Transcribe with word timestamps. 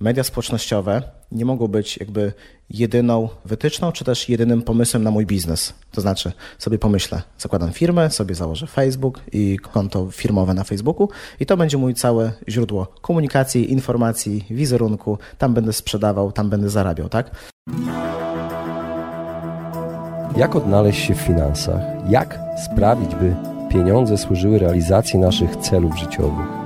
media 0.00 0.24
społecznościowe 0.24 1.02
nie 1.32 1.44
mogą 1.44 1.68
być 1.68 1.96
jakby 1.96 2.32
jedyną 2.70 3.28
wytyczną, 3.44 3.92
czy 3.92 4.04
też 4.04 4.28
jedynym 4.28 4.62
pomysłem 4.62 5.02
na 5.02 5.10
mój 5.10 5.26
biznes. 5.26 5.74
To 5.92 6.00
znaczy, 6.00 6.32
sobie 6.58 6.78
pomyślę, 6.78 7.22
zakładam 7.38 7.72
firmę, 7.72 8.10
sobie 8.10 8.34
założę 8.34 8.66
Facebook 8.66 9.20
i 9.32 9.58
konto 9.58 10.10
firmowe 10.10 10.54
na 10.54 10.64
Facebooku 10.64 11.08
i 11.40 11.46
to 11.46 11.56
będzie 11.56 11.78
mój 11.78 11.94
całe 11.94 12.32
źródło 12.48 12.86
komunikacji, 13.00 13.72
informacji, 13.72 14.46
wizerunku. 14.50 15.18
Tam 15.38 15.54
będę 15.54 15.72
sprzedawał, 15.72 16.32
tam 16.32 16.50
będę 16.50 16.70
zarabiał, 16.70 17.08
tak? 17.08 17.30
Jak 20.36 20.56
odnaleźć 20.56 21.06
się 21.06 21.14
w 21.14 21.20
finansach? 21.20 21.80
Jak 22.08 22.38
sprawić, 22.64 23.14
by 23.14 23.34
pieniądze 23.70 24.18
służyły 24.18 24.58
realizacji 24.58 25.18
naszych 25.18 25.56
celów 25.56 25.98
życiowych? 25.98 26.65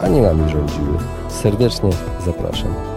a 0.00 0.08
nie 0.08 0.22
nami 0.22 0.50
rządziły. 0.50 0.98
Serdecznie 1.28 1.90
zapraszam. 2.24 2.95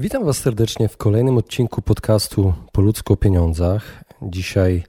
Witam 0.00 0.24
Was 0.24 0.38
serdecznie 0.38 0.88
w 0.88 0.96
kolejnym 0.96 1.38
odcinku 1.38 1.82
podcastu 1.82 2.54
Po 2.72 2.82
ludzku 2.82 3.12
o 3.12 3.16
pieniądzach. 3.16 4.04
Dzisiaj 4.22 4.84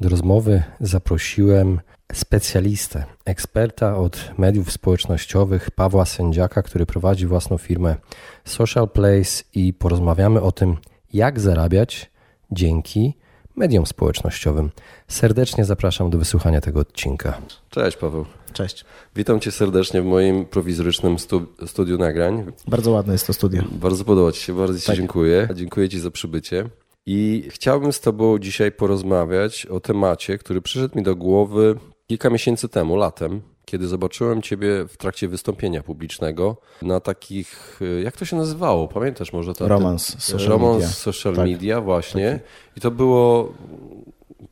do 0.00 0.08
rozmowy 0.08 0.62
zaprosiłem 0.80 1.80
specjalistę, 2.12 3.04
eksperta 3.24 3.96
od 3.96 4.30
mediów 4.38 4.72
społecznościowych, 4.72 5.70
Pawła 5.70 6.04
Sędziaka, 6.04 6.62
który 6.62 6.86
prowadzi 6.86 7.26
własną 7.26 7.58
firmę 7.58 7.96
Social 8.44 8.88
Place 8.88 9.44
i 9.54 9.72
porozmawiamy 9.72 10.40
o 10.40 10.52
tym, 10.52 10.76
jak 11.12 11.40
zarabiać 11.40 12.10
dzięki 12.50 13.14
mediom 13.56 13.86
społecznościowym. 13.86 14.70
Serdecznie 15.08 15.64
zapraszam 15.64 16.10
do 16.10 16.18
wysłuchania 16.18 16.60
tego 16.60 16.80
odcinka. 16.80 17.38
Cześć 17.70 17.96
Paweł. 17.96 18.24
Cześć. 18.54 18.84
Witam 19.16 19.40
Cię 19.40 19.50
serdecznie 19.50 20.02
w 20.02 20.04
moim 20.04 20.44
prowizorycznym 20.44 21.18
stu 21.18 21.46
studiu 21.66 21.98
nagrań. 21.98 22.52
Bardzo 22.68 22.90
ładne 22.90 23.12
jest 23.12 23.26
to 23.26 23.32
studio. 23.32 23.62
Bardzo 23.70 24.04
podoba 24.04 24.32
Ci 24.32 24.40
się, 24.40 24.56
bardzo 24.56 24.80
Ci 24.80 24.86
tak. 24.86 24.96
dziękuję. 24.96 25.48
Dziękuję 25.54 25.88
Ci 25.88 26.00
za 26.00 26.10
przybycie. 26.10 26.68
I 27.06 27.48
chciałbym 27.50 27.92
z 27.92 28.00
Tobą 28.00 28.38
dzisiaj 28.38 28.72
porozmawiać 28.72 29.66
o 29.66 29.80
temacie, 29.80 30.38
który 30.38 30.62
przyszedł 30.62 30.98
mi 30.98 31.02
do 31.02 31.16
głowy 31.16 31.76
kilka 32.06 32.30
miesięcy 32.30 32.68
temu, 32.68 32.96
latem, 32.96 33.42
kiedy 33.64 33.88
zobaczyłem 33.88 34.42
Ciebie 34.42 34.84
w 34.88 34.96
trakcie 34.96 35.28
wystąpienia 35.28 35.82
publicznego 35.82 36.56
na 36.82 37.00
takich, 37.00 37.80
jak 38.02 38.16
to 38.16 38.24
się 38.24 38.36
nazywało? 38.36 38.88
Pamiętasz 38.88 39.32
może 39.32 39.54
to? 39.54 39.68
Romans 39.68 40.22
social 40.22 40.48
Romans 40.48 40.82
media. 40.82 40.88
social 40.88 41.34
tak. 41.34 41.46
media, 41.46 41.80
właśnie. 41.80 42.40
I 42.76 42.80
to 42.80 42.90
było 42.90 43.54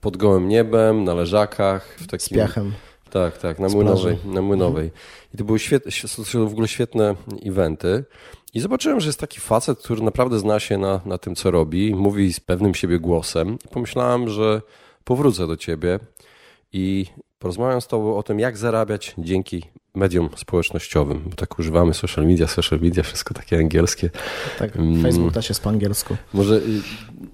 pod 0.01 0.17
gołym 0.17 0.49
niebem, 0.49 1.05
na 1.05 1.15
leżakach. 1.15 1.97
W 1.99 2.07
takim... 2.07 2.37
Z 2.37 2.41
piachem. 2.41 2.73
Tak, 3.13 3.39
tak, 3.39 3.59
na 3.59 3.69
Młynowej. 3.69 4.19
Na 4.25 4.43
Młynowej. 4.43 4.85
Mhm. 4.85 5.03
I 5.35 5.37
to 5.37 5.45
były 5.45 5.59
świetne, 5.59 5.93
w 6.35 6.53
ogóle 6.53 6.69
świetne 6.69 7.15
eventy. 7.47 8.05
I 8.55 8.61
zobaczyłem, 8.61 9.01
że 9.01 9.07
jest 9.07 9.21
taki 9.21 9.41
facet, 9.41 9.79
który 9.79 10.03
naprawdę 10.03 10.39
zna 10.39 10.61
się 10.61 10.79
na, 10.79 11.01
na 11.07 11.19
tym, 11.19 11.35
co 11.35 11.51
robi, 11.51 11.95
mówi 11.95 12.33
z 12.33 12.41
pewnym 12.41 12.75
siebie 12.75 12.99
głosem. 12.99 13.59
I 13.65 13.69
pomyślałem, 13.69 14.29
że 14.29 14.63
powrócę 15.05 15.47
do 15.47 15.57
ciebie 15.57 15.99
i 16.73 17.07
porozmawiam 17.39 17.81
z 17.81 17.87
tobą 17.87 18.17
o 18.17 18.23
tym, 18.23 18.41
jak 18.41 18.59
zarabiać 18.59 19.15
dzięki 19.19 19.63
mediom 19.95 20.29
społecznościowym, 20.37 21.23
bo 21.27 21.37
tak 21.37 21.59
używamy 21.59 21.95
social 21.95 22.27
media, 22.27 22.47
social 22.47 22.81
media, 22.81 23.03
wszystko 23.03 23.35
takie 23.35 23.59
angielskie. 23.59 24.11
Tak, 24.59 24.77
mm. 24.77 25.03
Facebook 25.03 25.33
też 25.33 25.49
jest 25.49 25.63
po 25.63 25.71
angielsku. 25.71 26.17
Może 26.35 26.55
y, 26.55 26.61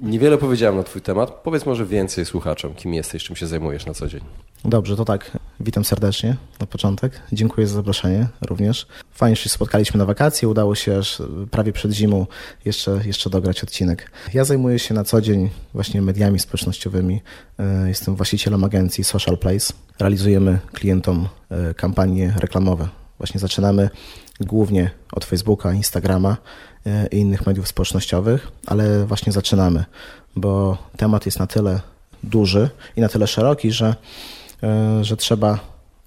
niewiele 0.00 0.38
powiedziałem 0.38 0.76
na 0.76 0.82
twój 0.82 1.02
temat, 1.02 1.30
powiedz 1.30 1.66
może 1.66 1.86
więcej 1.86 2.24
słuchaczom, 2.24 2.74
kim 2.74 2.94
jesteś, 2.94 3.24
czym 3.24 3.36
się 3.36 3.46
zajmujesz 3.46 3.86
na 3.86 3.94
co 3.94 4.08
dzień. 4.08 4.20
Dobrze, 4.64 4.96
to 4.96 5.04
tak, 5.04 5.37
witam 5.60 5.84
serdecznie 5.84 6.36
na 6.60 6.66
początek, 6.66 7.20
dziękuję 7.32 7.66
za 7.66 7.74
zaproszenie 7.74 8.26
również. 8.40 8.86
Fajnie, 9.12 9.36
że 9.36 9.42
się 9.42 9.48
spotkaliśmy 9.48 9.98
na 9.98 10.04
wakacje, 10.04 10.48
udało 10.48 10.74
się 10.74 10.98
aż 10.98 11.22
prawie 11.50 11.72
przed 11.72 11.92
zimą 11.92 12.26
jeszcze, 12.64 13.00
jeszcze 13.04 13.30
dograć 13.30 13.62
odcinek. 13.62 14.10
Ja 14.34 14.44
zajmuję 14.44 14.78
się 14.78 14.94
na 14.94 15.04
co 15.04 15.20
dzień 15.20 15.50
właśnie 15.74 16.02
mediami 16.02 16.38
społecznościowymi, 16.38 17.22
e, 17.58 17.88
jestem 17.88 18.16
właścicielem 18.16 18.64
agencji 18.64 19.04
Social 19.04 19.38
Place, 19.38 19.72
realizujemy 19.98 20.58
klientom 20.72 21.28
e, 21.50 21.74
kampanie 21.74 22.34
reklamowe. 22.36 22.88
Właśnie 23.18 23.40
zaczynamy 23.40 23.90
głównie 24.40 24.90
od 25.12 25.24
Facebooka, 25.24 25.72
Instagrama 25.72 26.36
e, 26.86 27.06
i 27.06 27.16
innych 27.18 27.46
mediów 27.46 27.68
społecznościowych, 27.68 28.48
ale 28.66 29.06
właśnie 29.06 29.32
zaczynamy, 29.32 29.84
bo 30.36 30.78
temat 30.96 31.26
jest 31.26 31.38
na 31.38 31.46
tyle 31.46 31.80
duży 32.22 32.70
i 32.96 33.00
na 33.00 33.08
tyle 33.08 33.26
szeroki, 33.26 33.72
że, 33.72 33.86
e, 33.86 33.94
że 35.02 35.16
trzeba 35.16 35.58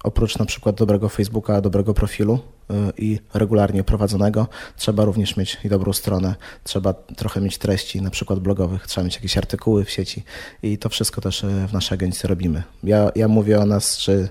oprócz 0.02 0.38
na 0.38 0.44
przykład 0.44 0.76
dobrego 0.76 1.08
Facebooka, 1.08 1.60
dobrego 1.60 1.94
profilu 1.94 2.38
y, 2.70 2.74
i 2.98 3.18
regularnie 3.34 3.84
prowadzonego, 3.84 4.48
trzeba 4.76 5.04
również 5.04 5.36
mieć 5.36 5.58
i 5.64 5.68
dobrą 5.68 5.92
stronę, 5.92 6.34
trzeba 6.64 6.92
trochę 6.92 7.40
mieć 7.40 7.58
treści, 7.58 8.02
na 8.02 8.10
przykład 8.10 8.38
blogowych, 8.38 8.86
trzeba 8.86 9.04
mieć 9.04 9.14
jakieś 9.14 9.38
artykuły 9.38 9.84
w 9.84 9.90
sieci 9.90 10.22
i 10.62 10.78
to 10.78 10.88
wszystko 10.88 11.20
też 11.20 11.44
y, 11.44 11.66
w 11.68 11.72
naszej 11.72 11.96
agencji 11.96 12.28
robimy. 12.28 12.62
Ja, 12.84 13.10
ja 13.14 13.28
mówię 13.28 13.60
o 13.60 13.66
nas, 13.66 13.98
że 13.98 14.28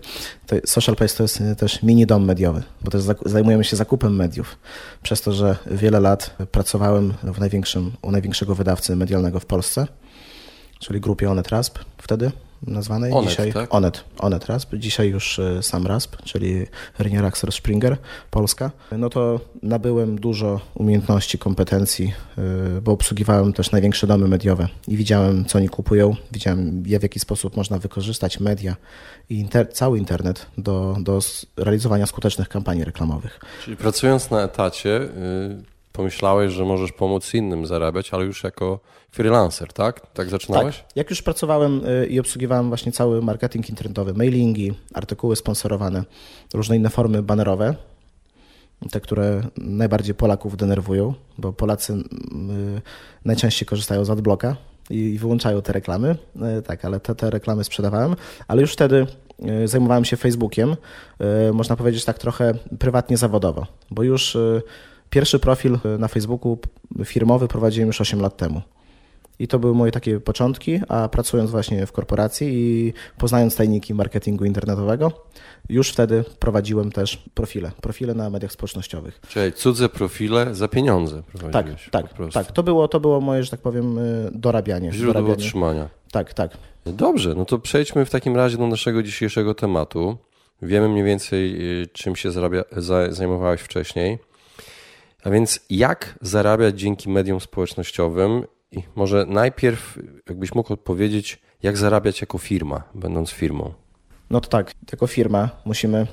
Social 0.65 0.95
Place 0.95 1.17
to 1.17 1.23
jest 1.23 1.43
też 1.57 1.83
mini 1.83 2.05
dom 2.05 2.25
mediowy, 2.25 2.63
bo 2.81 2.91
też 2.91 3.03
zajmujemy 3.25 3.63
się 3.63 3.75
zakupem 3.75 4.15
mediów. 4.15 4.57
Przez 5.03 5.21
to, 5.21 5.33
że 5.33 5.57
wiele 5.71 5.99
lat 5.99 6.35
pracowałem 6.51 7.13
w 7.23 7.39
największym, 7.39 7.91
u 8.01 8.11
największego 8.11 8.55
wydawcy 8.55 8.95
medialnego 8.95 9.39
w 9.39 9.45
Polsce, 9.45 9.87
czyli 10.79 10.99
grupie 10.99 11.31
Onet 11.31 11.49
Rasp 11.49 11.79
wtedy, 11.97 12.31
nazwanej. 12.67 13.13
Onet, 13.13 13.29
Dzisiaj 13.29 13.53
tak? 13.53 13.73
Onet, 13.73 14.03
Onet 14.19 14.45
Rasp. 14.45 14.75
Dzisiaj 14.75 15.09
już 15.09 15.39
e, 15.39 15.63
sam 15.63 15.87
Rasp, 15.87 16.15
czyli 16.23 16.67
Renier 16.99 17.25
Axel 17.25 17.51
Springer, 17.51 17.97
Polska. 18.31 18.71
No 18.91 19.09
to 19.09 19.39
nabyłem 19.63 20.19
dużo 20.19 20.59
umiejętności, 20.75 21.37
kompetencji, 21.37 22.13
e, 22.37 22.81
bo 22.81 22.91
obsługiwałem 22.91 23.53
też 23.53 23.71
największe 23.71 24.07
domy 24.07 24.27
mediowe 24.27 24.67
i 24.87 24.97
widziałem, 24.97 25.45
co 25.45 25.57
oni 25.57 25.69
kupują, 25.69 26.15
widziałem, 26.31 26.83
w 26.83 26.89
jaki 27.03 27.19
sposób 27.19 27.57
można 27.57 27.79
wykorzystać 27.79 28.39
media 28.39 28.75
i 29.29 29.39
inter 29.39 29.73
cały 29.73 29.97
internet 29.97 30.45
do, 30.57 30.97
do 30.99 31.19
realizowania 31.57 32.05
skutecznych 32.05 32.49
kampanii 32.49 32.83
reklamowych. 32.83 33.39
Czyli 33.63 33.77
pracując 33.77 34.31
na 34.31 34.43
etacie, 34.43 35.09
pomyślałeś, 35.93 36.53
że 36.53 36.65
możesz 36.65 36.91
pomóc 36.91 37.33
innym 37.33 37.65
zarabiać, 37.65 38.13
ale 38.13 38.25
już 38.25 38.43
jako 38.43 38.79
freelancer, 39.11 39.73
tak? 39.73 40.13
Tak 40.13 40.29
zaczynałeś? 40.29 40.77
Tak. 40.77 40.95
Jak 40.95 41.09
już 41.09 41.21
pracowałem 41.21 41.85
y, 41.85 42.07
i 42.07 42.19
obsługiwałem 42.19 42.67
właśnie 42.67 42.91
cały 42.91 43.21
marketing 43.21 43.69
internetowy, 43.69 44.13
mailingi, 44.13 44.73
artykuły 44.93 45.35
sponsorowane, 45.35 46.03
różne 46.53 46.75
inne 46.75 46.89
formy 46.89 47.23
banerowe, 47.23 47.75
te, 48.91 49.01
które 49.01 49.41
najbardziej 49.57 50.15
Polaków 50.15 50.57
denerwują, 50.57 51.13
bo 51.37 51.53
Polacy 51.53 51.93
y, 51.93 51.97
najczęściej 53.25 53.65
korzystają 53.65 54.05
z 54.05 54.09
adblocka 54.09 54.55
i 54.89 55.17
wyłączają 55.19 55.61
te 55.61 55.73
reklamy. 55.73 56.15
Y, 56.59 56.61
tak, 56.61 56.85
ale 56.85 56.99
te, 56.99 57.15
te 57.15 57.29
reklamy 57.29 57.63
sprzedawałem, 57.63 58.15
ale 58.47 58.61
już 58.61 58.73
wtedy 58.73 59.07
zajmowałem 59.65 60.05
się 60.05 60.17
Facebookiem, 60.17 60.75
można 61.53 61.75
powiedzieć 61.75 62.05
tak 62.05 62.19
trochę 62.19 62.53
prywatnie, 62.79 63.17
zawodowo, 63.17 63.67
bo 63.91 64.03
już 64.03 64.37
Pierwszy 65.11 65.39
profil 65.39 65.77
na 65.99 66.07
Facebooku 66.07 66.57
firmowy 67.05 67.47
prowadziłem 67.47 67.87
już 67.87 68.01
8 68.01 68.21
lat 68.21 68.37
temu. 68.37 68.61
I 69.39 69.47
to 69.47 69.59
były 69.59 69.73
moje 69.73 69.91
takie 69.91 70.19
początki, 70.19 70.79
a 70.87 71.09
pracując 71.09 71.51
właśnie 71.51 71.85
w 71.85 71.91
korporacji 71.91 72.47
i 72.51 72.93
poznając 73.17 73.55
tajniki 73.55 73.93
marketingu 73.93 74.45
internetowego, 74.45 75.11
już 75.69 75.89
wtedy 75.91 76.23
prowadziłem 76.39 76.91
też 76.91 77.23
profile, 77.33 77.71
profile 77.81 78.13
na 78.13 78.29
mediach 78.29 78.51
społecznościowych. 78.51 79.19
Czyli 79.27 79.53
cudze 79.53 79.89
profile 79.89 80.55
za 80.55 80.67
pieniądze 80.67 81.23
Tak, 81.51 81.65
tak, 81.91 82.05
tak. 82.33 82.51
To 82.51 82.63
było, 82.63 82.87
to 82.87 82.99
było 82.99 83.21
moje, 83.21 83.43
że 83.43 83.51
tak 83.51 83.59
powiem, 83.59 83.97
y, 83.97 84.31
dorabianie. 84.33 84.91
Źródło 84.91 85.13
dorabianie. 85.13 85.33
utrzymania. 85.33 85.89
Tak, 86.11 86.33
tak. 86.33 86.57
Dobrze, 86.85 87.35
no 87.35 87.45
to 87.45 87.59
przejdźmy 87.59 88.05
w 88.05 88.09
takim 88.09 88.35
razie 88.35 88.57
do 88.57 88.67
naszego 88.67 89.03
dzisiejszego 89.03 89.53
tematu. 89.55 90.17
Wiemy 90.61 90.89
mniej 90.89 91.03
więcej, 91.03 91.71
y, 91.81 91.87
czym 91.87 92.15
się 92.15 92.31
zarabia, 92.31 92.63
zajmowałeś 93.09 93.61
wcześniej. 93.61 94.30
A 95.23 95.29
więc 95.29 95.59
jak 95.69 96.19
zarabiać 96.21 96.79
dzięki 96.79 97.09
mediom 97.09 97.39
społecznościowym? 97.39 98.43
I 98.71 98.83
może 98.95 99.25
najpierw, 99.25 99.99
jakbyś 100.29 100.55
mógł 100.55 100.73
odpowiedzieć, 100.73 101.41
jak 101.63 101.77
zarabiać 101.77 102.21
jako 102.21 102.37
firma, 102.37 102.83
będąc 102.95 103.31
firmą? 103.31 103.73
No 104.29 104.41
to 104.41 104.49
tak, 104.49 104.71
jako 104.91 105.07
firma 105.07 105.49
musimy 105.65 106.07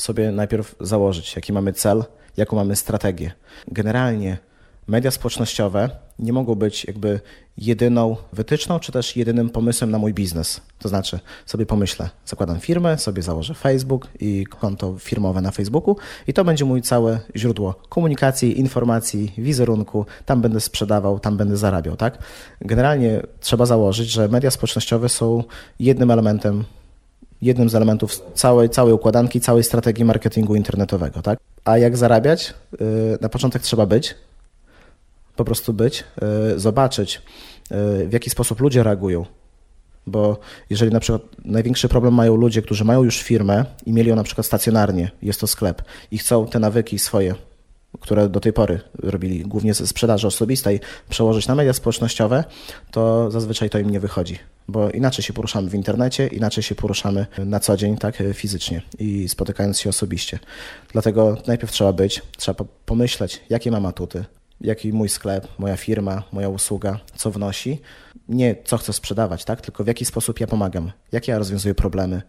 sobie 0.00 0.32
najpierw 0.32 0.74
założyć, 0.80 1.36
jaki 1.36 1.52
mamy 1.52 1.72
cel, 1.72 2.04
jaką 2.36 2.56
mamy 2.56 2.76
strategię. 2.76 3.32
Generalnie 3.68 4.38
media 4.86 5.10
społecznościowe 5.10 5.90
nie 6.18 6.32
mogą 6.32 6.54
być 6.54 6.84
jakby 6.84 7.20
jedyną 7.58 8.16
wytyczną, 8.32 8.80
czy 8.80 8.92
też 8.92 9.16
jedynym 9.16 9.50
pomysłem 9.50 9.90
na 9.90 9.98
mój 9.98 10.14
biznes. 10.14 10.60
To 10.78 10.88
znaczy, 10.88 11.20
sobie 11.46 11.66
pomyślę, 11.66 12.10
zakładam 12.26 12.60
firmę, 12.60 12.98
sobie 12.98 13.22
założę 13.22 13.54
Facebook 13.54 14.08
i 14.20 14.46
konto 14.46 14.98
firmowe 14.98 15.40
na 15.40 15.50
Facebooku 15.50 15.96
i 16.26 16.32
to 16.32 16.44
będzie 16.44 16.64
mój 16.64 16.82
całe 16.82 17.20
źródło 17.36 17.74
komunikacji, 17.88 18.60
informacji, 18.60 19.32
wizerunku. 19.38 20.06
Tam 20.26 20.40
będę 20.40 20.60
sprzedawał, 20.60 21.20
tam 21.20 21.36
będę 21.36 21.56
zarabiał, 21.56 21.96
tak? 21.96 22.18
Generalnie 22.60 23.22
trzeba 23.40 23.66
założyć, 23.66 24.10
że 24.10 24.28
media 24.28 24.50
społecznościowe 24.50 25.08
są 25.08 25.44
jednym 25.78 26.10
elementem 26.10 26.64
jednym 27.42 27.68
z 27.68 27.74
elementów 27.74 28.22
całej, 28.34 28.70
całej 28.70 28.92
układanki, 28.94 29.40
całej 29.40 29.64
strategii 29.64 30.04
marketingu 30.04 30.54
internetowego. 30.54 31.22
Tak? 31.22 31.38
A 31.64 31.78
jak 31.78 31.96
zarabiać? 31.96 32.54
Y, 32.80 33.18
na 33.20 33.28
początek 33.28 33.62
trzeba 33.62 33.86
być, 33.86 34.14
po 35.36 35.44
prostu 35.44 35.72
być, 35.72 36.04
y, 36.54 36.60
zobaczyć, 36.60 37.22
y, 38.02 38.08
w 38.08 38.12
jaki 38.12 38.30
sposób 38.30 38.60
ludzie 38.60 38.82
reagują. 38.82 39.26
Bo 40.06 40.38
jeżeli 40.70 40.92
na 40.92 41.00
przykład 41.00 41.22
największy 41.44 41.88
problem 41.88 42.14
mają 42.14 42.36
ludzie, 42.36 42.62
którzy 42.62 42.84
mają 42.84 43.02
już 43.02 43.22
firmę 43.22 43.64
i 43.86 43.92
mieli 43.92 44.08
ją 44.08 44.16
na 44.16 44.22
przykład 44.22 44.46
stacjonarnie, 44.46 45.10
jest 45.22 45.40
to 45.40 45.46
sklep 45.46 45.82
i 46.10 46.18
chcą 46.18 46.46
te 46.46 46.58
nawyki 46.58 46.98
swoje 46.98 47.34
które 48.00 48.28
do 48.28 48.40
tej 48.40 48.52
pory 48.52 48.80
robili 49.02 49.40
głównie 49.40 49.74
ze 49.74 49.86
sprzedaży 49.86 50.26
osobistej, 50.26 50.80
przełożyć 51.08 51.46
na 51.46 51.54
media 51.54 51.72
społecznościowe, 51.72 52.44
to 52.90 53.30
zazwyczaj 53.30 53.70
to 53.70 53.78
im 53.78 53.90
nie 53.90 54.00
wychodzi, 54.00 54.38
bo 54.68 54.90
inaczej 54.90 55.24
się 55.24 55.32
poruszamy 55.32 55.70
w 55.70 55.74
internecie, 55.74 56.26
inaczej 56.26 56.62
się 56.62 56.74
poruszamy 56.74 57.26
na 57.38 57.60
co 57.60 57.76
dzień, 57.76 57.96
tak, 57.96 58.22
fizycznie 58.34 58.82
i 58.98 59.28
spotykając 59.28 59.80
się 59.80 59.90
osobiście. 59.90 60.38
Dlatego 60.92 61.36
najpierw 61.46 61.72
trzeba 61.72 61.92
być, 61.92 62.22
trzeba 62.36 62.64
pomyśleć, 62.86 63.40
jakie 63.50 63.70
mam 63.70 63.86
atuty, 63.86 64.24
jaki 64.64 64.92
mój 64.92 65.08
sklep, 65.08 65.48
moja 65.58 65.76
firma, 65.76 66.22
moja 66.32 66.48
usługa, 66.48 66.98
co 67.16 67.30
wnosi. 67.30 67.80
Nie 68.28 68.56
co 68.64 68.76
chcę 68.78 68.92
sprzedawać, 68.92 69.44
tak, 69.44 69.60
tylko 69.60 69.84
w 69.84 69.86
jaki 69.86 70.04
sposób 70.04 70.40
ja 70.40 70.46
pomagam, 70.46 70.92
jakie 71.12 71.32
ja 71.32 71.38
rozwiązuję 71.38 71.74
problemy, 71.74 72.22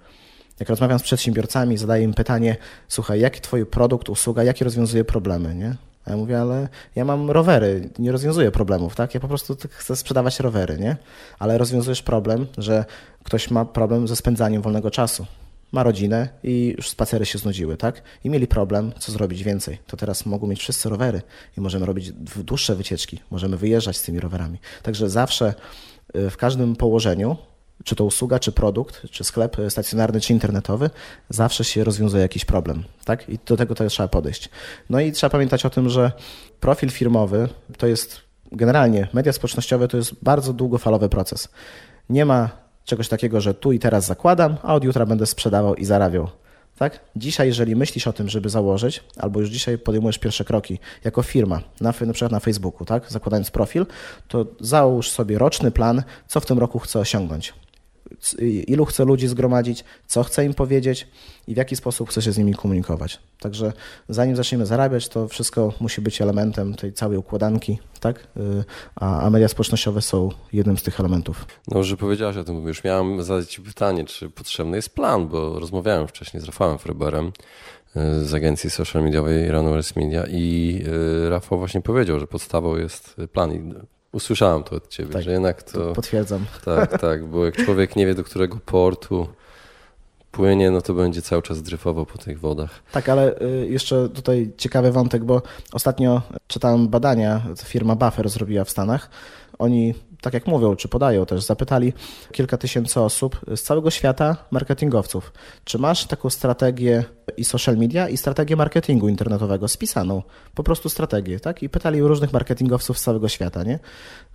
jak 0.59 0.69
rozmawiam 0.69 0.99
z 0.99 1.03
przedsiębiorcami, 1.03 1.77
zadaję 1.77 2.03
im 2.03 2.13
pytanie, 2.13 2.57
słuchaj, 2.87 3.19
jaki 3.19 3.41
twój 3.41 3.65
produkt, 3.65 4.09
usługa, 4.09 4.43
jakie 4.43 4.65
rozwiązuje 4.65 5.05
problemy, 5.05 5.55
nie? 5.55 5.75
A 6.05 6.11
ja 6.11 6.17
mówię, 6.17 6.41
ale 6.41 6.69
ja 6.95 7.05
mam 7.05 7.31
rowery, 7.31 7.89
nie 7.99 8.11
rozwiązuję 8.11 8.51
problemów, 8.51 8.95
tak? 8.95 9.13
Ja 9.13 9.19
po 9.19 9.27
prostu 9.27 9.57
chcę 9.69 9.95
sprzedawać 9.95 10.39
rowery, 10.39 10.77
nie? 10.77 10.97
Ale 11.39 11.57
rozwiązujesz 11.57 12.01
problem, 12.01 12.47
że 12.57 12.85
ktoś 13.23 13.51
ma 13.51 13.65
problem 13.65 14.07
ze 14.07 14.15
spędzaniem 14.15 14.61
wolnego 14.61 14.91
czasu. 14.91 15.25
Ma 15.73 15.83
rodzinę 15.83 16.29
i 16.43 16.73
już 16.77 16.89
spacery 16.89 17.25
się 17.25 17.37
znudziły, 17.37 17.77
tak? 17.77 18.01
I 18.23 18.29
mieli 18.29 18.47
problem, 18.47 18.91
co 18.99 19.11
zrobić 19.11 19.43
więcej. 19.43 19.77
To 19.87 19.97
teraz 19.97 20.25
mogą 20.25 20.47
mieć 20.47 20.59
wszyscy 20.59 20.89
rowery 20.89 21.21
i 21.57 21.61
możemy 21.61 21.85
robić 21.85 22.11
dłuższe 22.37 22.75
wycieczki, 22.75 23.19
możemy 23.31 23.57
wyjeżdżać 23.57 23.97
z 23.97 24.03
tymi 24.03 24.19
rowerami. 24.19 24.59
Także 24.83 25.09
zawsze 25.09 25.53
y, 26.15 26.29
w 26.29 26.37
każdym 26.37 26.75
położeniu 26.75 27.37
czy 27.83 27.95
to 27.95 28.05
usługa, 28.05 28.39
czy 28.39 28.51
produkt, 28.51 29.01
czy 29.11 29.23
sklep 29.23 29.57
stacjonarny, 29.69 30.21
czy 30.21 30.33
internetowy, 30.33 30.89
zawsze 31.29 31.63
się 31.63 31.83
rozwiązuje 31.83 32.23
jakiś 32.23 32.45
problem, 32.45 32.83
tak? 33.05 33.29
I 33.29 33.39
do 33.45 33.57
tego 33.57 33.75
też 33.75 33.93
trzeba 33.93 34.07
podejść. 34.09 34.49
No 34.89 34.99
i 34.99 35.11
trzeba 35.11 35.29
pamiętać 35.29 35.65
o 35.65 35.69
tym, 35.69 35.89
że 35.89 36.11
profil 36.59 36.89
firmowy 36.89 37.49
to 37.77 37.87
jest 37.87 38.21
generalnie 38.51 39.07
media 39.13 39.33
społecznościowe 39.33 39.87
to 39.87 39.97
jest 39.97 40.15
bardzo 40.21 40.53
długofalowy 40.53 41.09
proces. 41.09 41.49
Nie 42.09 42.25
ma 42.25 42.62
czegoś 42.85 43.07
takiego, 43.07 43.41
że 43.41 43.53
tu 43.53 43.71
i 43.71 43.79
teraz 43.79 44.05
zakładam, 44.05 44.55
a 44.63 44.75
od 44.75 44.83
jutra 44.83 45.05
będę 45.05 45.25
sprzedawał 45.25 45.75
i 45.75 45.85
zarabiał. 45.85 46.27
Tak? 46.77 46.99
Dzisiaj, 47.15 47.47
jeżeli 47.47 47.75
myślisz 47.75 48.07
o 48.07 48.13
tym, 48.13 48.29
żeby 48.29 48.49
założyć, 48.49 49.03
albo 49.17 49.39
już 49.39 49.49
dzisiaj 49.49 49.77
podejmujesz 49.77 50.19
pierwsze 50.19 50.45
kroki 50.45 50.79
jako 51.03 51.23
firma, 51.23 51.61
na, 51.81 51.93
na 52.01 52.13
przykład 52.13 52.31
na 52.31 52.39
Facebooku, 52.39 52.85
tak? 52.85 53.11
zakładając 53.11 53.51
profil, 53.51 53.85
to 54.27 54.45
załóż 54.59 55.11
sobie 55.11 55.37
roczny 55.37 55.71
plan, 55.71 56.03
co 56.27 56.39
w 56.39 56.45
tym 56.45 56.59
roku 56.59 56.79
chcę 56.79 56.99
osiągnąć 56.99 57.53
ilu 58.67 58.85
chce 58.85 59.05
ludzi 59.05 59.27
zgromadzić, 59.27 59.83
co 60.07 60.23
chce 60.23 60.45
im 60.45 60.53
powiedzieć 60.53 61.07
i 61.47 61.53
w 61.53 61.57
jaki 61.57 61.75
sposób 61.75 62.09
chce 62.09 62.21
się 62.21 62.31
z 62.31 62.37
nimi 62.37 62.53
komunikować. 62.53 63.19
Także 63.39 63.73
zanim 64.09 64.35
zaczniemy 64.35 64.65
zarabiać, 64.65 65.09
to 65.09 65.27
wszystko 65.27 65.73
musi 65.79 66.01
być 66.01 66.21
elementem 66.21 66.75
tej 66.75 66.93
całej 66.93 67.17
układanki, 67.17 67.79
tak? 67.99 68.19
Y, 68.19 68.63
a, 68.95 69.29
media 69.29 69.47
społecznościowe 69.47 70.01
są 70.01 70.29
jednym 70.53 70.77
z 70.77 70.83
tych 70.83 70.99
elementów. 70.99 71.45
No, 71.67 71.83
że 71.83 71.97
powiedziałeś 71.97 72.37
o 72.37 72.43
tym, 72.43 72.67
już 72.67 72.83
miałem 72.83 73.23
zadać 73.23 73.51
Ci 73.51 73.61
pytanie, 73.61 74.05
czy 74.05 74.29
potrzebny 74.29 74.77
jest 74.77 74.95
plan, 74.95 75.27
bo 75.27 75.59
rozmawiałem 75.59 76.07
wcześniej 76.07 76.41
z 76.41 76.45
Rafałem 76.45 76.77
Freberem 76.77 77.27
y, 77.95 78.25
z 78.25 78.33
agencji 78.33 78.69
social 78.69 79.03
mediowej 79.03 79.51
Runners 79.51 79.95
Media 79.95 80.23
i 80.29 80.79
y, 81.25 81.29
Rafał 81.29 81.57
właśnie 81.59 81.81
powiedział, 81.81 82.19
że 82.19 82.27
podstawą 82.27 82.75
jest 82.75 83.15
plan 83.31 83.53
i 83.53 83.73
Usłyszałem 84.13 84.63
to 84.63 84.75
od 84.75 84.87
ciebie, 84.87 85.13
tak, 85.13 85.23
że 85.23 85.31
jednak 85.31 85.63
to. 85.63 85.93
Potwierdzam. 85.93 86.45
Tak, 86.65 87.01
tak, 87.01 87.25
bo 87.25 87.45
jak 87.45 87.65
człowiek 87.65 87.95
nie 87.95 88.05
wie, 88.05 88.15
do 88.15 88.23
którego 88.23 88.57
portu 88.65 89.27
płynie, 90.31 90.71
no 90.71 90.81
to 90.81 90.93
będzie 90.93 91.21
cały 91.21 91.41
czas 91.41 91.61
dryfował 91.61 92.05
po 92.05 92.17
tych 92.17 92.39
wodach. 92.39 92.69
Tak, 92.91 93.09
ale 93.09 93.41
y, 93.41 93.67
jeszcze 93.69 94.09
tutaj 94.09 94.51
ciekawy 94.57 94.91
wątek, 94.91 95.23
bo 95.23 95.41
ostatnio 95.73 96.21
czytałem 96.47 96.87
badania, 96.87 97.41
firma 97.63 97.95
Buffer 97.95 98.29
zrobiła 98.29 98.63
w 98.63 98.69
Stanach. 98.69 99.09
Oni 99.59 99.93
tak 100.23 100.33
jak 100.33 100.47
mówią, 100.47 100.75
czy 100.75 100.87
podają 100.87 101.25
też, 101.25 101.43
zapytali 101.43 101.93
kilka 102.31 102.57
tysięcy 102.57 102.99
osób 102.99 103.39
z 103.55 103.61
całego 103.61 103.91
świata, 103.91 104.37
marketingowców, 104.51 105.33
czy 105.63 105.79
masz 105.79 106.05
taką 106.05 106.29
strategię 106.29 107.03
i 107.37 107.43
social 107.45 107.77
media, 107.77 108.09
i 108.09 108.17
strategię 108.17 108.55
marketingu 108.55 109.09
internetowego 109.09 109.67
spisaną, 109.67 110.21
po 110.55 110.63
prostu 110.63 110.89
strategię, 110.89 111.39
tak? 111.39 111.63
I 111.63 111.69
pytali 111.69 112.01
różnych 112.01 112.33
marketingowców 112.33 112.99
z 112.99 113.03
całego 113.03 113.29
świata, 113.29 113.63
nie? 113.63 113.79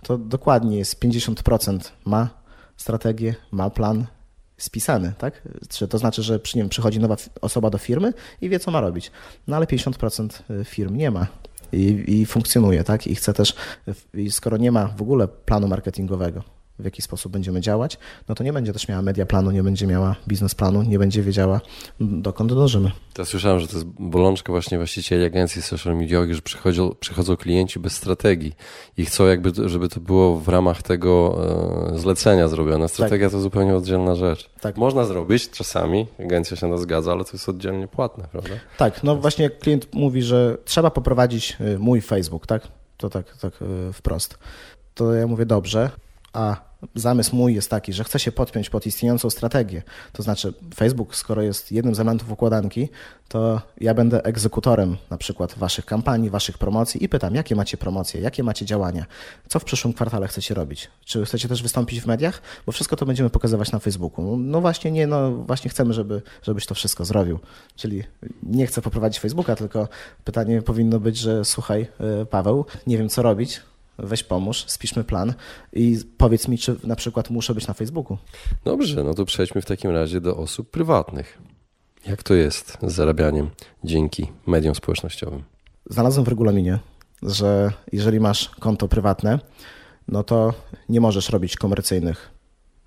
To 0.03 0.17
dokładnie 0.17 0.77
jest 0.77 1.03
50% 1.03 1.79
ma 2.05 2.29
strategię, 2.77 3.35
ma 3.51 3.69
plan, 3.69 4.05
spisany, 4.57 5.13
tak? 5.17 5.47
Czy 5.69 5.87
to 5.87 5.97
znaczy, 5.97 6.23
że 6.23 6.39
przy 6.39 6.57
nim 6.57 6.69
przychodzi 6.69 6.99
nowa 6.99 7.15
osoba 7.41 7.69
do 7.69 7.77
firmy 7.77 8.13
i 8.41 8.49
wie, 8.49 8.59
co 8.59 8.71
ma 8.71 8.81
robić. 8.81 9.11
No 9.47 9.55
ale 9.55 9.65
50% 9.65 10.63
firm 10.63 10.95
nie 10.95 11.11
ma 11.11 11.27
i, 11.71 12.03
i 12.07 12.25
funkcjonuje, 12.25 12.83
tak? 12.83 13.07
I 13.07 13.15
chce 13.15 13.33
też, 13.33 13.53
skoro 14.29 14.57
nie 14.57 14.71
ma 14.71 14.87
w 14.87 15.01
ogóle 15.01 15.27
planu 15.27 15.67
marketingowego, 15.67 16.43
w 16.79 16.85
jaki 16.85 17.01
sposób 17.01 17.31
będziemy 17.31 17.61
działać, 17.61 17.97
no 18.29 18.35
to 18.35 18.43
nie 18.43 18.53
będzie 18.53 18.73
też 18.73 18.87
miała 18.87 19.01
media 19.01 19.25
planu, 19.25 19.51
nie 19.51 19.63
będzie 19.63 19.87
miała 19.87 20.15
biznesplanu, 20.27 20.83
nie 20.83 20.99
będzie 20.99 21.23
wiedziała, 21.23 21.61
dokąd 21.99 22.53
dążymy. 22.53 22.91
Ja 23.17 23.25
słyszałem, 23.25 23.59
że 23.59 23.67
to 23.67 23.73
jest 23.73 23.85
bolączka 23.85 24.53
właśnie 24.53 24.77
właścicieli 24.77 25.25
agencji 25.25 25.61
social 25.61 25.97
mediowych, 25.97 26.35
że 26.35 26.41
przychodzą, 26.41 26.95
przychodzą 26.99 27.37
klienci 27.37 27.79
bez 27.79 27.93
strategii 27.93 28.53
i 28.97 29.05
chcą 29.05 29.27
jakby, 29.27 29.69
żeby 29.69 29.89
to 29.89 29.99
było 29.99 30.39
w 30.39 30.47
ramach 30.47 30.83
tego 30.83 31.39
e, 31.93 31.99
zlecenia 31.99 32.47
zrobione. 32.47 32.89
Strategia 32.89 33.27
tak. 33.27 33.31
to 33.31 33.41
zupełnie 33.41 33.75
oddzielna 33.75 34.15
rzecz. 34.15 34.49
Tak. 34.61 34.77
Można 34.77 35.05
zrobić 35.05 35.49
czasami, 35.49 36.07
agencja 36.19 36.57
się 36.57 36.67
na 36.67 36.75
to 36.75 36.81
zgadza, 36.81 37.11
ale 37.11 37.23
to 37.23 37.29
jest 37.33 37.49
oddzielnie 37.49 37.87
płatne, 37.87 38.27
prawda? 38.31 38.53
Tak, 38.77 39.03
no 39.03 39.15
właśnie 39.15 39.43
jak 39.43 39.59
klient 39.59 39.93
mówi, 39.93 40.21
że 40.21 40.57
trzeba 40.65 40.91
poprowadzić 40.91 41.57
e, 41.59 41.77
mój 41.77 42.01
Facebook, 42.01 42.47
tak? 42.47 42.67
To 42.97 43.09
tak, 43.09 43.37
tak 43.37 43.53
e, 43.61 43.93
wprost. 43.93 44.39
To 44.93 45.13
ja 45.13 45.27
mówię, 45.27 45.45
dobrze, 45.45 45.89
a 46.33 46.68
zamysł 46.95 47.35
mój 47.35 47.55
jest 47.55 47.69
taki, 47.69 47.93
że 47.93 48.03
chcę 48.03 48.19
się 48.19 48.31
podpiąć 48.31 48.69
pod 48.69 48.85
istniejącą 48.85 49.29
strategię. 49.29 49.83
To 50.13 50.23
znaczy, 50.23 50.53
Facebook, 50.75 51.15
skoro 51.15 51.41
jest 51.41 51.71
jednym 51.71 51.95
z 51.95 51.99
elementów 51.99 52.31
układanki, 52.31 52.89
to 53.27 53.61
ja 53.81 53.93
będę 53.93 54.23
egzekutorem 54.23 54.97
na 55.09 55.17
przykład 55.17 55.57
waszych 55.57 55.85
kampanii, 55.85 56.29
waszych 56.29 56.57
promocji 56.57 57.03
i 57.03 57.09
pytam, 57.09 57.35
jakie 57.35 57.55
macie 57.55 57.77
promocje, 57.77 58.21
jakie 58.21 58.43
macie 58.43 58.65
działania, 58.65 59.05
co 59.47 59.59
w 59.59 59.63
przyszłym 59.63 59.93
kwartale 59.93 60.27
chcecie 60.27 60.53
robić. 60.53 60.89
Czy 61.05 61.25
chcecie 61.25 61.47
też 61.47 61.63
wystąpić 61.63 62.01
w 62.01 62.05
mediach? 62.05 62.41
Bo 62.65 62.71
wszystko 62.71 62.95
to 62.95 63.05
będziemy 63.05 63.29
pokazywać 63.29 63.71
na 63.71 63.79
Facebooku. 63.79 64.37
No 64.37 64.61
właśnie 64.61 64.91
nie, 64.91 65.07
no 65.07 65.31
właśnie 65.31 65.69
chcemy, 65.69 65.93
żeby, 65.93 66.21
żebyś 66.43 66.65
to 66.65 66.75
wszystko 66.75 67.05
zrobił. 67.05 67.39
Czyli 67.75 68.03
nie 68.43 68.67
chcę 68.67 68.81
poprowadzić 68.81 69.19
Facebooka, 69.19 69.55
tylko 69.55 69.87
pytanie 70.23 70.61
powinno 70.61 70.99
być, 70.99 71.17
że 71.17 71.45
słuchaj, 71.45 71.87
y, 72.21 72.25
Paweł, 72.25 72.65
nie 72.87 72.97
wiem 72.97 73.09
co 73.09 73.21
robić, 73.21 73.61
weź 74.03 74.23
pomóż, 74.23 74.63
spiszmy 74.67 75.03
plan 75.03 75.33
i 75.73 75.99
powiedz 76.17 76.47
mi, 76.47 76.57
czy 76.57 76.75
na 76.83 76.95
przykład 76.95 77.29
muszę 77.29 77.55
być 77.55 77.67
na 77.67 77.73
Facebooku. 77.73 78.17
Dobrze, 78.65 79.03
no 79.03 79.13
to 79.13 79.25
przejdźmy 79.25 79.61
w 79.61 79.65
takim 79.65 79.91
razie 79.91 80.21
do 80.21 80.37
osób 80.37 80.69
prywatnych. 80.71 81.37
Jak 82.07 82.23
to 82.23 82.33
jest 82.33 82.77
z 82.83 82.93
zarabianiem 82.93 83.49
dzięki 83.83 84.27
mediom 84.47 84.75
społecznościowym? 84.75 85.43
Znalazłem 85.89 86.25
w 86.25 86.27
regulaminie, 86.27 86.79
że 87.23 87.71
jeżeli 87.91 88.19
masz 88.19 88.49
konto 88.49 88.87
prywatne, 88.87 89.39
no 90.07 90.23
to 90.23 90.53
nie 90.89 91.01
możesz 91.01 91.29
robić 91.29 91.55
komercyjnych 91.55 92.29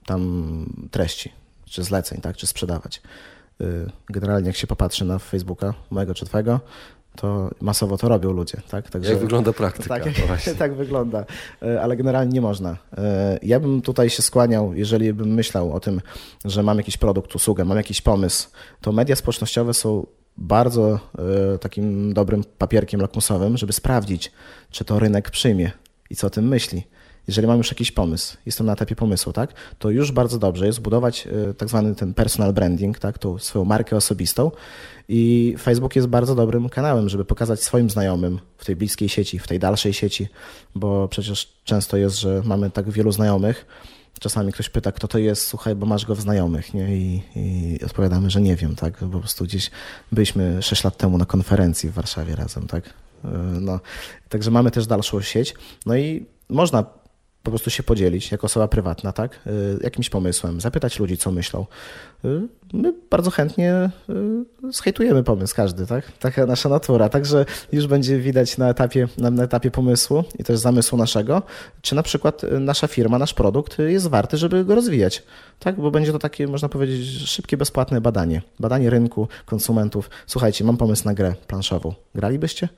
tam 0.06 0.88
treści, 0.90 1.32
czy 1.64 1.82
zleceń, 1.84 2.20
tak, 2.20 2.36
czy 2.36 2.46
sprzedawać. 2.46 3.02
Y, 3.60 3.90
generalnie 4.08 4.46
jak 4.46 4.56
się 4.56 4.66
popatrzy 4.66 5.04
na 5.04 5.18
Facebooka, 5.18 5.74
mojego 5.90 6.14
czy 6.14 6.26
twojego, 6.26 6.60
to 7.16 7.50
masowo 7.60 7.98
to 7.98 8.08
robią 8.08 8.32
ludzie. 8.32 8.58
Tak? 8.70 8.90
Także, 8.90 9.10
jak 9.12 9.20
wygląda 9.20 9.52
praktyka? 9.52 10.00
Tak, 10.00 10.04
tak 10.58 10.74
wygląda, 10.74 11.24
y, 11.62 11.80
ale 11.80 11.96
generalnie 11.96 12.32
nie 12.32 12.40
można. 12.40 12.72
Y, 12.72 12.76
ja 13.42 13.60
bym 13.60 13.82
tutaj 13.82 14.10
się 14.10 14.22
skłaniał, 14.22 14.74
jeżeli 14.74 15.12
bym 15.12 15.28
myślał 15.28 15.72
o 15.72 15.80
tym, 15.80 16.00
że 16.44 16.62
mam 16.62 16.78
jakiś 16.78 16.96
produkt, 16.96 17.34
usługę, 17.34 17.64
mam 17.64 17.76
jakiś 17.76 18.00
pomysł, 18.00 18.48
to 18.80 18.92
media 18.92 19.16
społecznościowe 19.16 19.74
są 19.74 20.06
bardzo 20.36 20.98
takim 21.60 22.14
dobrym 22.14 22.44
papierkiem 22.58 23.00
lakmusowym, 23.00 23.56
żeby 23.56 23.72
sprawdzić, 23.72 24.32
czy 24.70 24.84
to 24.84 24.98
rynek 24.98 25.30
przyjmie 25.30 25.70
i 26.10 26.16
co 26.16 26.26
o 26.26 26.30
tym 26.30 26.48
myśli 26.48 26.84
jeżeli 27.28 27.46
mam 27.46 27.58
już 27.58 27.70
jakiś 27.70 27.92
pomysł, 27.92 28.36
jestem 28.46 28.66
na 28.66 28.72
etapie 28.72 28.96
pomysłu, 28.96 29.32
tak, 29.32 29.52
to 29.78 29.90
już 29.90 30.12
bardzo 30.12 30.38
dobrze 30.38 30.66
jest 30.66 30.80
budować 30.80 31.26
e, 31.26 31.54
tak 31.54 31.68
zwany 31.68 31.94
ten 31.94 32.14
personal 32.14 32.52
branding, 32.52 32.98
tak, 32.98 33.18
tą 33.18 33.38
swoją 33.38 33.64
markę 33.64 33.96
osobistą 33.96 34.50
i 35.08 35.54
Facebook 35.58 35.96
jest 35.96 36.08
bardzo 36.08 36.34
dobrym 36.34 36.68
kanałem, 36.68 37.08
żeby 37.08 37.24
pokazać 37.24 37.62
swoim 37.62 37.90
znajomym 37.90 38.38
w 38.58 38.64
tej 38.64 38.76
bliskiej 38.76 39.08
sieci, 39.08 39.38
w 39.38 39.48
tej 39.48 39.58
dalszej 39.58 39.92
sieci, 39.92 40.28
bo 40.74 41.08
przecież 41.08 41.52
często 41.64 41.96
jest, 41.96 42.20
że 42.20 42.42
mamy 42.44 42.70
tak 42.70 42.90
wielu 42.90 43.12
znajomych, 43.12 43.66
Czasami 44.20 44.52
ktoś 44.52 44.68
pyta, 44.68 44.92
kto 44.92 45.08
to 45.08 45.18
jest, 45.18 45.46
słuchaj, 45.46 45.74
bo 45.74 45.86
masz 45.86 46.06
go 46.06 46.14
w 46.14 46.20
znajomych, 46.20 46.74
nie? 46.74 46.96
I, 46.96 47.22
I, 47.36 47.78
odpowiadamy, 47.84 48.30
że 48.30 48.40
nie 48.40 48.56
wiem, 48.56 48.76
tak? 48.76 48.96
Po 48.96 49.18
prostu 49.18 49.44
gdzieś 49.44 49.70
byliśmy 50.12 50.62
6 50.62 50.84
lat 50.84 50.96
temu 50.96 51.18
na 51.18 51.26
konferencji 51.26 51.88
w 51.88 51.92
Warszawie 51.92 52.36
razem, 52.36 52.66
tak? 52.66 52.84
E, 53.24 53.28
no, 53.60 53.80
także 54.28 54.50
mamy 54.50 54.70
też 54.70 54.86
dalszą 54.86 55.20
sieć. 55.20 55.54
No 55.86 55.96
i 55.96 56.26
można 56.48 56.84
po 57.42 57.50
prostu 57.50 57.70
się 57.70 57.82
podzielić 57.82 58.32
jako 58.32 58.44
osoba 58.44 58.68
prywatna, 58.68 59.12
tak? 59.12 59.40
Y, 59.46 59.78
jakimś 59.82 60.10
pomysłem, 60.10 60.60
zapytać 60.60 60.98
ludzi, 60.98 61.16
co 61.16 61.30
myślą. 61.30 61.66
Y, 62.24 62.40
my 62.72 62.94
bardzo 63.10 63.30
chętnie 63.30 63.90
y, 64.10 64.72
zhejtujemy 64.72 65.22
pomysł 65.22 65.56
każdy, 65.56 65.86
tak? 65.86 66.12
Taka 66.12 66.46
nasza 66.46 66.68
natura. 66.68 67.08
Także 67.08 67.44
już 67.72 67.86
będzie 67.86 68.18
widać 68.18 68.58
na 68.58 68.68
etapie, 68.68 69.08
na 69.18 69.42
etapie 69.42 69.70
pomysłu 69.70 70.24
i 70.38 70.44
też 70.44 70.58
zamysłu 70.58 70.98
naszego, 70.98 71.42
czy 71.82 71.94
na 71.94 72.02
przykład 72.02 72.42
nasza 72.60 72.86
firma, 72.86 73.18
nasz 73.18 73.34
produkt 73.34 73.78
jest 73.78 74.08
warty, 74.08 74.36
żeby 74.36 74.64
go 74.64 74.74
rozwijać, 74.74 75.22
tak? 75.58 75.76
Bo 75.76 75.90
będzie 75.90 76.12
to 76.12 76.18
takie, 76.18 76.46
można 76.46 76.68
powiedzieć, 76.68 77.28
szybkie, 77.28 77.56
bezpłatne 77.56 78.00
badanie. 78.00 78.42
Badanie 78.60 78.90
rynku, 78.90 79.28
konsumentów. 79.46 80.10
Słuchajcie, 80.26 80.64
mam 80.64 80.76
pomysł 80.76 81.04
na 81.04 81.14
grę 81.14 81.34
planszową. 81.46 81.94
Gralibyście? 82.14 82.68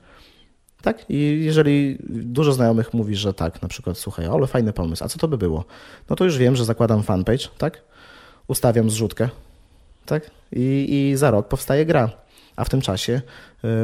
Tak? 0.84 1.10
I 1.10 1.40
jeżeli 1.44 1.98
dużo 2.08 2.52
znajomych 2.52 2.94
mówi, 2.94 3.16
że 3.16 3.34
tak, 3.34 3.62
na 3.62 3.68
przykład, 3.68 3.98
słuchaj, 3.98 4.26
ale 4.26 4.46
fajny 4.46 4.72
pomysł, 4.72 5.04
a 5.04 5.08
co 5.08 5.18
to 5.18 5.28
by 5.28 5.38
było? 5.38 5.64
No 6.10 6.16
to 6.16 6.24
już 6.24 6.38
wiem, 6.38 6.56
że 6.56 6.64
zakładam 6.64 7.02
fanpage, 7.02 7.48
tak? 7.58 7.82
Ustawiam 8.48 8.90
zrzutkę, 8.90 9.28
tak? 10.06 10.30
I, 10.52 10.86
i 10.90 11.16
za 11.16 11.30
rok 11.30 11.48
powstaje 11.48 11.86
gra. 11.86 12.10
A 12.56 12.64
w 12.64 12.68
tym 12.68 12.80
czasie 12.80 13.22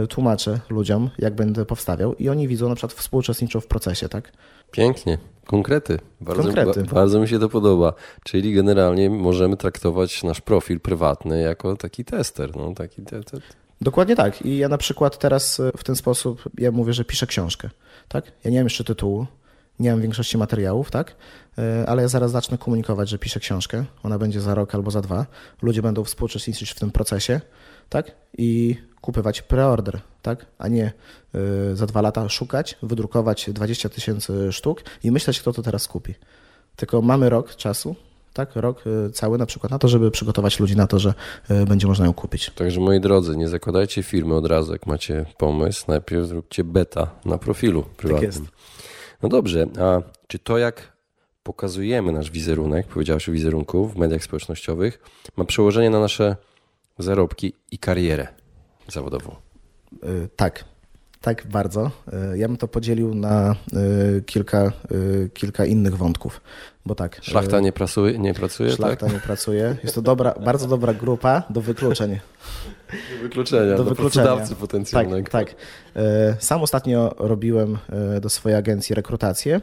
y, 0.04 0.06
tłumaczę 0.06 0.60
ludziom, 0.70 1.10
jak 1.18 1.34
będę 1.34 1.64
powstawiał, 1.64 2.14
i 2.14 2.28
oni 2.28 2.48
widzą 2.48 2.68
na 2.68 2.74
przykład 2.74 2.92
współuczestniczą 2.92 3.60
w 3.60 3.66
procesie, 3.66 4.08
tak? 4.08 4.32
Pięknie. 4.70 5.18
Konkrety. 5.46 5.98
Bardzo, 6.20 6.42
Konkrety. 6.42 6.82
Ba, 6.82 6.94
bardzo 6.94 7.20
mi 7.20 7.28
się 7.28 7.38
to 7.38 7.48
podoba. 7.48 7.92
Czyli 8.24 8.54
generalnie 8.54 9.10
możemy 9.10 9.56
traktować 9.56 10.22
nasz 10.22 10.40
profil 10.40 10.80
prywatny 10.80 11.40
jako 11.40 11.76
taki 11.76 12.04
tester. 12.04 12.56
No, 12.56 12.74
taki 12.74 13.02
te, 13.02 13.22
te, 13.22 13.38
Dokładnie 13.80 14.16
tak. 14.16 14.42
I 14.42 14.56
ja 14.56 14.68
na 14.68 14.78
przykład 14.78 15.18
teraz 15.18 15.60
e, 15.60 15.72
w 15.76 15.84
ten 15.84 15.96
sposób, 15.96 16.42
ja 16.58 16.72
mówię, 16.72 16.92
że 16.92 17.04
piszę 17.04 17.26
książkę. 17.26 17.70
Tak? 18.08 18.32
Ja 18.44 18.50
nie 18.50 18.58
mam 18.58 18.66
jeszcze 18.66 18.84
tytułu, 18.84 19.26
nie 19.78 19.90
mam 19.90 20.00
większości 20.00 20.38
materiałów, 20.38 20.90
tak? 20.90 21.16
E, 21.58 21.88
ale 21.88 22.02
ja 22.02 22.08
zaraz 22.08 22.30
zacznę 22.30 22.58
komunikować, 22.58 23.08
że 23.08 23.18
piszę 23.18 23.40
książkę. 23.40 23.84
Ona 24.02 24.18
będzie 24.18 24.40
za 24.40 24.54
rok 24.54 24.74
albo 24.74 24.90
za 24.90 25.00
dwa. 25.00 25.26
Ludzie 25.62 25.82
będą 25.82 26.04
współuczestniczyć 26.04 26.70
w 26.70 26.80
tym 26.80 26.90
procesie, 26.90 27.40
tak? 27.88 28.12
I 28.38 28.76
kupywać 29.00 29.42
preorder, 29.42 30.00
tak? 30.22 30.46
A 30.58 30.68
nie 30.68 30.92
e, 31.34 31.76
za 31.76 31.86
dwa 31.86 32.00
lata 32.00 32.28
szukać, 32.28 32.78
wydrukować 32.82 33.50
20 33.50 33.88
tysięcy 33.88 34.52
sztuk 34.52 34.82
i 35.04 35.10
myśleć, 35.10 35.40
kto 35.40 35.52
to 35.52 35.62
teraz 35.62 35.88
kupi. 35.88 36.14
Tylko 36.76 37.02
mamy 37.02 37.28
rok 37.28 37.56
czasu, 37.56 37.96
tak, 38.32 38.56
rok 38.56 38.84
y, 38.86 39.10
cały 39.10 39.38
na 39.38 39.46
przykład 39.46 39.70
na 39.70 39.78
to, 39.78 39.88
żeby 39.88 40.10
przygotować 40.10 40.60
ludzi 40.60 40.76
na 40.76 40.86
to, 40.86 40.98
że 40.98 41.14
y, 41.50 41.66
będzie 41.66 41.86
można 41.86 42.06
ją 42.06 42.12
kupić. 42.12 42.50
Także 42.50 42.80
moi 42.80 43.00
drodzy, 43.00 43.36
nie 43.36 43.48
zakładajcie 43.48 44.02
firmy 44.02 44.34
od 44.34 44.46
razu, 44.46 44.72
jak 44.72 44.86
macie 44.86 45.26
pomysł, 45.38 45.84
najpierw 45.88 46.26
zróbcie 46.26 46.64
beta 46.64 47.10
na 47.24 47.38
profilu 47.38 47.82
prywatnym. 47.82 48.32
Tak 48.32 48.40
jest. 48.40 48.52
No 49.22 49.28
dobrze, 49.28 49.66
a 49.80 50.02
czy 50.26 50.38
to 50.38 50.58
jak 50.58 50.92
pokazujemy 51.42 52.12
nasz 52.12 52.30
wizerunek, 52.30 52.86
powiedziałeś 52.86 53.28
o 53.28 53.32
wizerunku 53.32 53.88
w 53.88 53.96
mediach 53.96 54.24
społecznościowych, 54.24 54.98
ma 55.36 55.44
przełożenie 55.44 55.90
na 55.90 56.00
nasze 56.00 56.36
zarobki 56.98 57.52
i 57.70 57.78
karierę 57.78 58.26
zawodową? 58.88 59.36
Yy, 60.02 60.28
tak, 60.36 60.64
tak, 61.20 61.46
bardzo. 61.46 61.90
E, 62.12 62.38
ja 62.38 62.48
bym 62.48 62.56
to 62.56 62.68
podzielił 62.68 63.14
na 63.14 63.50
e, 63.50 64.20
kilka, 64.20 64.58
e, 64.58 64.72
kilka 65.34 65.64
innych 65.64 65.96
wątków, 65.96 66.40
bo 66.86 66.94
tak. 66.94 67.18
Szlachta 67.22 67.60
nie 67.60 67.72
pracuje, 67.72 68.18
nie 68.18 68.34
pracuje 68.34 68.70
Szlachta 68.70 69.06
tak? 69.06 69.14
nie 69.14 69.20
pracuje. 69.20 69.76
Jest 69.82 69.94
to 69.94 70.02
dobra, 70.02 70.34
bardzo 70.44 70.68
dobra 70.68 70.94
grupa 70.94 71.42
do 71.50 71.60
wykluczeń. 71.60 72.18
Do 72.90 73.22
wykluczenia, 73.22 73.76
do, 73.76 73.84
do 73.84 73.90
wykluczenia. 73.90 74.36
potencjalnego. 74.60 75.30
Tak, 75.30 75.54
tak. 75.54 75.56
Sam 76.38 76.62
ostatnio 76.62 77.14
robiłem 77.18 77.78
do 78.20 78.28
swojej 78.28 78.58
agencji 78.58 78.94
rekrutację 78.94 79.60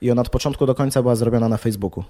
i 0.00 0.10
ona 0.10 0.22
od 0.22 0.28
początku 0.28 0.66
do 0.66 0.74
końca 0.74 1.02
była 1.02 1.16
zrobiona 1.16 1.48
na 1.48 1.56
Facebooku. 1.56 2.04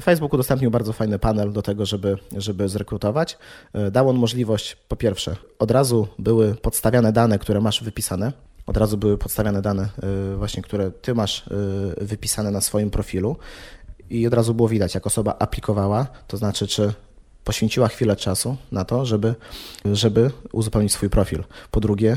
Facebook 0.00 0.34
udostępnił 0.34 0.70
bardzo 0.70 0.92
fajny 0.92 1.18
panel 1.18 1.52
do 1.52 1.62
tego, 1.62 1.86
żeby, 1.86 2.18
żeby 2.36 2.68
zrekrutować. 2.68 3.38
E, 3.72 3.90
dał 3.90 4.08
on 4.08 4.16
możliwość, 4.16 4.76
po 4.88 4.96
pierwsze, 4.96 5.36
od 5.58 5.70
razu 5.70 6.08
były 6.18 6.54
podstawiane 6.54 7.12
dane, 7.12 7.38
które 7.38 7.60
masz 7.60 7.82
wypisane. 7.82 8.32
Od 8.66 8.76
razu 8.76 8.98
były 8.98 9.18
podstawiane 9.18 9.62
dane, 9.62 9.88
e, 10.32 10.36
właśnie, 10.36 10.62
które 10.62 10.90
ty 10.90 11.14
masz 11.14 11.44
e, 11.46 12.04
wypisane 12.04 12.50
na 12.50 12.60
swoim 12.60 12.90
profilu. 12.90 13.36
I 14.10 14.26
od 14.26 14.34
razu 14.34 14.54
było 14.54 14.68
widać, 14.68 14.94
jak 14.94 15.06
osoba 15.06 15.36
aplikowała, 15.38 16.06
to 16.26 16.36
znaczy, 16.36 16.66
czy 16.66 16.92
poświęciła 17.44 17.88
chwilę 17.88 18.16
czasu 18.16 18.56
na 18.72 18.84
to, 18.84 19.06
żeby, 19.06 19.34
żeby 19.92 20.30
uzupełnić 20.52 20.92
swój 20.92 21.10
profil. 21.10 21.44
Po 21.70 21.80
drugie, 21.80 22.16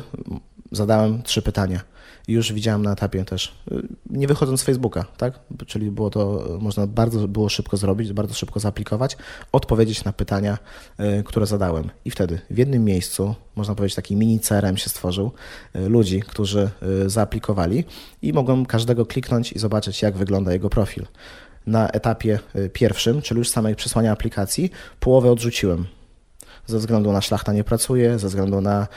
zadałem 0.74 1.24
trzy 1.24 1.42
pytania 1.42 1.94
i 2.28 2.34
już 2.34 2.54
widziałem 2.54 2.84
na 2.84 2.92
etapie 2.92 3.26
też, 3.26 3.56
y, 3.72 3.88
nie 4.10 4.28
wychodząc 4.28 4.62
z 4.62 4.64
Facebooka, 4.64 5.06
tak? 5.18 5.40
Czyli 5.68 5.92
było 5.92 6.10
to, 6.10 6.48
można 6.60 6.88
bardzo 6.88 7.28
było 7.28 7.50
szybko 7.50 7.78
zrobić, 7.78 8.14
bardzo 8.14 8.34
szybko 8.34 8.60
zaaplikować, 8.60 9.18
odpowiedzieć 9.52 10.04
na 10.04 10.14
pytania, 10.14 10.58
y, 11.20 11.24
które 11.24 11.46
zadałem. 11.46 11.90
I 12.06 12.12
wtedy 12.12 12.40
w 12.50 12.58
jednym 12.58 12.84
miejscu, 12.84 13.36
można 13.56 13.76
powiedzieć, 13.76 13.96
taki 13.96 14.16
mini 14.16 14.40
CRM 14.40 14.78
się 14.78 14.90
stworzył, 14.90 15.32
y, 15.76 15.90
ludzi, 15.90 16.22
którzy 16.22 16.70
zaaplikowali 17.06 17.84
i 18.22 18.34
mogłem 18.34 18.66
każdego 18.66 19.06
kliknąć 19.06 19.52
i 19.52 19.60
zobaczyć, 19.60 20.02
jak 20.02 20.18
wygląda 20.18 20.54
jego 20.54 20.70
profil. 20.70 21.06
Na 21.68 21.90
etapie 21.90 22.40
pierwszym, 22.74 23.22
czyli 23.22 23.38
już 23.38 23.50
samej 23.50 23.76
przesłania 23.76 24.12
aplikacji, 24.12 24.72
połowę 25.00 25.32
odrzuciłem 25.32 25.86
ze 26.68 26.78
względu 26.78 27.12
na 27.12 27.22
szlachta 27.22 27.54
nie 27.54 27.64
pracuje, 27.64 28.20
ze 28.20 28.28
względu 28.28 28.62
na 28.62 28.88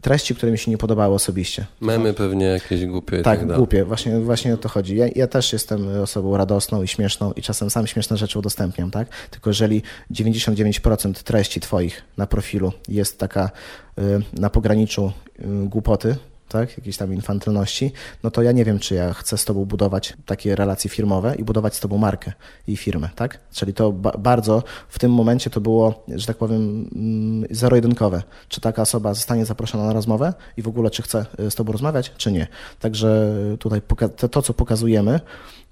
treści, 0.00 0.34
które 0.34 0.52
mi 0.52 0.58
się 0.58 0.70
nie 0.70 0.78
podobały 0.78 1.14
osobiście. 1.14 1.66
Memy 1.80 2.14
pewnie 2.14 2.46
jakieś 2.46 2.86
głupie. 2.86 3.22
Tak, 3.22 3.38
tak 3.38 3.56
głupie, 3.56 3.84
właśnie, 3.84 4.20
właśnie 4.20 4.54
o 4.54 4.56
to 4.56 4.68
chodzi. 4.68 4.96
Ja, 4.96 5.06
ja, 5.14 5.26
też 5.26 5.52
jestem 5.52 6.02
osobą 6.02 6.36
radosną 6.36 6.82
i 6.82 6.88
śmieszną 6.88 7.32
i 7.32 7.42
czasem 7.42 7.70
sam 7.70 7.86
śmieszne 7.86 8.16
rzeczy 8.16 8.38
udostępniam, 8.38 8.90
tak? 8.90 9.08
Tylko 9.30 9.50
jeżeli 9.50 9.82
99% 10.10 11.12
treści 11.12 11.60
twoich 11.60 12.02
na 12.16 12.26
profilu 12.26 12.72
jest 12.88 13.18
taka 13.18 13.50
y, 13.98 14.02
na 14.32 14.50
pograniczu 14.50 15.12
y, 15.38 15.42
głupoty, 15.68 16.16
tak, 16.48 16.78
jakiejś 16.78 16.96
tam 16.96 17.14
infantylności, 17.14 17.92
no 18.22 18.30
to 18.30 18.42
ja 18.42 18.52
nie 18.52 18.64
wiem, 18.64 18.78
czy 18.78 18.94
ja 18.94 19.12
chcę 19.14 19.38
z 19.38 19.44
tobą 19.44 19.64
budować 19.64 20.16
takie 20.26 20.56
relacje 20.56 20.90
firmowe 20.90 21.34
i 21.36 21.44
budować 21.44 21.74
z 21.74 21.80
tobą 21.80 21.98
markę 21.98 22.32
i 22.66 22.76
firmę, 22.76 23.08
tak? 23.14 23.40
Czyli 23.52 23.74
to 23.74 23.92
ba 23.92 24.12
bardzo 24.18 24.62
w 24.88 24.98
tym 24.98 25.12
momencie 25.12 25.50
to 25.50 25.60
było, 25.60 26.04
że 26.08 26.26
tak 26.26 26.36
powiem, 26.36 26.88
mm, 26.94 27.46
zero-jedynkowe. 27.50 28.22
Czy 28.48 28.60
taka 28.60 28.82
osoba 28.82 29.14
zostanie 29.14 29.44
zaproszona 29.44 29.86
na 29.86 29.92
rozmowę 29.92 30.34
i 30.56 30.62
w 30.62 30.68
ogóle 30.68 30.90
czy 30.90 31.02
chce 31.02 31.26
y, 31.40 31.50
z 31.50 31.54
tobą 31.54 31.72
rozmawiać, 31.72 32.12
czy 32.16 32.32
nie. 32.32 32.46
Także 32.80 33.36
tutaj 33.58 33.80
to, 34.16 34.28
to 34.28 34.42
co 34.42 34.54
pokazujemy, 34.54 35.20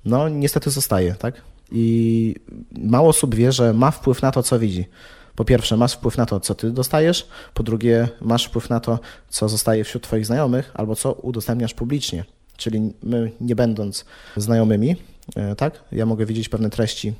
no 0.05 0.29
niestety 0.29 0.71
zostaje, 0.71 1.15
tak? 1.15 1.43
I 1.73 2.35
mało 2.73 3.09
osób 3.09 3.35
wie, 3.35 3.53
że 3.53 3.73
ma 3.73 3.91
wpływ 3.91 4.23
na 4.23 4.31
to, 4.31 4.43
co 4.43 4.59
widzi 4.59 4.89
po 5.37 5.45
pierwsze, 5.45 5.77
masz 5.77 5.93
wpływ 5.93 6.17
na 6.17 6.27
to, 6.27 6.41
co 6.41 6.55
ty 6.55 6.71
dostajesz, 6.71 7.29
po 7.55 7.63
drugie, 7.63 8.09
masz 8.21 8.45
wpływ 8.45 8.71
na 8.71 8.81
to, 8.81 8.99
co 9.29 9.49
zostaje 9.49 9.85
wśród 9.85 10.03
twoich 10.03 10.27
znajomych 10.27 10.71
albo 10.75 10.97
co 10.97 11.13
udostępniasz 11.13 11.75
publicznie. 11.75 12.25
Czyli 12.57 12.93
my, 13.03 13.33
nie 13.41 13.57
będąc 13.57 14.05
znajomymi, 14.37 14.97
e, 15.37 15.57
tak, 15.57 15.85
ja 15.93 16.07
mogę 16.07 16.27
widzieć 16.27 16.49
pewne 16.49 16.71
treści 16.71 17.15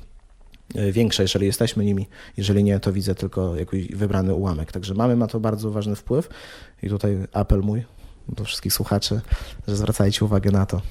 e, 0.75 0.91
większe, 0.91 1.23
jeżeli 1.23 1.45
jesteśmy 1.45 1.85
nimi. 1.85 2.07
Jeżeli 2.37 2.63
nie, 2.63 2.79
to 2.79 2.93
widzę 2.93 3.15
tylko 3.15 3.55
jakiś 3.55 3.87
wybrany 3.87 4.33
ułamek. 4.33 4.71
Także 4.71 4.93
mamy 4.93 5.15
na 5.15 5.27
to 5.27 5.39
bardzo 5.39 5.71
ważny 5.71 5.95
wpływ 5.95 6.29
i 6.83 6.89
tutaj 6.89 7.17
apel 7.33 7.59
mój 7.59 7.83
do 8.29 8.43
wszystkich 8.43 8.73
słuchaczy, 8.73 9.21
że 9.67 9.75
zwracajcie 9.75 10.25
uwagę 10.25 10.51
na 10.51 10.65
to, 10.65 10.81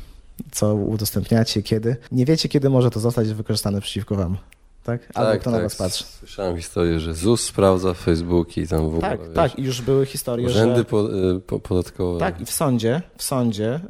co 0.53 0.75
udostępniacie, 0.75 1.63
kiedy. 1.63 1.97
Nie 2.13 2.25
wiecie, 2.27 2.49
kiedy 2.49 2.71
może 2.71 2.91
to 2.91 3.01
zostać 3.01 3.29
wykorzystane 3.29 3.81
przeciwko 3.81 4.15
wam 4.15 4.37
tak? 4.85 5.13
Albo 5.15 5.31
tak, 5.31 5.41
kto 5.41 5.51
tak. 5.51 5.59
na 5.59 5.63
was 5.63 5.77
patrzy. 5.77 6.05
Słyszałem 6.05 6.57
historię, 6.57 7.01
że 7.01 7.15
ZUS 7.15 7.45
sprawdza 7.45 7.95
Facebook 7.95 8.57
i 8.57 8.69
tam 8.69 8.81
w 8.81 8.95
ogóle, 8.95 9.01
Tak, 9.01 9.21
wiesz, 9.21 9.35
tak. 9.35 9.59
I 9.59 9.63
już 9.63 9.83
były 9.83 10.07
historie, 10.07 10.47
urzędy 10.47 10.77
że... 10.77 10.85
po, 10.85 11.15
y, 11.15 11.41
po, 11.41 11.61
podatkowe. 11.61 12.21
Tak, 12.21 12.41
i 12.41 12.45
w 12.45 12.51
sądzie, 12.51 13.03
w 13.17 13.23
sądzie 13.23 13.81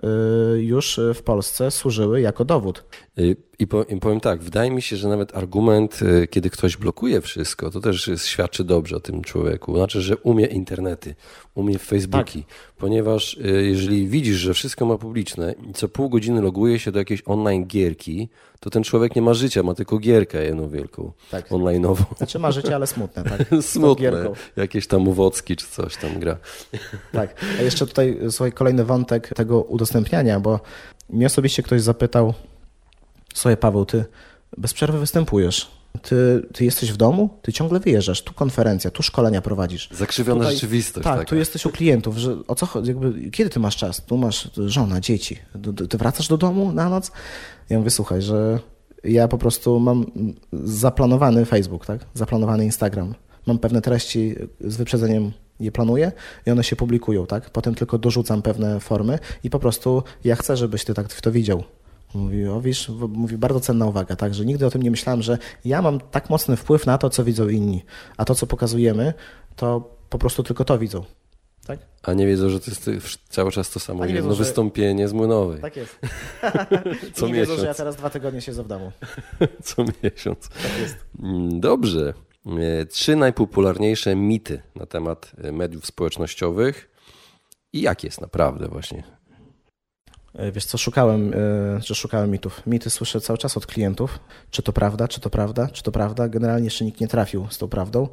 y, 0.55 0.63
już 0.63 1.01
w 1.15 1.23
Polsce 1.23 1.71
służyły 1.71 2.21
jako 2.21 2.45
dowód. 2.45 2.85
Y, 3.19 3.37
I, 3.59 3.67
po, 3.67 3.83
I 3.85 3.97
powiem 3.97 4.21
tak, 4.21 4.43
wydaje 4.43 4.71
mi 4.71 4.83
się, 4.83 4.97
że 4.97 5.09
nawet 5.09 5.37
argument, 5.37 6.03
y, 6.03 6.27
kiedy 6.27 6.51
ktoś 6.51 6.77
blokuje 6.77 7.21
wszystko, 7.21 7.71
to 7.71 7.81
też 7.81 8.11
świadczy 8.17 8.65
dobrze 8.65 8.97
o 8.97 9.01
tym 9.01 9.23
człowieku. 9.23 9.77
Znaczy, 9.77 10.01
że 10.01 10.17
umie 10.17 10.47
internety, 10.47 11.15
umie 11.55 11.79
Facebooki, 11.79 12.43
Tak. 12.43 12.55
ponieważ 12.79 13.35
y, 13.35 13.67
jeżeli 13.67 14.09
widzisz, 14.09 14.37
że 14.37 14.55
wszystko 14.55 14.87
ma 14.87 14.99
publiczne 14.99 15.55
i 15.71 15.73
co 15.73 15.89
pół 15.89 16.09
godziny 16.09 16.41
loguje 16.41 16.79
się 16.79 16.93
do 16.93 16.99
jakiejś 16.99 17.23
online 17.27 17.67
gierki, 17.67 18.29
to 18.61 18.71
ten 18.71 18.83
człowiek 18.85 19.17
nie 19.17 19.23
ma 19.23 19.35
życia, 19.35 19.63
ma 19.63 19.75
tylko 19.75 19.99
gierkę 19.99 20.45
jedną 20.45 20.69
wielką, 20.69 21.13
Tak. 21.31 21.51
online'ową. 21.51 22.17
Znaczy 22.17 22.39
ma 22.39 22.53
życie, 22.53 22.75
ale 22.75 22.87
smutne, 22.87 23.25
tak? 23.25 23.47
Smutne, 23.63 24.31
jakieś 24.57 24.87
tam 24.87 25.09
Uwocki 25.09 25.57
czy 25.57 25.67
coś 25.67 25.97
tam 25.97 26.19
gra. 26.19 26.37
Tak. 27.13 27.45
A 27.59 27.63
jeszcze 27.63 27.87
tutaj, 27.87 28.19
słuchaj, 28.31 28.53
kolejny 28.53 28.85
wątek 28.85 29.29
tego 29.29 29.63
udostępniania, 29.63 30.41
bo 30.41 30.61
mnie 31.11 31.27
osobiście 31.27 31.63
ktoś 31.63 31.83
zapytał, 31.83 32.35
słuchaj 33.35 33.57
Paweł, 33.57 33.85
ty 33.85 34.05
bez 34.59 34.75
przerwy 34.75 34.99
występujesz. 34.99 35.71
Ty, 36.03 36.47
ty 36.53 36.65
jesteś 36.65 36.93
w 36.93 36.97
domu, 36.97 37.31
ty 37.43 37.53
ciągle 37.53 37.81
wyjeżdżasz, 37.81 38.23
tu 38.23 38.33
konferencja, 38.35 38.91
tu 38.91 39.03
szkolenia 39.03 39.43
prowadzisz. 39.43 39.89
Zakrzywiona 39.93 40.41
Tutaj- 40.41 40.55
rzeczywistość 40.55 41.05
Tak, 41.05 41.15
taka. 41.19 41.29
tu 41.29 41.37
jesteś 41.37 41.67
u 41.67 41.71
klientów, 41.71 42.17
że 42.17 42.37
o 42.49 42.55
co 42.55 42.67
chodzi, 42.67 42.89
jakby, 42.89 43.31
kiedy 43.31 43.51
ty 43.51 43.61
masz 43.61 43.77
czas? 43.77 44.05
Tu 44.05 44.17
masz 44.17 44.51
żona, 44.67 45.01
dzieci, 45.01 45.39
do- 45.55 45.87
ty 45.87 45.99
wracasz 45.99 46.29
do 46.29 46.37
domu 46.37 46.73
na 46.73 46.89
noc? 46.89 47.11
Ja 47.71 47.79
mówię, 47.79 47.91
słuchaj, 47.91 48.23
że 48.23 48.59
ja 49.05 49.29
po 49.29 49.39
prostu 49.39 49.81
mam 49.81 50.07
zaplanowany 50.53 51.45
Facebook, 51.45 51.87
tak? 51.87 52.07
Zaplanowany 52.15 52.65
Instagram. 52.65 53.15
Mam 53.47 53.59
pewne 53.59 53.81
treści 53.83 54.35
z 54.61 54.77
wyprzedzeniem 54.77 55.33
je 55.61 55.73
planuję 55.73 56.13
i 56.47 56.51
one 56.51 56.65
się 56.65 56.77
publikują, 56.77 57.27
tak? 57.27 57.51
Potem 57.51 57.75
tylko 57.75 57.99
dorzucam 57.99 58.43
pewne 58.43 58.81
formy 58.81 59.19
i 59.45 59.51
po 59.51 59.59
prostu 59.59 60.03
ja 60.25 60.37
chcę, 60.37 60.57
żebyś 60.57 60.85
ty 60.85 60.95
tak 60.95 61.21
to 61.21 61.33
widział. 61.33 61.65
Mówi, 62.15 62.47
o 62.47 62.61
wiesz, 62.61 62.89
mówi, 63.09 63.39
bardzo 63.39 63.61
cenna 63.61 63.87
uwaga, 63.87 64.17
tak, 64.17 64.35
że 64.35 64.45
nigdy 64.45 64.67
o 64.67 64.71
tym 64.71 64.83
nie 64.83 64.91
myślałem, 64.91 65.23
że 65.23 65.39
ja 65.65 65.83
mam 65.83 66.01
tak 66.01 66.31
mocny 66.31 66.57
wpływ 66.57 66.87
na 66.87 66.99
to, 66.99 67.11
co 67.11 67.25
widzą 67.25 67.49
inni, 67.49 67.85
a 68.17 68.25
to, 68.25 68.35
co 68.35 68.47
pokazujemy, 68.47 69.15
to 69.57 69.91
po 70.11 70.19
prostu 70.19 70.43
tylko 70.43 70.65
to 70.65 70.79
widzą. 70.79 71.05
Tak? 71.67 71.79
A 72.03 72.13
nie 72.13 72.27
wiedzą, 72.27 72.49
że 72.49 72.61
to 72.61 72.71
jest 72.71 72.91
cały 73.29 73.51
czas 73.53 73.71
to 73.71 73.81
samo 73.81 74.05
jedno 74.05 74.17
wiedzą, 74.23 74.35
że- 74.35 74.45
wystąpienie 74.45 75.09
z 75.09 75.13
Młynowej. 75.13 75.61
Tak 75.61 75.77
jest. 75.77 75.99
Co 77.15 77.27
nie 77.27 77.35
wiedzą, 77.35 77.53
że 77.53 77.59
ja 77.59 77.63
miesiąc. 77.63 77.77
teraz 77.77 77.97
dwa 77.97 78.11
tygodnie 78.11 78.41
siedzę 78.41 78.63
w 78.63 78.69
domu. 78.69 78.93
Co 79.65 79.85
miesiąc. 80.03 80.49
Tak 80.49 80.79
jest. 80.81 80.97
Mm, 81.23 81.61
Dobrze. 81.61 82.15
E, 82.81 82.87
Trzy 82.87 83.17
najpopularniejsze 83.17 84.17
mity 84.17 84.63
na 84.77 84.87
temat 84.87 85.33
e, 85.45 85.53
mediów 85.53 85.87
społecznościowych 85.87 86.91
i 87.73 87.81
jak 87.83 88.05
jest 88.05 88.21
naprawdę 88.21 88.69
właśnie. 88.69 89.03
E, 90.35 90.53
Wiesz 90.53 90.65
co, 90.65 90.79
szukałem, 90.79 91.33
e, 91.35 91.37
że 91.83 91.95
szukałem 91.95 92.31
mitów. 92.31 92.63
Mity 92.67 92.91
słyszę 92.91 93.21
cały 93.21 93.39
czas 93.39 93.57
od 93.57 93.67
klientów. 93.67 94.19
Czy 94.51 94.63
to 94.63 94.73
prawda, 94.73 95.09
czy 95.09 95.21
to 95.21 95.31
prawda, 95.31 95.69
czy 95.73 95.83
to 95.83 95.93
prawda. 95.93 96.29
Generalnie 96.29 96.65
jeszcze 96.65 96.85
nikt 96.85 97.01
nie 97.01 97.09
trafił 97.09 97.47
z 97.51 97.59
tą 97.59 97.69
prawdą. 97.69 98.09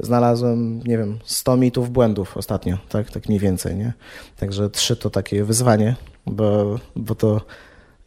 Znalazłem, 0.00 0.78
nie 0.84 0.98
wiem, 0.98 1.18
100 1.24 1.56
mitów 1.56 1.90
błędów 1.90 2.36
ostatnio, 2.36 2.78
tak, 2.88 3.10
tak 3.10 3.28
mniej 3.28 3.40
więcej, 3.40 3.76
nie? 3.76 3.92
Także 4.36 4.70
trzy 4.70 4.96
to 4.96 5.10
takie 5.10 5.44
wyzwanie, 5.44 5.96
bo, 6.26 6.78
bo 6.96 7.14
to... 7.14 7.40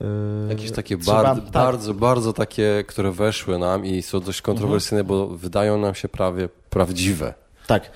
e, 0.02 0.06
Jakieś 0.50 0.72
takie 0.72 0.98
trzeba- 0.98 1.24
bardzo, 1.24 1.42
tak, 1.42 1.52
bardzo, 1.52 1.94
bardzo 1.94 2.34
takie, 2.34 2.84
które 2.88 3.12
weszły 3.12 3.60
nam 3.60 3.86
i 3.86 4.02
są 4.02 4.20
dość 4.20 4.42
kontrowersyjne, 4.42 5.04
bo 5.04 5.28
wydają 5.28 5.78
nam 5.78 5.96
się 5.96 6.10
prawie 6.10 6.50
prawdziwe. 6.70 7.34
Tak. 7.68 7.92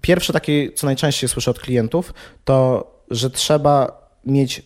Pierwsze 0.00 0.32
takie, 0.32 0.72
co 0.72 0.86
najczęściej 0.86 1.28
słyszę 1.28 1.50
od 1.50 1.58
klientów, 1.60 2.14
to, 2.44 2.86
że 3.10 3.30
trzeba 3.30 4.01
mieć 4.26 4.58
y, 4.58 4.62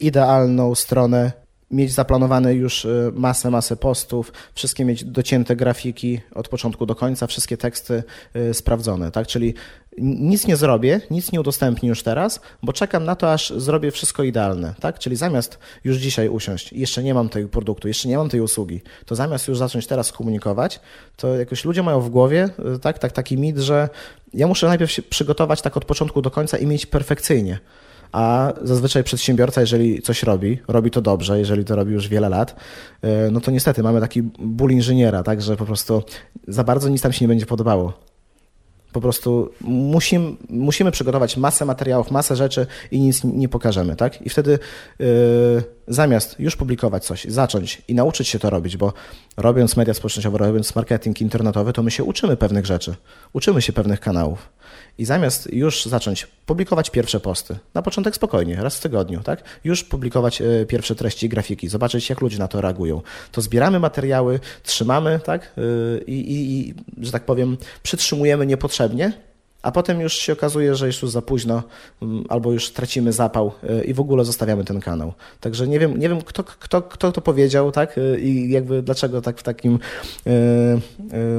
idealną 0.00 0.74
stronę, 0.74 1.32
mieć 1.70 1.92
zaplanowane 1.92 2.54
już 2.54 2.84
y, 2.84 3.12
masę, 3.14 3.50
masę 3.50 3.76
postów, 3.76 4.32
wszystkie 4.54 4.84
mieć 4.84 5.04
docięte 5.04 5.56
grafiki 5.56 6.20
od 6.34 6.48
początku 6.48 6.86
do 6.86 6.94
końca, 6.94 7.26
wszystkie 7.26 7.56
teksty 7.56 8.02
y, 8.36 8.54
sprawdzone, 8.54 9.10
tak? 9.10 9.26
Czyli 9.26 9.54
nic 9.98 10.46
nie 10.46 10.56
zrobię, 10.56 11.00
nic 11.10 11.32
nie 11.32 11.40
udostępnię 11.40 11.88
już 11.88 12.02
teraz, 12.02 12.40
bo 12.62 12.72
czekam 12.72 13.04
na 13.04 13.16
to, 13.16 13.32
aż 13.32 13.50
zrobię 13.56 13.90
wszystko 13.90 14.22
idealne, 14.22 14.74
tak? 14.80 14.98
Czyli 14.98 15.16
zamiast 15.16 15.58
już 15.84 15.96
dzisiaj 15.96 16.28
usiąść, 16.28 16.72
jeszcze 16.72 17.02
nie 17.02 17.14
mam 17.14 17.28
tego 17.28 17.48
produktu, 17.48 17.88
jeszcze 17.88 18.08
nie 18.08 18.16
mam 18.16 18.28
tej 18.28 18.40
usługi, 18.40 18.80
to 19.06 19.14
zamiast 19.14 19.48
już 19.48 19.58
zacząć 19.58 19.86
teraz 19.86 20.12
komunikować, 20.12 20.80
to 21.16 21.36
jakoś 21.36 21.64
ludzie 21.64 21.82
mają 21.82 22.00
w 22.00 22.08
głowie, 22.10 22.48
tak, 22.82 22.98
tak 22.98 23.12
taki 23.12 23.38
mit, 23.38 23.58
że 23.58 23.88
ja 24.34 24.46
muszę 24.46 24.68
najpierw 24.68 24.90
się 24.90 25.02
przygotować 25.02 25.62
tak 25.62 25.76
od 25.76 25.84
początku 25.84 26.22
do 26.22 26.30
końca 26.30 26.58
i 26.58 26.66
mieć 26.66 26.86
perfekcyjnie. 26.86 27.58
A 28.12 28.52
zazwyczaj 28.62 29.04
przedsiębiorca, 29.04 29.60
jeżeli 29.60 30.02
coś 30.02 30.22
robi, 30.22 30.58
robi 30.68 30.90
to 30.90 31.00
dobrze, 31.00 31.38
jeżeli 31.38 31.64
to 31.64 31.76
robi 31.76 31.92
już 31.92 32.08
wiele 32.08 32.28
lat, 32.28 32.56
y, 33.04 33.30
no 33.30 33.40
to 33.40 33.50
niestety 33.50 33.82
mamy 33.82 34.00
taki 34.00 34.22
ból 34.38 34.70
inżyniera, 34.70 35.22
tak, 35.22 35.42
że 35.42 35.56
po 35.56 35.66
prostu 35.66 36.02
za 36.48 36.64
bardzo 36.64 36.88
nic 36.88 37.02
tam 37.02 37.12
się 37.12 37.24
nie 37.24 37.28
będzie 37.28 37.46
podobało. 37.46 37.92
Po 38.92 39.00
prostu 39.00 39.50
musimy, 39.60 40.36
musimy 40.48 40.90
przygotować 40.90 41.36
masę 41.36 41.64
materiałów, 41.64 42.10
masę 42.10 42.36
rzeczy 42.36 42.66
i 42.90 43.00
nic 43.00 43.24
nie 43.24 43.48
pokażemy, 43.48 43.96
tak? 43.96 44.22
I 44.22 44.28
wtedy 44.28 44.58
yy, 44.98 45.06
zamiast 45.88 46.40
już 46.40 46.56
publikować 46.56 47.04
coś, 47.04 47.24
zacząć 47.24 47.82
i 47.88 47.94
nauczyć 47.94 48.28
się 48.28 48.38
to 48.38 48.50
robić, 48.50 48.76
bo 48.76 48.92
robiąc 49.36 49.76
media 49.76 49.94
społecznościowe, 49.94 50.38
robiąc 50.38 50.74
marketing 50.74 51.20
internetowy, 51.20 51.72
to 51.72 51.82
my 51.82 51.90
się 51.90 52.04
uczymy 52.04 52.36
pewnych 52.36 52.66
rzeczy, 52.66 52.94
uczymy 53.32 53.62
się 53.62 53.72
pewnych 53.72 54.00
kanałów. 54.00 54.48
I 54.98 55.04
zamiast 55.04 55.52
już 55.52 55.84
zacząć 55.84 56.26
publikować 56.46 56.90
pierwsze 56.90 57.20
posty, 57.20 57.58
na 57.74 57.82
początek 57.82 58.16
spokojnie, 58.16 58.56
raz 58.56 58.76
w 58.76 58.80
tygodniu, 58.80 59.22
tak? 59.22 59.42
Już 59.64 59.84
publikować 59.84 60.40
y, 60.40 60.66
pierwsze 60.68 60.94
treści, 60.94 61.28
grafiki, 61.28 61.68
zobaczyć 61.68 62.10
jak 62.10 62.20
ludzie 62.20 62.38
na 62.38 62.48
to 62.48 62.60
reagują. 62.60 63.02
To 63.32 63.40
zbieramy 63.40 63.80
materiały, 63.80 64.40
trzymamy, 64.62 65.20
tak? 65.24 65.52
Y, 65.58 66.04
I, 66.06 66.12
i, 66.12 66.68
i 66.68 66.74
że 66.98 67.12
tak 67.12 67.24
powiem, 67.24 67.56
przytrzymujemy 67.82 68.46
niepotrzebnie, 68.46 69.12
a 69.62 69.72
potem 69.72 70.00
już 70.00 70.14
się 70.14 70.32
okazuje, 70.32 70.74
że 70.74 70.86
jest 70.86 71.02
już 71.02 71.10
za 71.10 71.22
późno, 71.22 71.62
mm, 72.02 72.24
albo 72.28 72.52
już 72.52 72.70
tracimy 72.70 73.12
zapał 73.12 73.52
y, 73.80 73.84
i 73.84 73.94
w 73.94 74.00
ogóle 74.00 74.24
zostawiamy 74.24 74.64
ten 74.64 74.80
kanał. 74.80 75.12
Także 75.40 75.68
nie 75.68 75.78
wiem, 75.78 75.98
nie 75.98 76.08
wiem 76.08 76.22
kto, 76.22 76.44
kto, 76.44 76.82
kto 76.82 77.12
to 77.12 77.20
powiedział, 77.20 77.72
tak? 77.72 78.00
I 78.18 78.50
jakby 78.50 78.82
dlaczego 78.82 79.22
tak 79.22 79.38
w 79.38 79.42
takim, 79.42 79.78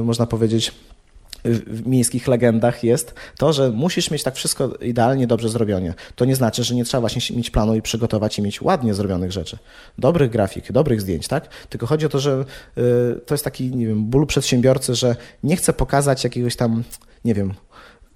można 0.02 0.26
powiedzieć, 0.26 0.72
w 1.44 1.86
miejskich 1.86 2.28
legendach 2.28 2.84
jest 2.84 3.14
to, 3.38 3.52
że 3.52 3.70
musisz 3.70 4.10
mieć 4.10 4.22
tak 4.22 4.34
wszystko 4.34 4.68
idealnie 4.68 5.26
dobrze 5.26 5.48
zrobione. 5.48 5.94
To 6.16 6.24
nie 6.24 6.36
znaczy, 6.36 6.64
że 6.64 6.74
nie 6.74 6.84
trzeba 6.84 7.00
właśnie 7.00 7.36
mieć 7.36 7.50
planu 7.50 7.74
i 7.74 7.82
przygotować 7.82 8.38
i 8.38 8.42
mieć 8.42 8.62
ładnie 8.62 8.94
zrobionych 8.94 9.32
rzeczy. 9.32 9.58
Dobrych 9.98 10.30
grafik, 10.30 10.72
dobrych 10.72 11.00
zdjęć, 11.00 11.28
tak? 11.28 11.48
Tylko 11.68 11.86
chodzi 11.86 12.06
o 12.06 12.08
to, 12.08 12.20
że 12.20 12.44
y, 12.78 13.20
to 13.26 13.34
jest 13.34 13.44
taki, 13.44 13.70
nie 13.76 13.86
wiem, 13.86 14.04
ból 14.04 14.26
przedsiębiorcy, 14.26 14.94
że 14.94 15.16
nie 15.42 15.56
chce 15.56 15.72
pokazać 15.72 16.24
jakiegoś 16.24 16.56
tam, 16.56 16.84
nie 17.24 17.34
wiem, 17.34 17.54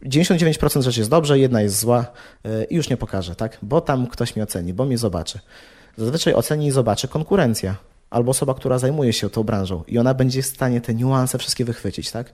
99% 0.05 0.83
rzeczy 0.83 1.01
jest 1.01 1.11
dobrze, 1.11 1.39
jedna 1.39 1.63
jest 1.63 1.79
zła 1.79 2.07
y, 2.47 2.65
i 2.65 2.75
już 2.75 2.91
nie 2.91 2.97
pokażę, 2.97 3.37
tak? 3.37 3.59
Bo 3.63 3.81
tam 3.81 4.07
ktoś 4.07 4.37
mnie 4.37 4.43
oceni, 4.43 4.75
bo 4.75 4.85
mnie 4.85 4.99
zobaczy. 4.99 5.39
Zazwyczaj 5.97 6.35
oceni 6.35 6.67
i 6.67 6.71
zobaczy 6.71 7.09
konkurencja 7.09 7.77
albo 8.11 8.31
osoba, 8.31 8.55
która 8.55 8.79
zajmuje 8.79 9.13
się 9.13 9.31
tą 9.31 9.43
branżą 9.43 9.85
i 9.89 9.99
ona 9.99 10.15
będzie 10.15 10.43
w 10.43 10.47
stanie 10.47 10.81
te 10.81 10.95
niuanse 10.95 11.39
wszystkie 11.39 11.65
wychwycić, 11.65 12.11
tak? 12.11 12.33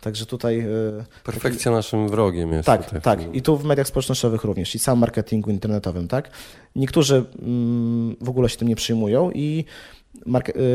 Także 0.00 0.26
tutaj. 0.26 0.60
y, 0.60 1.04
Perfekcja 1.24 1.72
naszym 1.72 2.08
wrogiem 2.08 2.52
jest. 2.52 2.66
tak, 2.66 2.84
tutaj. 2.84 3.00
tak. 3.00 3.34
I 3.34 3.42
tu 3.42 3.56
w 3.56 3.64
mediach 3.64 3.86
społecznościowych 3.86 4.44
również, 4.44 4.74
i 4.74 4.78
sam 4.78 4.98
marketingu 4.98 5.50
internetowym, 5.50 6.08
tak? 6.08 6.30
Niektórzy 6.76 7.24
mm, 7.42 8.16
w 8.20 8.28
ogóle 8.28 8.48
się 8.48 8.56
tym 8.56 8.68
nie 8.68 8.76
przyjmują 8.76 9.30
i 9.30 9.64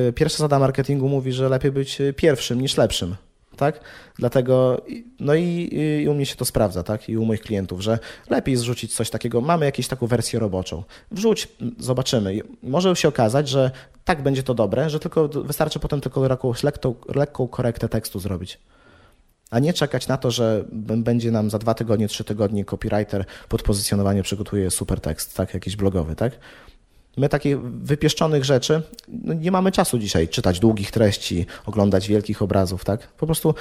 y, 0.10 0.14
pierwsza 0.14 0.38
zasada 0.38 0.60
marketingu 0.60 1.10
mówi, 1.10 1.32
że 1.32 1.50
lepiej 1.50 1.72
być 1.72 1.98
pierwszym 2.16 2.62
niż 2.62 2.78
lepszym. 2.78 3.16
Tak? 3.58 3.80
Dlatego, 4.20 4.82
no 5.20 5.36
i, 5.36 5.70
i 6.02 6.10
u 6.10 6.14
mnie 6.14 6.26
się 6.26 6.36
to 6.36 6.46
sprawdza, 6.46 6.84
tak? 6.84 7.10
I 7.10 7.18
u 7.18 7.26
moich 7.26 7.42
klientów, 7.42 7.82
że 7.82 8.00
lepiej 8.30 8.56
zrzucić 8.56 8.96
coś 8.96 9.10
takiego. 9.10 9.42
Mamy 9.42 9.66
jakąś 9.66 9.88
taką 9.88 10.08
wersję 10.08 10.40
roboczą. 10.40 10.84
Wrzuć, 11.12 11.48
zobaczymy. 11.80 12.36
I 12.36 12.42
Może 12.64 12.96
się 12.96 13.08
okazać, 13.08 13.50
że 13.50 13.72
tak 14.06 14.24
będzie 14.24 14.44
to 14.44 14.54
dobre, 14.54 14.90
że 14.90 15.00
tylko 15.00 15.28
wystarczy 15.28 15.80
potem 15.80 16.02
tylko 16.02 16.28
jakąś 16.28 16.64
lekką, 16.64 16.96
lekką 17.16 17.48
korektę 17.48 17.90
tekstu 17.90 18.20
zrobić. 18.20 18.60
A 19.50 19.60
nie 19.60 19.74
czekać 19.74 20.08
na 20.08 20.18
to, 20.18 20.32
że 20.32 20.66
będzie 20.98 21.32
nam 21.32 21.50
za 21.50 21.60
dwa 21.60 21.74
tygodnie, 21.74 22.08
trzy 22.08 22.24
tygodnie 22.24 22.66
copywriter 22.66 23.26
pod 23.50 23.64
pozycjonowanie 23.64 24.24
przygotuje 24.24 24.72
super 24.72 25.02
tekst, 25.02 25.36
tak, 25.36 25.54
jakiś 25.54 25.76
blogowy, 25.76 26.16
tak? 26.16 26.34
My 27.18 27.30
takich 27.30 27.62
wypieszczonych 27.62 28.46
rzeczy 28.46 28.82
no 29.08 29.34
nie 29.34 29.52
mamy 29.52 29.72
czasu 29.72 30.00
dzisiaj 30.00 30.28
czytać 30.28 30.60
długich 30.60 30.92
treści, 30.92 31.46
oglądać 31.66 32.08
wielkich 32.08 32.42
obrazów, 32.42 32.86
tak? 32.86 33.08
Po 33.08 33.26
prostu 33.26 33.56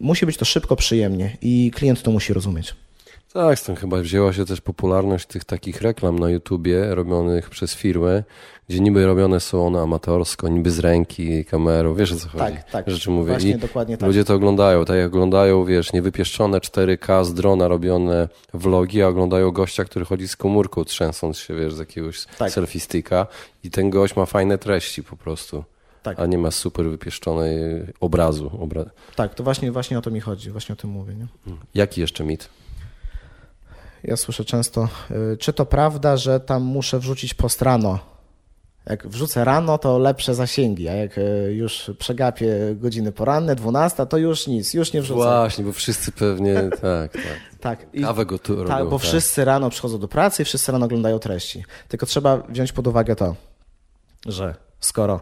musi 0.00 0.26
być 0.26 0.36
to 0.36 0.44
szybko, 0.44 0.76
przyjemnie 0.76 1.36
i 1.42 1.70
klient 1.74 2.02
to 2.02 2.10
musi 2.10 2.32
rozumieć. 2.32 2.74
Tak, 3.32 3.58
stąd 3.58 3.80
chyba 3.80 3.96
wzięła 3.96 4.32
się 4.32 4.44
też 4.44 4.60
popularność 4.60 5.26
tych 5.26 5.44
takich 5.44 5.82
reklam 5.82 6.18
na 6.18 6.30
YouTubie 6.30 6.94
robionych 6.94 7.50
przez 7.50 7.74
firmy, 7.74 8.24
gdzie 8.72 8.80
niby 8.80 9.06
robione 9.06 9.40
są 9.40 9.66
one 9.66 9.80
amatorsko, 9.80 10.48
niby 10.48 10.70
z 10.70 10.78
ręki, 10.78 11.44
kamerą, 11.44 11.94
wiesz 11.94 12.12
o 12.12 12.16
co 12.16 12.28
chodzi? 12.28 12.44
Tak, 12.44 12.70
tak. 12.70 12.90
Rzeczy 12.90 13.10
mówię. 13.10 13.32
Właśnie, 13.32 13.50
I 13.50 13.58
dokładnie 13.58 13.96
tak. 13.96 14.06
ludzie 14.06 14.24
to 14.24 14.34
oglądają, 14.34 14.84
tak 14.84 14.96
jak 14.96 15.06
oglądają, 15.06 15.64
wiesz, 15.64 15.92
niewypieszczone 15.92 16.58
4K 16.58 17.24
z 17.24 17.34
drona 17.34 17.68
robione 17.68 18.28
vlogi, 18.54 19.02
a 19.02 19.08
oglądają 19.08 19.50
gościa, 19.50 19.84
który 19.84 20.04
chodzi 20.04 20.28
z 20.28 20.36
komórką, 20.36 20.84
trzęsąc 20.84 21.38
się, 21.38 21.54
wiesz, 21.54 21.74
z 21.74 21.78
jakiegoś 21.78 22.24
Tak. 22.38 22.50
selfie 22.50 22.80
sticka 22.80 23.26
i 23.64 23.70
ten 23.70 23.90
gość 23.90 24.16
ma 24.16 24.26
fajne 24.26 24.58
treści 24.58 25.02
po 25.02 25.16
prostu. 25.16 25.64
Tak. 26.02 26.20
A 26.20 26.26
nie 26.26 26.38
ma 26.38 26.50
super 26.50 26.90
wypieszczonej 26.90 27.58
obrazu. 28.00 28.50
Obra... 28.60 28.84
Tak, 29.16 29.34
to 29.34 29.44
właśnie, 29.44 29.72
właśnie 29.72 29.98
o 29.98 30.02
to 30.02 30.10
mi 30.10 30.20
chodzi, 30.20 30.50
właśnie 30.50 30.72
o 30.72 30.76
tym 30.76 30.90
mówię. 30.90 31.14
Nie? 31.14 31.26
Jaki 31.74 32.00
jeszcze 32.00 32.24
mit? 32.24 32.48
Ja 34.04 34.16
słyszę 34.16 34.44
często, 34.44 34.88
y, 35.32 35.36
czy 35.36 35.52
to 35.52 35.66
prawda, 35.66 36.16
że 36.16 36.40
tam 36.40 36.62
muszę 36.62 36.98
wrzucić 36.98 37.34
post 37.34 37.62
rano? 37.62 38.12
Jak 38.86 39.08
wrzucę 39.08 39.44
rano, 39.44 39.78
to 39.78 39.98
lepsze 39.98 40.34
zasięgi, 40.34 40.88
a 40.88 40.92
jak 40.94 41.18
y, 41.18 41.52
już 41.54 41.90
przegapię 41.98 42.56
godziny 42.74 43.12
poranne, 43.12 43.56
12, 43.56 44.06
to 44.06 44.18
już 44.18 44.46
nic, 44.46 44.74
już 44.74 44.92
nie 44.92 45.02
wrzucę. 45.02 45.20
Właśnie, 45.20 45.64
bo 45.64 45.72
wszyscy 45.72 46.12
pewnie, 46.12 46.54
tak, 46.82 47.12
tak. 47.12 47.22
Tak, 47.60 47.86
i, 47.92 48.02
Kawę 48.02 48.26
go 48.26 48.38
tu 48.38 48.56
robią. 48.56 48.68
tak, 48.68 48.88
bo 48.88 48.98
tak. 48.98 49.06
wszyscy 49.06 49.44
rano 49.44 49.70
przychodzą 49.70 49.98
do 49.98 50.08
pracy 50.08 50.42
i 50.42 50.44
wszyscy 50.44 50.72
rano 50.72 50.86
oglądają 50.86 51.18
treści. 51.18 51.64
Tylko 51.88 52.06
trzeba 52.06 52.36
wziąć 52.36 52.72
pod 52.72 52.86
uwagę 52.86 53.16
to, 53.16 53.36
że 54.26 54.54
skoro 54.80 55.20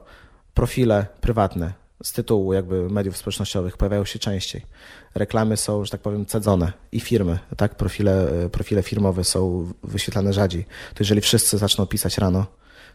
profile 0.55 1.07
prywatne 1.21 1.73
z 2.03 2.13
tytułu 2.13 2.53
jakby 2.53 2.91
mediów 2.91 3.17
społecznościowych 3.17 3.77
pojawiają 3.77 4.05
się 4.05 4.19
częściej, 4.19 4.67
reklamy 5.15 5.57
są, 5.57 5.85
że 5.85 5.91
tak 5.91 6.01
powiem, 6.01 6.27
cedzone 6.27 6.73
i 6.93 7.01
firmy, 7.01 7.39
tak, 7.57 7.75
profile, 7.75 8.29
profile 8.53 8.83
firmowe 8.83 9.25
są 9.25 9.73
wyświetlane 9.83 10.33
rzadziej, 10.33 10.65
to 10.65 10.97
jeżeli 10.99 11.21
wszyscy 11.21 11.59
zaczną 11.59 11.87
pisać 11.87 12.19
rano, 12.19 12.47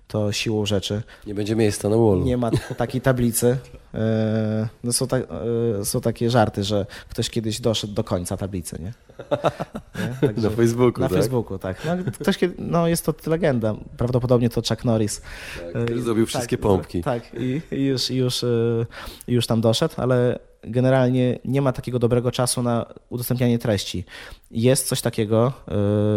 to 0.08 0.32
siłą 0.32 0.66
rzeczy 0.66 1.02
Nie 1.28 1.36
będzie 1.36 1.56
miejsca 1.56 1.90
na 1.90 1.96
wallu. 1.96 2.24
nie 2.26 2.38
ma 2.38 2.52
takiej 2.78 3.02
tablicy. 3.02 3.58
E, 3.96 4.68
No 4.84 4.94
są, 4.94 5.08
ta, 5.08 5.18
e, 5.18 5.26
są 5.84 6.02
takie 6.02 6.30
żarty, 6.30 6.64
że 6.64 6.86
ktoś 7.10 7.30
kiedyś 7.30 7.62
doszedł 7.62 7.94
do 7.94 8.04
końca 8.04 8.38
tablicy, 8.38 8.78
nie? 8.82 8.94
nie? 10.22 10.28
Także- 10.28 10.50
Na 10.50 10.56
Facebooku, 10.56 11.02
Na 11.02 11.10
tak? 11.10 11.18
Facebooku, 11.18 11.58
tak. 11.60 11.78
No, 11.86 12.12
ktoś, 12.20 12.38
kiedy- 12.38 12.56
no 12.58 12.88
jest 12.88 13.06
to 13.06 13.14
legenda. 13.28 13.76
Prawdopodobnie 13.98 14.50
to 14.50 14.62
Chuck 14.70 14.86
Norris. 14.86 15.22
Tak, 15.74 15.84
który 15.86 16.02
zrobił 16.02 16.26
wszystkie 16.26 16.58
tak, 16.58 16.64
pompki. 16.64 17.04
Tak, 17.04 17.24
i, 17.34 17.62
i 17.72 17.86
już, 17.86 18.10
już, 18.10 18.44
e, 18.44 18.48
już 19.28 19.48
tam 19.48 19.62
doszedł, 19.62 19.94
ale 19.98 20.40
generalnie 20.68 21.40
nie 21.46 21.62
ma 21.62 21.72
takiego 21.72 22.00
dobrego 22.00 22.32
czasu 22.32 22.64
na 22.64 22.86
udostępnianie 23.10 23.60
treści. 23.60 24.06
Jest 24.52 24.88
coś 24.88 25.02
takiego 25.02 25.48
e, 25.48 25.52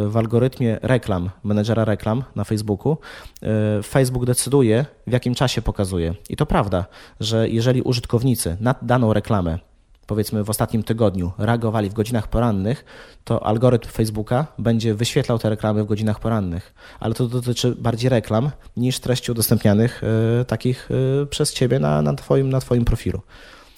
w 0.08 0.12
algorytmie 0.16 0.78
reklam, 0.82 1.30
menedżera 1.44 1.84
reklam 1.84 2.24
na 2.36 2.44
Facebooku. 2.44 2.96
E, 3.42 3.82
Facebook 3.82 4.26
decyduje, 4.26 4.86
w 5.06 5.12
jakim 5.12 5.34
czasie 5.34 5.62
pokazuje. 5.62 6.14
I 6.30 6.36
to 6.36 6.46
prawda, 6.46 6.86
że 7.20 7.48
jeżeli 7.48 7.82
użytkownicy 7.82 8.56
na 8.60 8.74
daną 8.82 9.12
reklamę 9.12 9.58
powiedzmy 10.06 10.44
w 10.44 10.50
ostatnim 10.50 10.82
tygodniu 10.82 11.32
reagowali 11.38 11.90
w 11.90 11.94
godzinach 11.94 12.28
porannych, 12.28 12.84
to 13.24 13.46
algorytm 13.46 13.88
Facebooka 13.88 14.46
będzie 14.58 14.94
wyświetlał 14.94 15.38
te 15.38 15.50
reklamy 15.50 15.84
w 15.84 15.86
godzinach 15.86 16.20
porannych. 16.20 16.74
Ale 17.00 17.14
to 17.14 17.28
dotyczy 17.28 17.74
bardziej 17.74 18.10
reklam 18.10 18.50
niż 18.76 19.00
treści 19.00 19.32
udostępnianych 19.32 20.02
e, 20.40 20.44
takich 20.44 20.88
przez 21.30 21.52
ciebie 21.52 21.78
na, 21.78 22.02
na, 22.02 22.14
twoim, 22.14 22.50
na 22.50 22.60
twoim 22.60 22.84
profilu. 22.84 23.20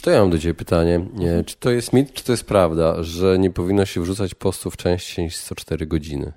To 0.03 0.11
ja 0.11 0.21
mam 0.21 0.31
do 0.31 0.39
Ciebie 0.39 0.55
pytanie. 0.55 1.07
Nie, 1.15 1.45
czy 1.45 1.57
to 1.57 1.71
jest 1.71 1.93
mit, 1.93 2.13
czy 2.13 2.25
to 2.25 2.33
jest 2.33 2.45
prawda, 2.45 3.03
że 3.03 3.39
nie 3.39 3.51
powinno 3.51 3.87
się 3.87 4.01
wrzucać 4.01 4.35
postów 4.35 4.77
częściej 4.77 5.25
niż 5.25 5.39
co 5.39 5.55
4 5.55 5.87
godziny? 5.87 6.33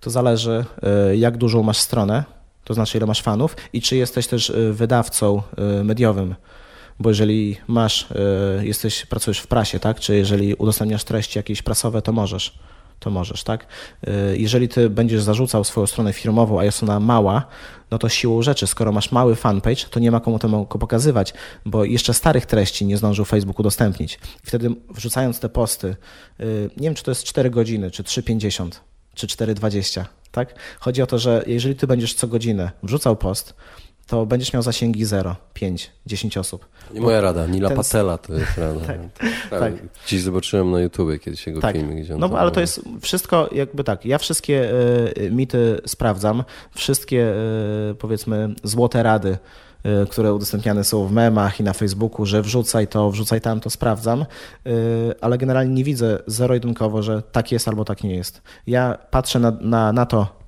To 0.00 0.10
zależy, 0.10 0.64
e, 0.82 1.16
jak 1.16 1.36
dużą 1.36 1.62
masz 1.62 1.78
stronę, 1.78 2.24
to 2.64 2.74
znaczy 2.74 2.98
ile 2.98 3.06
masz 3.06 3.22
fanów 3.22 3.56
i 3.72 3.82
czy 3.82 3.96
jesteś 3.96 4.26
też 4.26 4.50
e, 4.50 4.72
wydawcą 4.72 5.42
e, 5.56 5.84
mediowym. 5.84 6.34
Bo 6.98 7.08
jeżeli 7.08 7.56
masz, 7.66 8.08
jesteś, 8.62 9.06
pracujesz 9.06 9.38
w 9.38 9.46
prasie, 9.46 9.80
tak? 9.80 10.00
Czy 10.00 10.16
jeżeli 10.16 10.54
udostępniasz 10.54 11.04
treści 11.04 11.38
jakieś 11.38 11.62
prasowe, 11.62 12.02
to 12.02 12.12
możesz. 12.12 12.58
To 13.00 13.10
możesz, 13.10 13.44
tak? 13.44 13.66
E, 14.06 14.36
Jeżeli 14.36 14.68
ty 14.68 14.90
będziesz 14.90 15.22
zarzucał 15.22 15.64
swoją 15.64 15.86
stronę 15.86 16.12
firmową, 16.12 16.60
a 16.60 16.64
jest 16.64 16.82
ona 16.82 17.00
mała, 17.00 17.46
no 17.90 17.98
to 17.98 18.08
siłą 18.08 18.42
rzeczy, 18.42 18.66
skoro 18.66 18.92
masz 18.92 19.12
mały 19.12 19.36
fanpage, 19.36 19.84
to 19.90 20.00
nie 20.00 20.10
ma 20.10 20.20
komu 20.20 20.38
to 20.38 20.64
pokazywać, 20.64 21.34
bo 21.66 21.84
jeszcze 21.84 22.14
starych 22.14 22.46
treści 22.46 22.86
nie 22.86 22.96
zdążył 22.96 23.24
Facebook 23.24 23.58
udostępnić. 23.58 24.18
Wtedy 24.42 24.70
wrzucając 24.90 25.40
te 25.40 25.48
posty, 25.48 25.96
e, 26.40 26.44
nie 26.76 26.84
wiem, 26.88 26.94
czy 26.94 27.02
to 27.02 27.10
jest 27.10 27.24
4 27.24 27.50
godziny, 27.50 27.90
czy 27.90 28.02
3,50, 28.02 28.70
czy 29.14 29.26
4,20, 29.26 30.04
tak? 30.30 30.54
Chodzi 30.80 31.02
o 31.02 31.06
to, 31.06 31.18
że 31.18 31.44
jeżeli 31.46 31.74
ty 31.74 31.86
będziesz 31.86 32.14
co 32.14 32.28
godzinę 32.28 32.70
wrzucał 32.82 33.16
post, 33.16 33.54
to 34.10 34.26
będziesz 34.26 34.52
miał 34.52 34.62
zasięgi 34.62 35.04
0, 35.04 35.36
5, 35.54 35.90
10 36.06 36.36
osób. 36.38 36.66
Nie 36.94 37.00
moja 37.00 37.20
rada, 37.20 37.46
Nila 37.46 37.68
ten- 37.68 37.76
Patela 37.76 38.18
to 38.18 38.34
jest 38.34 38.58
rada. 38.58 38.80
Tak, 38.88 38.98
tak. 39.50 39.60
tak. 39.60 39.72
Dziś 40.06 40.22
zobaczyłem 40.22 40.70
na 40.70 40.80
YouTubie 40.80 41.18
kiedyś 41.18 41.46
jego 41.46 41.60
Tak. 41.60 41.76
filmy, 41.76 41.94
gdzie 41.94 42.14
on 42.14 42.20
No 42.20 42.26
ale 42.26 42.50
to 42.50 42.54
mówi. 42.54 42.60
jest 42.60 42.80
wszystko 43.00 43.48
jakby 43.52 43.84
tak. 43.84 44.04
Ja 44.06 44.18
wszystkie 44.18 44.72
y, 45.18 45.30
mity 45.30 45.80
sprawdzam, 45.86 46.44
wszystkie 46.74 47.34
y, 47.90 47.94
powiedzmy 47.94 48.54
złote 48.62 49.02
rady, 49.02 49.38
y, 50.04 50.06
które 50.10 50.34
udostępniane 50.34 50.84
są 50.84 51.06
w 51.06 51.12
memach 51.12 51.60
i 51.60 51.62
na 51.62 51.72
Facebooku, 51.72 52.26
że 52.26 52.42
wrzucaj 52.42 52.88
to, 52.88 53.10
wrzucaj 53.10 53.40
tam, 53.40 53.60
to 53.60 53.70
sprawdzam, 53.70 54.24
ale 55.20 55.38
generalnie 55.38 55.74
nie 55.74 55.84
widzę 55.84 56.18
zero-jedynkowo, 56.26 57.02
że 57.02 57.22
tak 57.22 57.52
jest 57.52 57.68
albo 57.68 57.84
tak 57.84 58.04
nie 58.04 58.14
jest. 58.16 58.42
Ja 58.66 58.98
patrzę 59.10 59.38
na, 59.38 59.50
na, 59.60 59.92
na 59.92 60.06
to, 60.06 60.39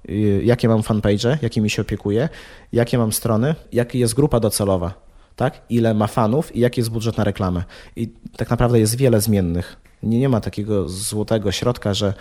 jakie 0.43 0.69
mam 0.69 0.83
fanpage, 0.83 1.39
jakimi 1.43 1.71
się 1.71 1.83
opiekuję, 1.83 2.29
jakie 2.73 2.99
mam 2.99 3.13
strony, 3.13 3.55
jaka 3.73 3.99
jest 3.99 4.15
grupa 4.15 4.41
docelowa 4.41 5.03
tak? 5.37 5.61
ile 5.71 5.95
ma 5.95 6.07
fanów 6.07 6.57
i 6.57 6.61
jaki 6.61 6.81
jest 6.81 6.91
budżet 6.91 7.19
na 7.19 7.25
reklamę. 7.25 7.65
I 7.97 8.09
tak 8.37 8.51
naprawdę 8.51 8.81
jest 8.81 8.97
wiele 8.97 9.21
zmiennych. 9.21 9.77
Nie, 10.03 10.19
nie 10.19 10.29
ma 10.29 10.41
takiego 10.41 10.89
złotego 10.89 11.53
środka, 11.53 11.95
że 11.95 12.15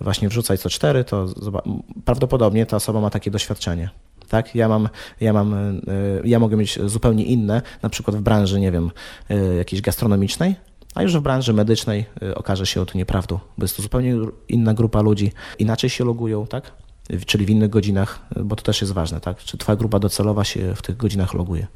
właśnie 0.00 0.28
wrzucaj 0.28 0.58
co 0.58 0.70
cztery, 0.70 1.04
to 1.04 1.26
prawdopodobnie 2.04 2.66
ta 2.66 2.76
osoba 2.76 3.00
ma 3.00 3.10
takie 3.10 3.30
doświadczenie. 3.30 3.90
Tak? 4.28 4.54
Ja 4.54 4.68
mam, 4.68 4.88
ja 5.20 5.32
mam, 5.32 5.54
y, 5.54 5.80
ja 6.24 6.38
mogę 6.38 6.56
mieć 6.56 6.78
zupełnie 6.84 7.24
inne, 7.24 7.62
na 7.82 7.88
przykład 7.88 8.16
w 8.16 8.20
branży, 8.20 8.60
nie 8.60 8.72
wiem, 8.72 8.90
y, 9.30 9.54
jakiejś 9.56 9.82
gastronomicznej, 9.82 10.54
a 10.94 11.02
już 11.02 11.16
w 11.16 11.20
branży 11.20 11.52
medycznej 11.52 12.06
y, 12.22 12.34
okaże 12.34 12.66
się 12.66 12.86
to 12.86 12.98
nieprawdą, 12.98 13.38
bo 13.58 13.64
jest 13.64 13.76
to 13.76 13.82
zupełnie 13.82 14.16
inna 14.48 14.74
grupa 14.74 15.00
ludzi, 15.00 15.32
inaczej 15.58 15.90
się 15.90 16.04
logują, 16.04 16.46
tak? 16.46 16.72
Czyli 17.26 17.46
w 17.46 17.50
innych 17.50 17.70
godzinach, 17.70 18.18
y, 18.36 18.44
bo 18.44 18.56
to 18.56 18.62
też 18.62 18.80
jest 18.80 18.92
ważne, 18.92 19.20
tak? 19.20 19.38
Czy 19.38 19.58
twoja 19.58 19.76
grupa 19.76 19.98
docelowa 19.98 20.44
się 20.44 20.74
w 20.74 20.82
tych 20.82 20.96
godzinach 20.96 21.34
loguje? 21.34 21.66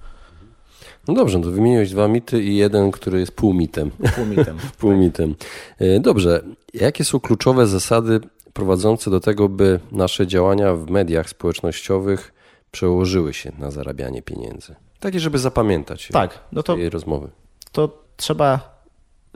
No 1.08 1.14
dobrze, 1.14 1.38
no 1.38 1.44
to 1.44 1.50
wymieniłeś 1.50 1.90
dwa 1.90 2.08
mity 2.08 2.42
i 2.42 2.56
jeden, 2.56 2.90
który 2.90 3.20
jest 3.20 3.32
półmitem. 3.32 3.90
Półmitem. 4.16 4.58
Półmitem. 4.80 5.34
E, 5.78 6.00
Dobrze, 6.00 6.42
jakie 6.74 7.04
są 7.04 7.20
kluczowe 7.20 7.66
zasady 7.66 8.20
prowadzące 8.52 9.10
do 9.10 9.20
tego, 9.20 9.48
by 9.48 9.80
nasze 9.92 10.26
działania 10.26 10.74
w 10.74 10.90
mediach 10.90 11.28
społecznościowych 11.28 12.32
przełożyły 12.70 13.34
się 13.34 13.52
na 13.58 13.70
zarabianie 13.70 14.22
pieniędzy? 14.22 14.74
Takie, 15.00 15.20
żeby 15.20 15.38
zapamiętać 15.38 16.08
Tak, 16.12 16.40
no 16.52 16.62
to, 16.62 16.74
tej 16.74 16.90
rozmowy. 16.90 17.30
to 17.72 18.02
trzeba 18.16 18.80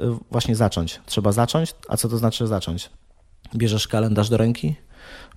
y, 0.00 0.02
właśnie 0.30 0.56
zacząć. 0.56 1.00
Trzeba 1.06 1.32
zacząć, 1.32 1.74
a 1.88 1.96
co 1.96 2.09
to 2.09 2.16
znaczy 2.18 2.46
zacząć? 2.46 2.90
Bierzesz 3.56 3.88
kalendarz 3.88 4.28
do 4.28 4.37
ręki, 4.37 4.76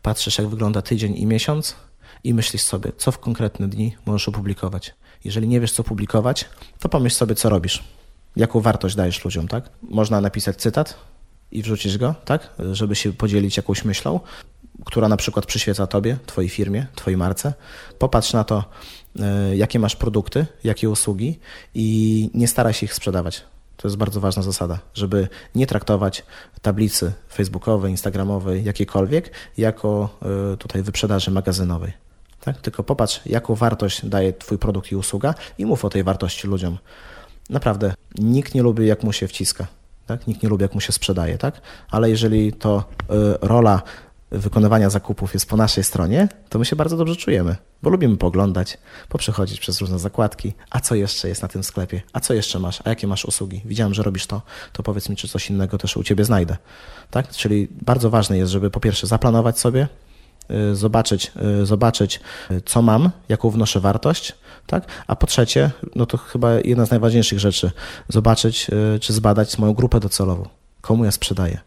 patrzysz 0.01 0.37
jak 0.37 0.47
wygląda 0.47 0.81
tydzień 0.81 1.17
i 1.17 1.25
miesiąc 1.25 1.75
i 2.23 2.33
myślisz 2.33 2.61
sobie, 2.61 2.91
co 2.97 3.11
w 3.11 3.19
konkretne 3.19 3.67
dni 3.67 3.95
możesz 4.05 4.29
opublikować. 4.29 4.93
Jeżeli 5.23 5.47
nie 5.47 5.59
wiesz, 5.59 5.71
co 5.71 5.83
publikować, 5.83 6.45
to 6.79 6.89
pomyśl 6.89 7.15
sobie, 7.15 7.35
co 7.35 7.49
robisz. 7.49 7.83
Jaką 8.35 8.61
wartość 8.61 8.95
dajesz 8.95 9.25
ludziom, 9.25 9.47
tak? 9.47 9.69
Można 9.81 10.21
napisać 10.21 10.55
cytat 10.55 10.95
i 11.51 11.63
wrzucić 11.63 11.97
go, 11.97 12.15
tak? 12.25 12.49
Żeby 12.71 12.95
się 12.95 13.13
podzielić 13.13 13.57
jakąś 13.57 13.85
myślą, 13.85 14.19
która 14.85 15.07
na 15.07 15.17
przykład 15.17 15.45
przyświeca 15.45 15.87
tobie, 15.87 16.17
twojej 16.25 16.49
firmie, 16.49 16.87
twojej 16.95 17.17
marce. 17.17 17.53
Popatrz 17.99 18.33
na 18.33 18.43
to, 18.43 18.63
y, 19.51 19.57
jakie 19.57 19.79
masz 19.79 19.95
produkty, 19.95 20.45
jakie 20.63 20.89
usługi 20.89 21.39
i 21.73 22.29
nie 22.33 22.47
staraj 22.47 22.73
się 22.73 22.85
ich 22.85 22.93
sprzedawać. 22.93 23.43
To 23.81 23.87
jest 23.87 23.97
bardzo 23.97 24.19
ważna 24.19 24.43
zasada, 24.43 24.79
żeby 24.93 25.27
nie 25.55 25.67
traktować 25.67 26.23
tablicy 26.61 27.13
facebookowej, 27.29 27.91
instagramowej, 27.91 28.63
jakiejkolwiek, 28.63 29.31
jako 29.57 30.09
y, 30.53 30.57
tutaj 30.57 30.83
wyprzedaży 30.83 31.31
magazynowej. 31.31 31.93
Tak? 32.41 32.61
Tylko 32.61 32.83
popatrz, 32.83 33.21
jaką 33.25 33.55
wartość 33.55 34.05
daje 34.05 34.33
Twój 34.33 34.57
produkt 34.57 34.91
i 34.91 34.95
usługa 34.95 35.35
i 35.57 35.65
mów 35.65 35.85
o 35.85 35.89
tej 35.89 36.03
wartości 36.03 36.47
ludziom. 36.47 36.77
Naprawdę, 37.49 37.93
nikt 38.17 38.55
nie 38.55 38.63
lubi, 38.63 38.87
jak 38.87 39.03
mu 39.03 39.13
się 39.13 39.27
wciska. 39.27 39.67
Tak? 40.05 40.27
Nikt 40.27 40.43
nie 40.43 40.49
lubi, 40.49 40.61
jak 40.61 40.73
mu 40.73 40.81
się 40.81 40.91
sprzedaje, 40.91 41.37
tak? 41.37 41.61
ale 41.91 42.09
jeżeli 42.09 42.53
to 42.53 42.83
y, 43.01 43.13
rola 43.41 43.81
wykonywania 44.31 44.89
zakupów 44.89 45.33
jest 45.33 45.49
po 45.49 45.57
naszej 45.57 45.83
stronie, 45.83 46.27
to 46.49 46.59
my 46.59 46.65
się 46.65 46.75
bardzo 46.75 46.97
dobrze 46.97 47.15
czujemy, 47.15 47.55
bo 47.83 47.89
lubimy 47.89 48.17
poglądać, 48.17 48.77
poprzechodzić 49.09 49.59
przez 49.59 49.81
różne 49.81 49.99
zakładki, 49.99 50.53
a 50.69 50.79
co 50.79 50.95
jeszcze 50.95 51.29
jest 51.29 51.41
na 51.41 51.47
tym 51.47 51.63
sklepie, 51.63 52.01
a 52.13 52.19
co 52.19 52.33
jeszcze 52.33 52.59
masz, 52.59 52.81
a 52.85 52.89
jakie 52.89 53.07
masz 53.07 53.25
usługi. 53.25 53.61
Widziałem, 53.65 53.93
że 53.93 54.03
robisz 54.03 54.27
to, 54.27 54.41
to 54.73 54.83
powiedz 54.83 55.09
mi, 55.09 55.15
czy 55.15 55.27
coś 55.27 55.49
innego 55.49 55.77
też 55.77 55.97
u 55.97 56.03
ciebie 56.03 56.25
znajdę. 56.25 56.57
Tak? 57.11 57.29
Czyli 57.29 57.67
bardzo 57.81 58.09
ważne 58.09 58.37
jest, 58.37 58.51
żeby 58.51 58.69
po 58.69 58.79
pierwsze 58.79 59.07
zaplanować 59.07 59.59
sobie, 59.59 59.87
y, 60.71 60.75
zobaczyć, 60.75 61.31
y, 61.61 61.65
zobaczyć, 61.65 62.19
y, 62.51 62.61
co 62.65 62.81
mam, 62.81 63.09
jaką 63.29 63.49
wnoszę 63.49 63.79
wartość, 63.79 64.35
tak? 64.67 64.85
A 65.07 65.15
po 65.15 65.27
trzecie, 65.27 65.71
no 65.95 66.05
to 66.05 66.17
chyba 66.17 66.53
jedna 66.53 66.85
z 66.85 66.91
najważniejszych 66.91 67.39
rzeczy, 67.39 67.71
zobaczyć 68.09 68.67
czy 69.01 69.13
zbadać 69.13 69.57
moją 69.57 69.73
grupę 69.73 69.99
docelową, 69.99 70.49
komu 70.81 71.05
ja 71.05 71.11
sprzedaję. 71.11 71.59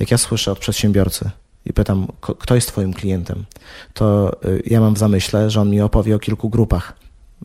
Jak 0.00 0.10
ja 0.10 0.18
słyszę 0.18 0.52
od 0.52 0.58
przedsiębiorcy, 0.58 1.30
i 1.68 1.72
pytam, 1.72 2.06
kto 2.20 2.54
jest 2.54 2.68
Twoim 2.68 2.94
klientem, 2.94 3.44
to 3.94 4.36
y, 4.44 4.62
ja 4.66 4.80
mam 4.80 4.94
w 4.94 4.98
zamyśle, 4.98 5.50
że 5.50 5.60
on 5.60 5.70
mi 5.70 5.80
opowie 5.80 6.16
o 6.16 6.18
kilku 6.18 6.50
grupach, 6.50 6.92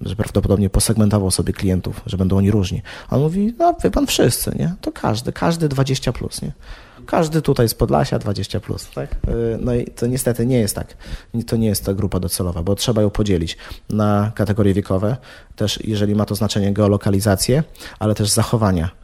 że 0.02 0.16
prawdopodobnie 0.16 0.70
posegmentował 0.70 1.32
sobie 1.32 1.54
klientów, 1.54 2.02
że 2.06 2.18
będą 2.18 2.38
oni 2.38 2.52
różni. 2.52 2.82
A 3.10 3.16
on 3.16 3.22
mówi, 3.22 3.54
no 3.60 3.76
wie 3.84 3.92
pan 3.92 4.08
wszyscy, 4.08 4.56
nie? 4.60 4.76
To 4.82 4.92
każdy, 4.92 5.34
każdy 5.34 5.70
20 5.70 6.14
plus, 6.14 6.42
nie? 6.42 6.52
Każdy 7.06 7.42
tutaj 7.42 7.70
z 7.70 7.74
Podlasia 7.74 8.20
20 8.20 8.60
plus, 8.60 8.90
tak? 8.96 9.12
Y, 9.12 9.58
no 9.60 9.76
i 9.76 9.86
to 9.86 10.08
niestety 10.08 10.46
nie 10.46 10.60
jest 10.60 10.76
tak. 10.76 10.98
To 11.48 11.56
nie 11.58 11.68
jest 11.68 11.86
ta 11.86 11.94
grupa 11.94 12.20
docelowa, 12.20 12.64
bo 12.64 12.76
trzeba 12.76 13.02
ją 13.02 13.10
podzielić 13.10 13.58
na 13.90 14.32
kategorie 14.36 14.74
wiekowe, 14.74 15.18
też 15.56 15.80
jeżeli 15.84 16.16
ma 16.16 16.26
to 16.26 16.36
znaczenie 16.36 16.74
geolokalizację, 16.74 17.64
ale 18.00 18.16
też 18.16 18.30
zachowania 18.30 19.03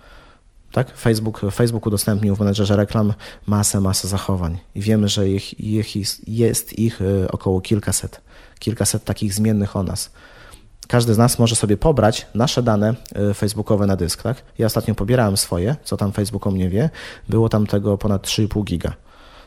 tak? 0.71 0.97
Facebook, 0.97 1.41
Facebook 1.51 1.85
udostępnił 1.85 2.35
w 2.35 2.39
menedżerze 2.39 2.75
reklam 2.75 3.13
masę, 3.47 3.81
masę 3.81 4.07
zachowań 4.07 4.57
i 4.75 4.81
wiemy, 4.81 5.07
że 5.07 5.29
ich, 5.29 5.59
ich 5.59 5.95
jest 6.27 6.79
ich 6.79 7.01
y, 7.01 7.31
około 7.31 7.61
kilkaset, 7.61 8.21
kilkaset 8.59 9.03
takich 9.03 9.33
zmiennych 9.33 9.75
o 9.75 9.83
nas. 9.83 10.11
Każdy 10.87 11.13
z 11.13 11.17
nas 11.17 11.39
może 11.39 11.55
sobie 11.55 11.77
pobrać 11.77 12.27
nasze 12.35 12.63
dane 12.63 12.95
y, 13.31 13.33
facebookowe 13.33 13.87
na 13.87 13.95
dysk. 13.95 14.23
Tak? 14.23 14.43
Ja 14.57 14.65
ostatnio 14.65 14.95
pobierałem 14.95 15.37
swoje, 15.37 15.75
co 15.83 15.97
tam 15.97 16.11
Facebook 16.11 16.47
o 16.47 16.51
mnie 16.51 16.69
wie. 16.69 16.89
Było 17.29 17.49
tam 17.49 17.67
tego 17.67 17.97
ponad 17.97 18.27
3,5 18.27 18.63
giga. 18.63 18.93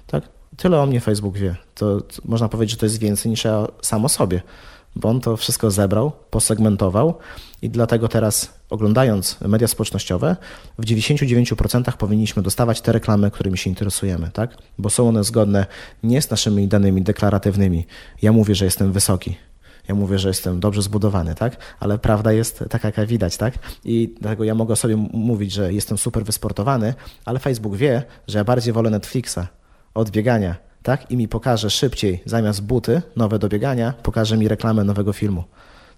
Tak? 0.06 0.24
Tyle 0.56 0.80
o 0.80 0.86
mnie 0.86 1.00
Facebook 1.00 1.38
wie. 1.38 1.56
To, 1.74 2.00
to 2.00 2.22
można 2.24 2.48
powiedzieć, 2.48 2.70
że 2.70 2.76
to 2.76 2.86
jest 2.86 2.98
więcej 2.98 3.30
niż 3.30 3.44
ja 3.44 3.66
sam 3.82 4.04
o 4.04 4.08
sobie 4.08 4.42
bo 4.96 5.08
on 5.08 5.20
to 5.20 5.36
wszystko 5.36 5.70
zebrał, 5.70 6.12
posegmentował 6.30 7.14
i 7.62 7.70
dlatego 7.70 8.08
teraz 8.08 8.54
oglądając 8.70 9.40
media 9.40 9.68
społecznościowe 9.68 10.36
w 10.78 10.84
99% 10.84 11.92
powinniśmy 11.96 12.42
dostawać 12.42 12.80
te 12.80 12.92
reklamy, 12.92 13.30
którymi 13.30 13.58
się 13.58 13.70
interesujemy, 13.70 14.30
tak? 14.32 14.56
Bo 14.78 14.90
są 14.90 15.08
one 15.08 15.24
zgodne 15.24 15.66
nie 16.02 16.22
z 16.22 16.30
naszymi 16.30 16.68
danymi 16.68 17.02
deklaratywnymi. 17.02 17.86
Ja 18.22 18.32
mówię, 18.32 18.54
że 18.54 18.64
jestem 18.64 18.92
wysoki, 18.92 19.36
ja 19.88 19.94
mówię, 19.94 20.18
że 20.18 20.28
jestem 20.28 20.60
dobrze 20.60 20.82
zbudowany, 20.82 21.34
tak? 21.34 21.56
Ale 21.80 21.98
prawda 21.98 22.32
jest 22.32 22.64
taka, 22.70 22.88
jaka 22.88 23.06
widać, 23.06 23.36
tak? 23.36 23.54
I 23.84 24.14
dlatego 24.20 24.44
ja 24.44 24.54
mogę 24.54 24.76
sobie 24.76 24.96
mówić, 25.12 25.52
że 25.52 25.72
jestem 25.72 25.98
super 25.98 26.24
wysportowany, 26.24 26.94
ale 27.24 27.38
Facebook 27.38 27.76
wie, 27.76 28.02
że 28.28 28.38
ja 28.38 28.44
bardziej 28.44 28.72
wolę 28.72 28.90
Netflixa 28.90 29.38
od 29.94 30.10
biegania 30.10 30.71
tak? 30.82 31.10
I 31.10 31.16
mi 31.16 31.28
pokaże 31.28 31.70
szybciej, 31.70 32.22
zamiast 32.26 32.62
buty 32.62 33.02
nowe 33.16 33.38
do 33.38 33.48
biegania, 33.48 33.94
pokaże 34.02 34.36
mi 34.36 34.48
reklamę 34.48 34.84
nowego 34.84 35.12
filmu. 35.12 35.44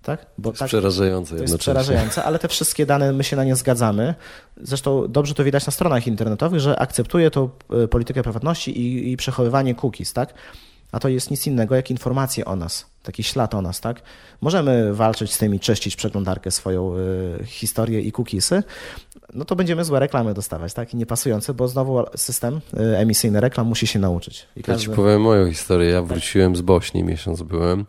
Tak? 0.02 0.26
Bo 0.38 0.48
to 0.48 0.52
jest 0.52 0.58
tak, 0.58 0.68
przerażające. 0.68 1.36
To 1.36 1.42
jest 1.42 1.58
przerażające, 1.58 2.24
ale 2.24 2.38
te 2.38 2.48
wszystkie 2.48 2.86
dane, 2.86 3.12
my 3.12 3.24
się 3.24 3.36
na 3.36 3.44
nie 3.44 3.56
zgadzamy. 3.56 4.14
Zresztą 4.56 5.08
dobrze 5.08 5.34
to 5.34 5.44
widać 5.44 5.66
na 5.66 5.72
stronach 5.72 6.06
internetowych, 6.06 6.60
że 6.60 6.78
akceptuje 6.78 7.30
to 7.30 7.50
e, 7.84 7.88
politykę 7.88 8.22
prywatności 8.22 8.80
i, 8.80 9.12
i 9.12 9.16
przechowywanie 9.16 9.74
cookies, 9.74 10.12
tak? 10.12 10.34
A 10.94 10.98
to 10.98 11.08
jest 11.08 11.30
nic 11.30 11.46
innego 11.46 11.74
jak 11.74 11.90
informacje 11.90 12.44
o 12.44 12.56
nas, 12.56 12.86
taki 13.02 13.22
ślad 13.22 13.54
o 13.54 13.62
nas, 13.62 13.80
tak? 13.80 14.02
Możemy 14.40 14.94
walczyć 14.94 15.32
z 15.32 15.38
tymi, 15.38 15.60
czyścić 15.60 15.96
przeglądarkę, 15.96 16.50
swoją 16.50 16.96
y, 16.96 17.44
historię 17.44 18.00
i 18.00 18.12
cookiesy, 18.12 18.62
no 19.32 19.44
to 19.44 19.56
będziemy 19.56 19.84
złe 19.84 20.00
reklamy 20.00 20.34
dostawać, 20.34 20.74
tak? 20.74 20.94
I 20.94 20.96
niepasujące, 20.96 21.54
bo 21.54 21.68
znowu 21.68 22.04
system 22.16 22.60
y, 22.80 22.96
emisyjny 22.98 23.40
reklam 23.40 23.66
musi 23.66 23.86
się 23.86 23.98
nauczyć. 23.98 24.48
I 24.56 24.62
każdy... 24.62 24.82
Ja 24.82 24.90
ci 24.90 24.96
powiem 24.96 25.20
moją 25.20 25.50
historię. 25.50 25.90
Ja 25.90 26.02
wróciłem 26.02 26.56
z 26.56 26.60
Bośni, 26.60 27.04
miesiąc 27.04 27.42
byłem 27.42 27.86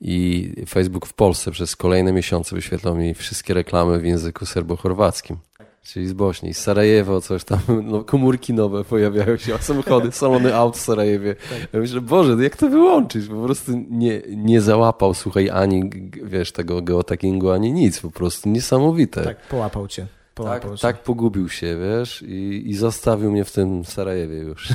i 0.00 0.52
Facebook 0.68 1.06
w 1.06 1.12
Polsce 1.12 1.50
przez 1.50 1.76
kolejne 1.76 2.12
miesiące 2.12 2.56
wyświetlał 2.56 2.96
mi 2.96 3.14
wszystkie 3.14 3.54
reklamy 3.54 3.98
w 3.98 4.04
języku 4.04 4.44
serbo-chorwackim. 4.44 5.36
Czyli 5.84 6.06
z 6.06 6.12
Bośni, 6.12 6.54
z 6.54 6.58
Sarajewo, 6.58 7.20
coś 7.20 7.44
tam, 7.44 7.58
no, 7.90 8.04
komórki 8.04 8.54
nowe 8.54 8.84
pojawiają 8.84 9.36
się, 9.36 9.58
samochody, 9.60 10.12
salony 10.12 10.56
aut 10.56 10.76
w 10.76 10.80
Sarajewie. 10.80 11.34
Tak. 11.34 11.68
Ja 11.72 11.80
myślę, 11.80 12.00
Boże, 12.00 12.42
jak 12.42 12.56
to 12.56 12.68
wyłączyć? 12.68 13.26
Po 13.26 13.42
prostu 13.42 13.72
nie, 13.90 14.22
nie 14.28 14.60
załapał, 14.60 15.14
słuchaj, 15.14 15.50
ani, 15.50 15.90
wiesz, 16.22 16.52
tego 16.52 16.82
geotaggingu, 16.82 17.50
ani 17.50 17.72
nic, 17.72 18.00
po 18.00 18.10
prostu 18.10 18.48
niesamowite. 18.48 19.24
Tak, 19.24 19.40
połapał 19.40 19.88
cię. 19.88 20.06
Tak, 20.34 20.64
tak, 20.80 21.02
pogubił 21.02 21.48
się, 21.48 21.78
wiesz, 21.78 22.22
i, 22.22 22.62
i 22.66 22.74
zostawił 22.74 23.32
mnie 23.32 23.44
w 23.44 23.52
tym 23.52 23.84
Sarajewie 23.84 24.38
już. 24.38 24.68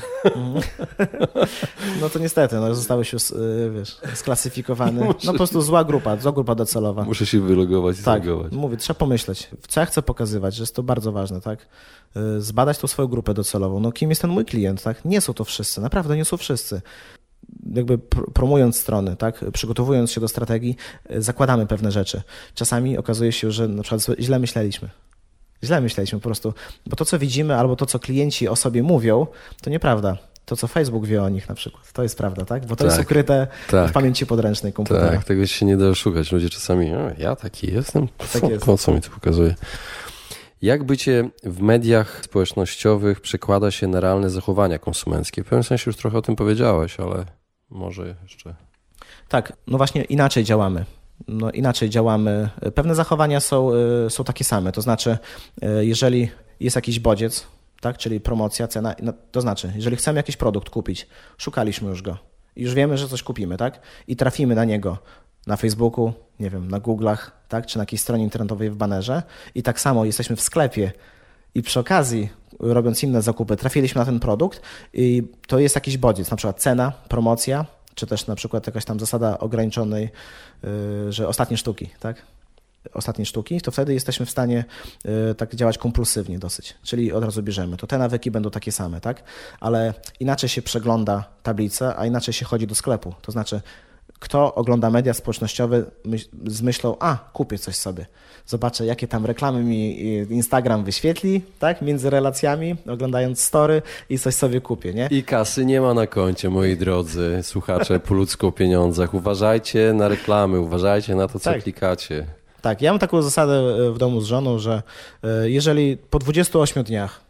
No 2.01 2.09
to 2.09 2.19
niestety, 2.19 2.55
no, 2.55 2.75
zostałeś 2.75 3.13
już, 3.13 3.31
y, 3.31 3.71
wiesz, 3.75 3.97
sklasyfikowany. 4.13 5.01
Muszę... 5.05 5.19
No 5.23 5.31
po 5.31 5.37
prostu 5.37 5.61
zła 5.61 5.83
grupa, 5.83 6.17
zła 6.17 6.31
grupa 6.31 6.55
docelowa. 6.55 7.03
Muszę 7.03 7.25
się 7.25 7.41
wylogować 7.41 7.99
i 7.99 8.03
tak, 8.03 8.23
zalogować. 8.23 8.51
mówię, 8.53 8.77
trzeba 8.77 8.97
pomyśleć, 8.97 9.49
co 9.67 9.79
ja 9.79 9.85
chcę 9.85 10.01
pokazywać, 10.01 10.55
że 10.55 10.63
jest 10.63 10.75
to 10.75 10.83
bardzo 10.83 11.11
ważne, 11.11 11.41
tak? 11.41 11.67
Y, 12.17 12.41
zbadać 12.41 12.77
tą 12.77 12.87
swoją 12.87 13.07
grupę 13.07 13.33
docelową. 13.33 13.79
No 13.79 13.91
kim 13.91 14.09
jest 14.09 14.21
ten 14.21 14.31
mój 14.31 14.45
klient, 14.45 14.83
tak? 14.83 15.05
Nie 15.05 15.21
są 15.21 15.33
to 15.33 15.43
wszyscy, 15.43 15.81
naprawdę 15.81 16.17
nie 16.17 16.25
są 16.25 16.37
wszyscy 16.37 16.81
jakby 17.75 17.97
promując 18.33 18.79
strony, 18.79 19.15
tak, 19.15 19.45
przygotowując 19.53 20.11
się 20.11 20.21
do 20.21 20.27
strategii, 20.27 20.75
y, 21.11 21.21
zakładamy 21.21 21.67
pewne 21.67 21.91
rzeczy. 21.91 22.21
Czasami 22.55 22.97
okazuje 22.97 23.31
się, 23.31 23.51
że 23.51 23.67
na 23.67 23.83
przykład 23.83 24.19
źle 24.19 24.39
myśleliśmy. 24.39 24.89
Źle 25.63 25.81
myśleliśmy 25.81 26.19
po 26.19 26.23
prostu, 26.23 26.53
bo 26.85 26.95
to, 26.95 27.05
co 27.05 27.19
widzimy, 27.19 27.55
albo 27.55 27.75
to, 27.75 27.85
co 27.85 27.99
klienci 27.99 28.47
o 28.47 28.55
sobie 28.55 28.83
mówią, 28.83 29.27
to 29.61 29.69
nieprawda. 29.69 30.17
To, 30.45 30.55
co 30.55 30.67
Facebook 30.67 31.05
wie 31.05 31.23
o 31.23 31.29
nich 31.29 31.49
na 31.49 31.55
przykład, 31.55 31.91
to 31.91 32.03
jest 32.03 32.17
prawda, 32.17 32.45
tak? 32.45 32.65
Bo 32.65 32.75
to 32.75 32.83
tak, 32.83 32.85
jest 32.85 33.01
ukryte 33.01 33.47
tak, 33.69 33.89
w 33.89 33.93
pamięci 33.93 34.25
podręcznej 34.25 34.73
komputera. 34.73 35.09
Tak, 35.09 35.23
tego 35.23 35.47
się 35.47 35.65
nie 35.65 35.77
da 35.77 35.87
oszukać. 35.87 36.31
Ludzie 36.31 36.49
czasami, 36.49 36.91
ja 37.17 37.35
taki 37.35 37.73
jestem, 37.73 38.07
tak 38.33 38.49
jest. 38.49 38.65
po 38.65 38.77
co 38.77 38.91
mi 38.91 39.01
to 39.01 39.09
pokazuje? 39.09 39.55
Jak 40.61 40.83
bycie 40.83 41.29
w 41.43 41.61
mediach 41.61 42.21
społecznościowych 42.23 43.21
przekłada 43.21 43.71
się 43.71 43.87
na 43.87 43.99
realne 43.99 44.29
zachowania 44.29 44.79
konsumenckie? 44.79 45.43
W 45.43 45.45
pewnym 45.45 45.63
sensie 45.63 45.83
już 45.87 45.97
trochę 45.97 46.17
o 46.17 46.21
tym 46.21 46.35
powiedziałeś, 46.35 46.99
ale 46.99 47.25
może 47.69 48.15
jeszcze. 48.23 48.55
Tak, 49.27 49.53
no 49.67 49.77
właśnie 49.77 50.03
inaczej 50.03 50.43
działamy 50.43 50.85
no 51.27 51.51
inaczej 51.51 51.89
działamy. 51.89 52.49
Pewne 52.75 52.95
zachowania 52.95 53.39
są, 53.39 53.71
y, 54.05 54.09
są 54.09 54.23
takie 54.23 54.43
same, 54.43 54.71
to 54.71 54.81
znaczy, 54.81 55.17
y, 55.63 55.85
jeżeli 55.85 56.29
jest 56.59 56.75
jakiś 56.75 56.99
bodziec, 56.99 57.47
tak, 57.81 57.97
czyli 57.97 58.19
promocja, 58.19 58.67
cena, 58.67 58.95
no, 59.01 59.13
to 59.31 59.41
znaczy, 59.41 59.73
jeżeli 59.75 59.95
chcemy 59.95 60.19
jakiś 60.19 60.37
produkt 60.37 60.69
kupić, 60.69 61.07
szukaliśmy 61.37 61.89
już 61.89 62.01
go. 62.01 62.17
Już 62.55 62.73
wiemy, 62.73 62.97
że 62.97 63.07
coś 63.07 63.23
kupimy, 63.23 63.57
tak, 63.57 63.79
i 64.07 64.15
trafimy 64.15 64.55
na 64.55 64.65
niego 64.65 64.97
na 65.47 65.57
Facebooku, 65.57 66.13
nie 66.39 66.49
wiem, 66.49 66.67
na 66.67 66.79
Google'ach, 66.79 67.17
tak, 67.47 67.65
czy 67.65 67.77
na 67.77 67.81
jakiejś 67.81 68.01
stronie 68.01 68.23
internetowej 68.23 68.69
w 68.69 68.75
banerze. 68.75 69.23
I 69.55 69.63
tak 69.63 69.79
samo 69.79 70.05
jesteśmy 70.05 70.35
w 70.35 70.41
sklepie 70.41 70.91
i 71.55 71.61
przy 71.61 71.79
okazji, 71.79 72.29
robiąc 72.59 73.03
inne 73.03 73.21
zakupy, 73.21 73.55
trafiliśmy 73.55 73.99
na 73.99 74.05
ten 74.05 74.19
produkt 74.19 74.61
i 74.93 75.23
to 75.47 75.59
jest 75.59 75.75
jakiś 75.75 75.97
bodziec, 75.97 76.31
na 76.31 76.37
przykład 76.37 76.61
cena, 76.61 76.91
promocja, 77.09 77.65
czy 77.99 78.07
też 78.07 78.27
na 78.27 78.35
przykład 78.35 78.67
jakaś 78.67 78.85
tam 78.85 78.99
zasada 78.99 79.39
ograniczonej, 79.39 80.09
y, 80.63 81.11
że 81.13 81.27
ostatnie 81.27 81.57
sztuki, 81.57 81.89
tak? 81.99 82.21
Ostatnie 82.93 83.25
sztuki, 83.25 83.61
to 83.61 83.71
wtedy 83.71 83.93
jesteśmy 83.93 84.25
w 84.25 84.29
stanie 84.29 84.65
y, 85.31 85.35
tak 85.35 85.55
działać 85.55 85.77
kompulsywnie 85.77 86.39
dosyć, 86.39 86.75
czyli 86.83 87.11
od 87.11 87.23
razu 87.23 87.43
bierzemy. 87.43 87.77
To 87.77 87.87
te 87.87 87.97
nawyki 87.97 88.31
będą 88.31 88.49
takie 88.49 88.71
same, 88.71 89.01
tak? 89.01 89.23
Ale 89.59 89.93
inaczej 90.19 90.49
się 90.49 90.61
przegląda 90.61 91.29
tablicę, 91.43 91.95
a 91.95 92.05
inaczej 92.05 92.33
się 92.33 92.45
chodzi 92.45 92.67
do 92.67 92.75
sklepu. 92.75 93.13
To 93.21 93.31
znaczy, 93.31 93.61
kto 94.19 94.55
ogląda 94.55 94.89
media 94.89 95.13
społecznościowe 95.13 95.83
z 96.47 96.61
myślą, 96.61 96.95
a 96.99 97.17
kupię 97.33 97.57
coś 97.57 97.75
sobie. 97.75 98.05
Zobaczę, 98.45 98.85
jakie 98.85 99.07
tam 99.07 99.25
reklamy 99.25 99.63
mi 99.63 99.99
Instagram 100.29 100.83
wyświetli, 100.83 101.41
tak, 101.59 101.81
między 101.81 102.09
relacjami, 102.09 102.75
oglądając 102.87 103.41
story 103.41 103.81
i 104.09 104.19
coś 104.19 104.35
sobie 104.35 104.61
kupię, 104.61 104.93
nie? 104.93 105.07
I 105.11 105.23
kasy 105.23 105.65
nie 105.65 105.81
ma 105.81 105.93
na 105.93 106.07
koncie, 106.07 106.49
moi 106.49 106.77
drodzy 106.77 107.39
słuchacze, 107.43 107.99
po 107.99 108.13
ludzku 108.13 108.47
o 108.47 108.51
pieniądzach. 108.51 109.13
Uważajcie 109.13 109.93
na 109.93 110.07
reklamy, 110.07 110.59
uważajcie 110.59 111.15
na 111.15 111.27
to, 111.27 111.39
co 111.39 111.51
tak. 111.51 111.63
klikacie. 111.63 112.25
Tak, 112.61 112.81
ja 112.81 112.91
mam 112.91 112.99
taką 112.99 113.21
zasadę 113.21 113.53
e, 113.53 113.91
w 113.91 113.97
domu 113.97 114.21
z 114.21 114.25
żoną, 114.25 114.59
że 114.59 114.83
e, 115.23 115.49
jeżeli 115.49 115.97
po 115.97 116.19
28 116.19 116.83
dniach 116.83 117.21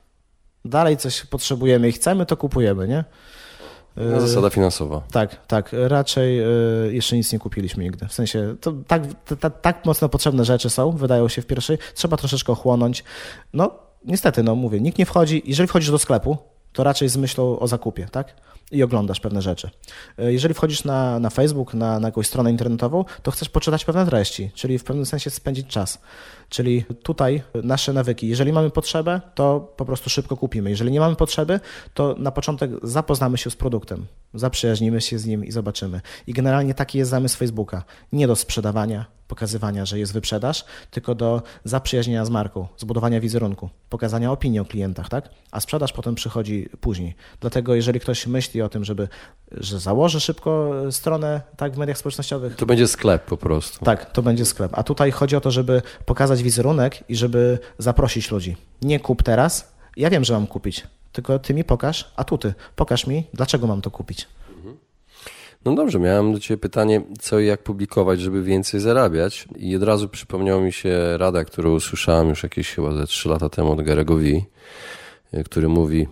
dalej 0.65 0.97
coś 0.97 1.25
potrzebujemy 1.25 1.89
i 1.89 1.91
chcemy, 1.91 2.25
to 2.25 2.37
kupujemy, 2.37 2.87
nie? 2.87 3.03
No, 3.99 4.21
zasada 4.21 4.49
finansowa. 4.49 5.01
Tak, 5.11 5.47
tak. 5.47 5.69
Raczej 5.73 6.39
y, 6.87 6.93
jeszcze 6.93 7.15
nic 7.15 7.33
nie 7.33 7.39
kupiliśmy 7.39 7.83
nigdy. 7.83 8.07
W 8.07 8.13
sensie, 8.13 8.55
to 8.61 8.73
tak, 8.87 9.03
tak 9.61 9.85
mocno 9.85 10.09
potrzebne 10.09 10.45
rzeczy 10.45 10.69
są, 10.69 10.91
wydają 10.91 11.27
się 11.27 11.41
w 11.41 11.45
pierwszej. 11.45 11.77
Trzeba 11.95 12.17
troszeczkę 12.17 12.51
ochłonąć. 12.51 13.03
No, 13.53 13.71
niestety, 14.05 14.43
no 14.43 14.55
mówię, 14.55 14.79
nikt 14.81 14.97
nie 14.97 15.05
wchodzi, 15.05 15.41
jeżeli 15.45 15.67
wchodzisz 15.67 15.91
do 15.91 15.99
sklepu, 15.99 16.37
to 16.73 16.83
raczej 16.83 17.09
z 17.09 17.17
myślą 17.17 17.59
o 17.59 17.67
zakupie, 17.67 18.07
tak? 18.11 18.35
I 18.71 18.83
oglądasz 18.83 19.19
pewne 19.19 19.41
rzeczy. 19.41 19.69
E, 20.17 20.33
jeżeli 20.33 20.53
wchodzisz 20.53 20.83
na, 20.83 21.19
na 21.19 21.29
Facebook, 21.29 21.73
na, 21.73 21.99
na 21.99 22.07
jakąś 22.07 22.27
stronę 22.27 22.51
internetową, 22.51 23.05
to 23.23 23.31
chcesz 23.31 23.49
poczytać 23.49 23.85
pewne 23.85 24.05
treści, 24.05 24.51
czyli 24.53 24.79
w 24.79 24.83
pewnym 24.83 25.05
sensie 25.05 25.29
spędzić 25.29 25.67
czas. 25.67 26.01
Czyli 26.49 26.85
tutaj 27.03 27.43
nasze 27.63 27.93
nawyki. 27.93 28.27
Jeżeli 28.27 28.53
mamy 28.53 28.69
potrzebę, 28.69 29.21
to 29.35 29.73
po 29.77 29.85
prostu 29.85 30.09
szybko 30.09 30.37
kupimy. 30.37 30.69
Jeżeli 30.69 30.91
nie 30.91 30.99
mamy 30.99 31.15
potrzeby, 31.15 31.59
to 31.93 32.15
na 32.17 32.31
początek 32.31 32.71
zapoznamy 32.83 33.37
się 33.37 33.49
z 33.49 33.55
produktem, 33.55 34.05
zaprzyjaźnimy 34.33 35.01
się 35.01 35.19
z 35.19 35.25
nim 35.25 35.45
i 35.45 35.51
zobaczymy. 35.51 36.01
I 36.27 36.33
generalnie 36.33 36.73
taki 36.73 36.97
jest 36.97 37.11
zamysł 37.11 37.37
Facebooka. 37.37 37.83
Nie 38.13 38.27
do 38.27 38.35
sprzedawania, 38.35 39.18
pokazywania, 39.29 39.85
że 39.85 39.99
jest 39.99 40.13
wyprzedaż, 40.13 40.65
tylko 40.91 41.15
do 41.15 41.41
zaprzyjaźnienia 41.63 42.25
z 42.25 42.29
marką, 42.29 42.67
zbudowania 42.77 43.19
wizerunku, 43.19 43.69
pokazania 43.89 44.31
opinii 44.31 44.59
o 44.59 44.65
klientach, 44.65 45.09
tak? 45.09 45.29
A 45.51 45.59
sprzedaż 45.59 45.93
potem 45.93 46.15
przychodzi 46.15 46.69
później. 46.81 47.15
Dlatego 47.41 47.75
jeżeli 47.75 47.99
ktoś 47.99 48.27
myśli 48.27 48.61
o 48.61 48.69
tym, 48.69 48.85
żeby, 48.85 49.07
że 49.51 49.79
założy 49.79 50.19
szybko 50.19 50.71
stronę 50.91 51.41
tak 51.57 51.73
w 51.73 51.77
mediach 51.77 51.97
społecznościowych, 51.97 52.55
to 52.55 52.65
będzie 52.65 52.87
sklep 52.87 53.25
po 53.25 53.37
prostu. 53.37 53.85
Tak, 53.85 54.11
to 54.11 54.21
będzie 54.21 54.45
sklep. 54.45 54.71
A 54.75 54.83
tutaj 54.83 55.11
chodzi 55.11 55.35
o 55.35 55.41
to, 55.41 55.51
żeby 55.51 55.81
pokazać 56.05 56.43
wizerunek 56.43 57.09
i 57.09 57.15
żeby 57.15 57.59
zaprosić 57.77 58.31
ludzi. 58.31 58.57
Nie 58.81 58.99
kup 58.99 59.23
teraz. 59.23 59.71
Ja 59.97 60.09
wiem, 60.09 60.23
że 60.23 60.33
mam 60.33 60.47
kupić, 60.47 60.87
tylko 61.11 61.39
ty 61.39 61.53
mi 61.53 61.63
pokaż 61.63 62.11
atuty. 62.15 62.53
Pokaż 62.75 63.07
mi, 63.07 63.23
dlaczego 63.33 63.67
mam 63.67 63.81
to 63.81 63.91
kupić. 63.91 64.27
No 65.65 65.75
dobrze, 65.75 65.99
miałem 65.99 66.33
do 66.33 66.39
Ciebie 66.39 66.57
pytanie, 66.57 67.01
co 67.19 67.39
i 67.39 67.45
jak 67.45 67.63
publikować, 67.63 68.21
żeby 68.21 68.43
więcej 68.43 68.79
zarabiać. 68.79 69.47
I 69.55 69.75
od 69.75 69.83
razu 69.83 70.09
przypomniała 70.09 70.61
mi 70.61 70.73
się 70.73 71.17
rada, 71.17 71.45
którą 71.45 71.75
usłyszałem 71.75 72.29
już 72.29 72.43
jakieś 72.43 72.71
chyba 72.71 72.91
ze 72.91 73.07
3 73.07 73.29
lata 73.29 73.49
temu 73.49 73.71
od 73.71 73.81
Garego 73.81 74.15
V, 74.15 74.23
który 75.45 75.67
mówi 75.67 76.07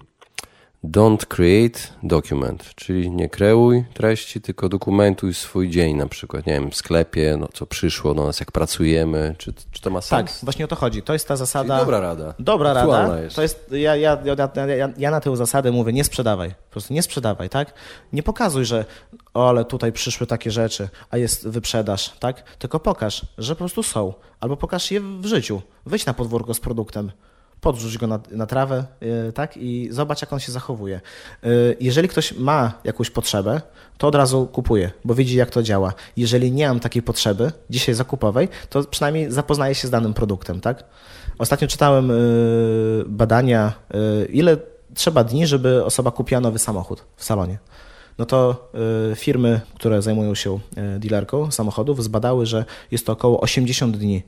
Don't 0.84 1.26
create 1.26 1.80
document, 2.04 2.76
czyli 2.76 3.12
nie 3.12 3.30
kreuj 3.30 3.84
treści, 3.94 4.42
tylko 4.42 4.70
dokumentuj 4.70 5.34
swój 5.34 5.70
dzień 5.70 5.96
na 5.96 6.08
przykład, 6.08 6.46
nie 6.46 6.54
wiem, 6.54 6.72
w 6.72 6.76
sklepie, 6.76 7.38
no, 7.40 7.48
co 7.54 7.66
przyszło 7.66 8.14
do 8.14 8.26
nas, 8.26 8.40
jak 8.40 8.52
pracujemy, 8.52 9.36
czy, 9.38 9.54
czy 9.72 9.82
to 9.82 9.90
ma 9.90 10.02
sens? 10.02 10.10
Tak, 10.10 10.46
właśnie 10.46 10.66
o 10.66 10.68
to 10.68 10.76
chodzi. 10.76 11.02
To 11.02 11.14
jest 11.14 11.28
ta 11.28 11.36
zasada. 11.36 11.76
Czyli 11.76 11.86
dobra 11.86 12.00
rada. 12.00 12.34
Dobra 12.40 12.74
rada. 12.74 13.20
Jest. 13.20 13.36
To 13.36 13.42
jest, 13.42 13.72
ja, 13.72 13.96
ja, 13.96 14.18
ja, 14.26 14.90
ja, 14.98 15.12
na 15.12 15.22
tę 15.22 15.38
zasadę 15.38 15.72
mówię, 15.72 15.94
nie 15.94 16.04
sprzedawaj. 16.04 16.50
Po 16.50 16.72
prostu 16.72 16.94
nie 16.94 17.04
sprzedawaj, 17.04 17.50
tak? 17.50 17.74
Nie 18.14 18.24
pokazuj, 18.24 18.66
że 18.66 18.86
o, 19.34 19.50
ale 19.50 19.66
tutaj 19.66 19.92
przyszły 19.92 20.28
takie 20.28 20.52
rzeczy, 20.52 20.90
a 21.10 21.18
jest 21.18 21.48
wyprzedaż, 21.48 22.10
tak? 22.20 22.58
Tylko 22.58 22.80
pokaż, 22.80 23.26
że 23.38 23.56
po 23.56 23.60
prostu 23.60 23.84
są. 23.84 24.14
Albo 24.40 24.58
pokaż 24.58 24.92
je 24.92 25.02
w 25.02 25.26
życiu. 25.26 25.62
Wyjdź 25.86 26.06
na 26.06 26.14
podwórko 26.14 26.54
z 26.54 26.60
produktem 26.60 27.12
podrzuć 27.62 27.98
go 27.98 28.08
na, 28.08 28.20
na 28.32 28.46
trawę 28.46 28.86
yy, 29.02 29.34
tak, 29.34 29.58
i 29.58 29.88
zobacz, 29.92 30.22
jak 30.22 30.34
on 30.34 30.40
się 30.40 30.52
zachowuje. 30.52 31.02
Yy, 31.44 31.78
jeżeli 31.80 32.08
ktoś 32.10 32.34
ma 32.34 32.74
jakąś 32.84 33.10
potrzebę, 33.10 33.62
to 33.98 34.08
od 34.08 34.16
razu 34.16 34.48
kupuje, 34.48 34.92
bo 35.06 35.16
widzi, 35.16 35.36
jak 35.36 35.50
to 35.50 35.64
działa. 35.64 35.94
Jeżeli 36.18 36.52
nie 36.52 36.68
mam 36.68 36.80
takiej 36.80 37.02
potrzeby 37.02 37.52
dzisiaj 37.70 37.96
zakupowej, 37.96 38.50
to 38.70 38.84
przynajmniej 38.84 39.32
zapoznaję 39.32 39.76
się 39.76 39.88
z 39.88 39.92
danym 39.92 40.14
produktem. 40.14 40.62
Tak? 40.62 40.84
Ostatnio 41.38 41.68
czytałem 41.68 42.10
yy, 42.10 43.06
badania, 43.08 43.74
ile 44.30 44.58
trzeba 44.94 45.24
dni, 45.24 45.48
żeby 45.48 45.86
osoba 45.86 46.12
kupiła 46.12 46.42
nowy 46.42 46.60
samochód 46.60 47.04
w 47.16 47.24
salonie. 47.24 47.58
No 48.18 48.26
to 48.26 48.72
firmy, 49.16 49.62
które 49.76 50.02
zajmują 50.02 50.36
się 50.36 50.60
dealerką 51.00 51.52
samochodów, 51.52 52.04
zbadały, 52.04 52.46
że 52.46 52.66
jest 52.92 53.06
to 53.06 53.14
około 53.14 53.42
80 53.42 53.98
dni 53.98 54.24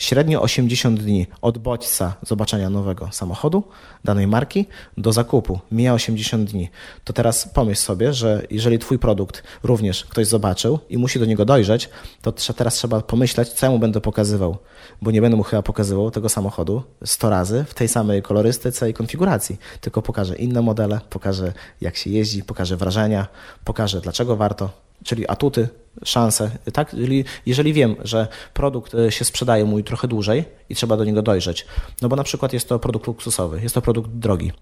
średnio 0.00 0.42
80 0.42 1.00
dni 1.00 1.26
od 1.42 1.58
bodźca 1.58 2.14
zobaczenia 2.22 2.70
nowego 2.70 3.08
samochodu, 3.12 3.62
danej 4.04 4.26
marki, 4.26 4.66
do 4.96 5.12
zakupu. 5.12 5.58
Mija 5.72 5.94
80 5.94 6.50
dni. 6.50 6.68
To 7.04 7.12
teraz 7.12 7.48
pomyśl 7.48 7.82
sobie, 7.82 8.12
że 8.12 8.46
jeżeli 8.50 8.78
Twój 8.78 8.98
produkt 8.98 9.42
również 9.62 10.04
ktoś 10.04 10.26
zobaczył 10.26 10.78
i 10.88 10.98
musi 10.98 11.18
do 11.18 11.24
niego 11.24 11.44
dojrzeć, 11.44 11.88
to 12.22 12.32
teraz 12.32 12.74
trzeba 12.74 13.00
pomyśleć, 13.00 13.48
co 13.48 13.66
ja 13.66 13.72
mu 13.72 13.78
będę 13.78 14.00
pokazywał, 14.00 14.58
bo 15.02 15.10
nie 15.10 15.20
będę 15.20 15.36
mu 15.36 15.42
chyba 15.42 15.62
pokazywał 15.62 16.10
tego 16.10 16.28
samochodu 16.28 16.82
100 17.04 17.30
razy 17.30 17.64
w 17.68 17.74
tej 17.74 17.88
samej 17.88 18.22
kolorystyce 18.22 18.90
i 18.90 18.94
konfiguracji, 18.94 19.58
tylko 19.80 20.02
pokażę 20.02 20.36
inne 20.36 20.62
modele, 20.62 21.00
pokażę 21.10 21.52
jak 21.80 21.96
się 21.96 22.10
jeździ, 22.10 22.44
pokażę 22.44 22.76
wrażenia, 22.76 23.26
pokażę 23.64 24.00
dlaczego 24.00 24.36
warto 24.36 24.89
czyli 25.04 25.28
atuty, 25.28 25.68
szanse, 26.04 26.50
tak? 26.72 26.90
Czyli 26.90 27.24
jeżeli 27.46 27.72
wiem, 27.72 27.96
że 28.04 28.28
produkt 28.54 28.94
e, 28.94 29.12
się 29.12 29.24
sprzedaje 29.24 29.64
mój 29.64 29.84
trochę 29.84 30.08
dłużej 30.08 30.44
i 30.68 30.74
trzeba 30.74 30.96
do 30.96 31.04
niego 31.04 31.22
dojrzeć, 31.22 31.66
no 32.02 32.08
bo 32.08 32.16
na 32.16 32.24
przykład 32.24 32.52
jest 32.52 32.68
to 32.68 32.78
produkt 32.78 33.06
luksusowy, 33.06 33.60
jest 33.62 33.74
to 33.74 33.82
produkt 33.82 34.10
drogi, 34.10 34.52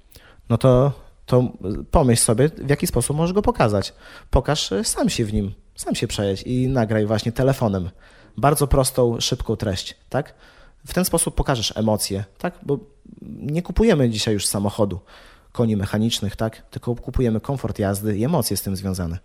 no 0.49 0.59
to, 0.59 0.93
to 1.27 1.53
pomyśl 1.91 2.23
sobie, 2.23 2.49
w 2.49 2.71
jaki 2.71 2.87
sposób 2.87 3.17
możesz 3.17 3.33
go 3.33 3.43
pokazać. 3.43 3.95
Pokaż 4.31 4.73
e, 4.73 4.85
sam 4.85 5.09
się 5.09 5.25
w 5.25 5.33
nim, 5.33 5.55
sam 5.77 5.95
się 5.95 6.07
przejedź 6.07 6.43
i 6.43 6.69
nagraj 6.69 7.07
właśnie 7.07 7.33
telefonem. 7.33 7.91
Bardzo 8.37 8.67
prostą, 8.67 9.21
szybką 9.21 9.57
treść, 9.57 9.97
tak? 10.09 10.35
W 10.87 10.95
ten 10.95 11.05
sposób 11.05 11.35
pokażesz 11.35 11.73
emocje, 11.77 12.25
tak? 12.39 12.59
Bo 12.63 12.79
nie 13.23 13.63
kupujemy 13.63 14.11
dzisiaj 14.11 14.35
już 14.35 14.47
samochodu, 14.47 15.01
koni 15.53 15.77
mechanicznych, 15.77 16.37
tak? 16.37 16.63
Tylko 16.71 16.95
kupujemy 16.95 17.41
komfort 17.41 17.79
jazdy 17.79 18.19
i 18.19 18.25
emocje 18.25 18.57
z 18.57 18.63
tym 18.63 18.77
związane. 18.77 19.19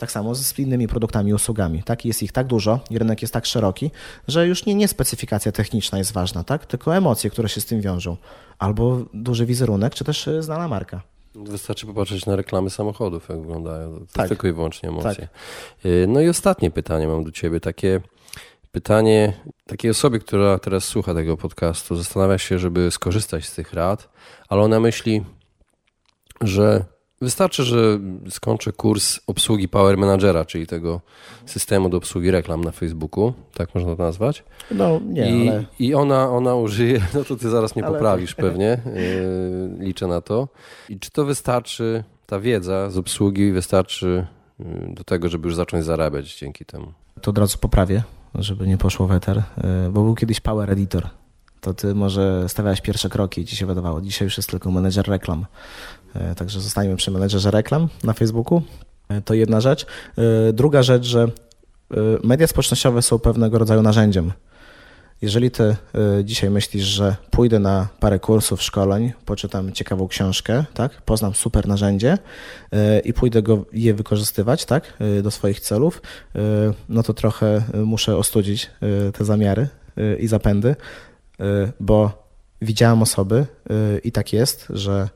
Tak 0.00 0.12
samo 0.12 0.34
z 0.34 0.58
innymi 0.58 0.88
produktami 0.88 1.30
i 1.30 1.34
usługami. 1.34 1.82
Tak? 1.82 2.04
Jest 2.04 2.22
ich 2.22 2.32
tak 2.32 2.46
dużo 2.46 2.80
i 2.90 2.98
rynek 2.98 3.22
jest 3.22 3.34
tak 3.34 3.46
szeroki, 3.46 3.90
że 4.28 4.46
już 4.46 4.66
nie, 4.66 4.74
nie 4.74 4.88
specyfikacja 4.88 5.52
techniczna 5.52 5.98
jest 5.98 6.12
ważna, 6.12 6.44
tak? 6.44 6.66
tylko 6.66 6.96
emocje, 6.96 7.30
które 7.30 7.48
się 7.48 7.60
z 7.60 7.66
tym 7.66 7.80
wiążą. 7.80 8.16
Albo 8.58 8.98
duży 9.14 9.46
wizerunek, 9.46 9.94
czy 9.94 10.04
też 10.04 10.28
e, 10.28 10.42
znana 10.42 10.68
marka. 10.68 11.02
Wystarczy 11.34 11.86
popatrzeć 11.86 12.26
na 12.26 12.36
reklamy 12.36 12.70
samochodów, 12.70 13.28
jak 13.28 13.40
wyglądają. 13.40 13.98
To 13.98 14.06
tak. 14.12 14.28
tylko 14.28 14.48
i 14.48 14.52
wyłącznie 14.52 14.88
emocje. 14.88 15.14
Tak. 15.14 15.28
E, 15.84 16.06
no 16.06 16.20
i 16.20 16.28
ostatnie 16.28 16.70
pytanie 16.70 17.08
mam 17.08 17.24
do 17.24 17.30
Ciebie. 17.30 17.60
Takie 17.60 18.00
pytanie 18.72 19.32
takiej 19.66 19.90
osobie, 19.90 20.18
która 20.18 20.58
teraz 20.58 20.84
słucha 20.84 21.14
tego 21.14 21.36
podcastu, 21.36 21.96
zastanawia 21.96 22.38
się, 22.38 22.58
żeby 22.58 22.90
skorzystać 22.90 23.44
z 23.44 23.54
tych 23.54 23.72
rad, 23.72 24.08
ale 24.48 24.62
ona 24.62 24.80
myśli, 24.80 25.24
że 26.40 26.84
Wystarczy, 27.22 27.64
że 27.64 27.98
skończę 28.28 28.72
kurs 28.72 29.20
obsługi 29.26 29.68
Power 29.68 29.98
Managera, 29.98 30.44
czyli 30.44 30.66
tego 30.66 31.00
systemu 31.46 31.88
do 31.88 31.96
obsługi 31.96 32.30
reklam 32.30 32.64
na 32.64 32.70
Facebooku, 32.70 33.32
tak 33.54 33.74
można 33.74 33.96
to 33.96 34.02
nazwać. 34.02 34.44
No 34.70 35.00
nie, 35.04 35.44
I, 35.44 35.48
ale... 35.48 35.64
I 35.78 35.94
ona, 35.94 36.30
ona 36.30 36.54
użyje, 36.54 37.00
no 37.14 37.24
to 37.24 37.36
ty 37.36 37.50
zaraz 37.50 37.76
mnie 37.76 37.84
ale... 37.84 37.94
poprawisz 37.94 38.34
pewnie, 38.34 38.80
yy, 39.78 39.84
liczę 39.86 40.06
na 40.06 40.20
to. 40.20 40.48
I 40.88 40.98
czy 40.98 41.10
to 41.10 41.24
wystarczy, 41.24 42.04
ta 42.26 42.40
wiedza 42.40 42.90
z 42.90 42.98
obsługi 42.98 43.52
wystarczy 43.52 44.26
yy, 44.58 44.66
do 44.94 45.04
tego, 45.04 45.28
żeby 45.28 45.48
już 45.48 45.54
zacząć 45.54 45.84
zarabiać 45.84 46.38
dzięki 46.38 46.64
temu? 46.64 46.92
To 47.20 47.30
od 47.30 47.38
razu 47.38 47.58
poprawię, 47.58 48.02
żeby 48.34 48.66
nie 48.66 48.78
poszło 48.78 49.06
weter, 49.06 49.36
yy, 49.36 49.90
bo 49.92 50.02
był 50.02 50.14
kiedyś 50.14 50.40
Power 50.40 50.70
Editor 50.70 51.10
to 51.60 51.74
ty 51.74 51.94
może 51.94 52.48
stawiałeś 52.48 52.80
pierwsze 52.80 53.08
kroki 53.08 53.40
i 53.40 53.46
ci 53.46 53.56
się 53.56 53.66
wydawało. 53.66 54.00
Dzisiaj 54.00 54.26
już 54.26 54.36
jest 54.36 54.50
tylko 54.50 54.70
menedżer 54.70 55.08
reklam. 55.08 55.46
E, 56.14 56.34
także 56.34 56.60
zostańmy 56.60 56.96
przy 56.96 57.10
menedżerze 57.10 57.50
reklam 57.50 57.88
na 58.04 58.12
Facebooku. 58.12 58.62
E, 59.08 59.22
to 59.22 59.34
jedna 59.34 59.60
rzecz. 59.60 59.86
E, 60.18 60.52
druga 60.52 60.82
rzecz, 60.82 61.04
że 61.04 61.28
media 62.24 62.46
społecznościowe 62.46 63.02
są 63.02 63.18
pewnego 63.18 63.58
rodzaju 63.58 63.82
narzędziem. 63.82 64.32
Jeżeli 65.22 65.50
ty 65.50 65.76
dzisiaj 66.24 66.50
myślisz, 66.50 66.84
że 66.84 67.16
pójdę 67.30 67.58
na 67.58 67.88
parę 68.00 68.18
kursów, 68.18 68.62
szkoleń, 68.62 69.12
poczytam 69.24 69.72
ciekawą 69.72 70.08
książkę, 70.08 70.64
tak, 70.74 71.02
poznam 71.02 71.34
super 71.34 71.68
narzędzie 71.68 72.18
i 73.04 73.12
pójdę 73.12 73.42
go, 73.42 73.64
je 73.72 73.94
wykorzystywać 73.94 74.64
tak, 74.64 74.98
do 75.22 75.30
swoich 75.30 75.60
celów, 75.60 76.02
no 76.88 77.02
to 77.02 77.14
trochę 77.14 77.62
muszę 77.84 78.16
ostudzić 78.16 78.70
te 79.18 79.24
zamiary 79.24 79.68
i 80.18 80.26
zapędy, 80.26 80.76
bo 81.80 82.26
widziałem 82.62 83.02
osoby 83.02 83.46
i 84.04 84.12
tak 84.12 84.32
jest, 84.32 84.66
że 84.70 85.08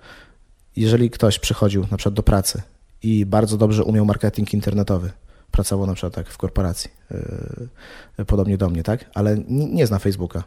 jeżeli 0.77 1.11
ktoś 1.11 1.39
przychodził 1.39 1.87
na 1.91 1.97
przykład 1.97 2.15
do 2.15 2.23
pracy 2.23 2.63
i 3.03 3.27
bardzo 3.27 3.57
dobrze 3.57 3.85
umiał 3.85 4.05
marketing 4.05 4.55
internetowy, 4.55 5.11
pracował 5.51 5.87
na 5.87 5.95
przykład 5.95 6.15
tak 6.15 6.29
w 6.29 6.39
korporacji, 6.39 6.91
yy, 8.19 8.25
podobnie 8.25 8.59
do 8.59 8.69
mnie, 8.69 8.83
tak, 8.83 9.11
ale 9.15 9.39
nie, 9.49 9.67
nie 9.67 9.87
zna 9.87 9.99
Facebooka, 9.99 10.45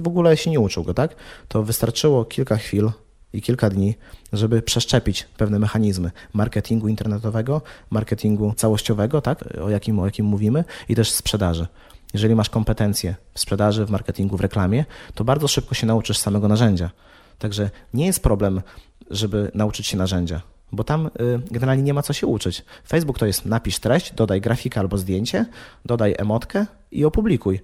w 0.00 0.08
ogóle 0.08 0.36
się 0.36 0.50
nie 0.50 0.60
uczył 0.60 0.84
go, 0.84 0.94
tak, 0.94 1.16
to 1.48 1.62
wystarczyło 1.62 2.24
kilka 2.24 2.56
chwil 2.56 2.90
i 3.32 3.42
kilka 3.42 3.70
dni, 3.70 3.94
żeby 4.32 4.62
przeszczepić 4.62 5.24
pewne 5.36 5.58
mechanizmy 5.58 6.10
marketingu 6.32 6.88
internetowego, 6.88 7.62
marketingu 7.90 8.54
całościowego, 8.56 9.20
tak, 9.20 9.44
o 9.62 9.70
jakim, 9.70 9.98
o 9.98 10.04
jakim 10.04 10.26
mówimy, 10.26 10.64
i 10.88 10.94
też 10.94 11.10
sprzedaży. 11.10 11.66
Jeżeli 12.14 12.34
masz 12.34 12.50
kompetencje 12.50 13.14
w 13.34 13.40
sprzedaży, 13.40 13.86
w 13.86 13.90
marketingu, 13.90 14.36
w 14.36 14.40
reklamie, 14.40 14.84
to 15.14 15.24
bardzo 15.24 15.48
szybko 15.48 15.74
się 15.74 15.86
nauczysz 15.86 16.18
samego 16.18 16.48
narzędzia. 16.48 16.90
Także 17.38 17.70
nie 17.94 18.06
jest 18.06 18.22
problem 18.22 18.62
żeby 19.10 19.50
nauczyć 19.54 19.86
się 19.86 19.96
narzędzia, 19.96 20.40
bo 20.72 20.84
tam 20.84 21.06
y, 21.06 21.10
generalnie 21.50 21.82
nie 21.82 21.94
ma 21.94 22.02
co 22.02 22.12
się 22.12 22.26
uczyć. 22.26 22.64
Facebook 22.88 23.18
to 23.18 23.26
jest 23.26 23.46
napisz 23.46 23.78
treść, 23.78 24.12
dodaj 24.12 24.40
grafikę 24.40 24.80
albo 24.80 24.98
zdjęcie, 24.98 25.46
dodaj 25.84 26.14
emotkę 26.18 26.66
i 26.90 27.04
opublikuj. 27.04 27.60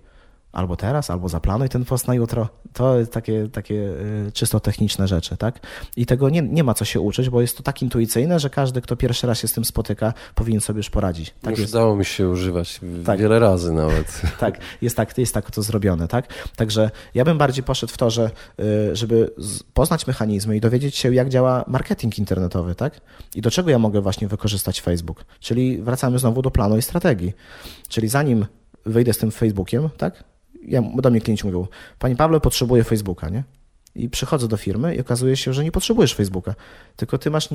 Albo 0.54 0.76
teraz, 0.76 1.10
albo 1.10 1.28
zaplanuj 1.28 1.68
ten 1.68 1.84
post 1.84 2.08
na 2.08 2.14
jutro. 2.14 2.48
To 2.72 2.94
takie, 3.10 3.48
takie 3.48 3.74
y, 3.74 4.32
czysto 4.32 4.60
techniczne 4.60 5.08
rzeczy, 5.08 5.36
tak? 5.36 5.60
I 5.96 6.06
tego 6.06 6.30
nie, 6.30 6.42
nie 6.42 6.64
ma 6.64 6.74
co 6.74 6.84
się 6.84 7.00
uczyć, 7.00 7.30
bo 7.30 7.40
jest 7.40 7.56
to 7.56 7.62
tak 7.62 7.82
intuicyjne, 7.82 8.40
że 8.40 8.50
każdy, 8.50 8.80
kto 8.80 8.96
pierwszy 8.96 9.26
raz 9.26 9.38
się 9.38 9.48
z 9.48 9.52
tym 9.52 9.64
spotyka, 9.64 10.14
powinien 10.34 10.60
sobie 10.60 10.76
już 10.76 10.90
poradzić. 10.90 11.34
Tak 11.42 11.58
już 11.58 11.68
udało 11.68 11.96
mi 11.96 12.04
się 12.04 12.28
używać 12.28 12.80
tak. 13.04 13.18
wiele 13.18 13.38
razy 13.38 13.72
nawet. 13.72 14.22
Tak, 14.44 14.58
jest 14.82 14.96
tak, 14.96 15.18
jest 15.18 15.34
tak 15.34 15.50
to 15.50 15.62
zrobione, 15.62 16.08
tak? 16.08 16.26
Także 16.56 16.90
ja 17.14 17.24
bym 17.24 17.38
bardziej 17.38 17.64
poszedł 17.64 17.92
w 17.92 17.96
to, 17.96 18.10
że 18.10 18.30
y, 18.60 18.96
żeby 18.96 19.34
poznać 19.74 20.06
mechanizmy 20.06 20.56
i 20.56 20.60
dowiedzieć 20.60 20.96
się, 20.96 21.14
jak 21.14 21.28
działa 21.28 21.64
marketing 21.66 22.18
internetowy, 22.18 22.74
tak? 22.74 23.00
I 23.34 23.40
do 23.40 23.50
czego 23.50 23.70
ja 23.70 23.78
mogę 23.78 24.00
właśnie 24.00 24.28
wykorzystać 24.28 24.80
Facebook. 24.80 25.24
Czyli 25.40 25.82
wracamy 25.82 26.18
znowu 26.18 26.42
do 26.42 26.50
planu 26.50 26.76
i 26.76 26.82
strategii. 26.82 27.32
Czyli 27.88 28.08
zanim 28.08 28.46
wyjdę 28.86 29.12
z 29.12 29.18
tym 29.18 29.30
Facebookiem, 29.30 29.88
tak? 29.96 30.24
Ja, 30.68 30.82
do 30.96 31.10
mnie 31.10 31.20
klienci 31.20 31.46
mówią, 31.46 31.66
Panie 31.98 32.16
Pawle, 32.16 32.40
potrzebuję 32.40 32.84
Facebooka, 32.84 33.28
nie? 33.28 33.44
I 33.94 34.10
przychodzę 34.10 34.48
do 34.48 34.56
firmy 34.56 34.94
i 34.94 35.00
okazuje 35.00 35.36
się, 35.36 35.52
że 35.52 35.64
nie 35.64 35.72
potrzebujesz 35.72 36.14
Facebooka, 36.14 36.54
tylko 36.96 37.18
ty 37.18 37.30
masz 37.30 37.48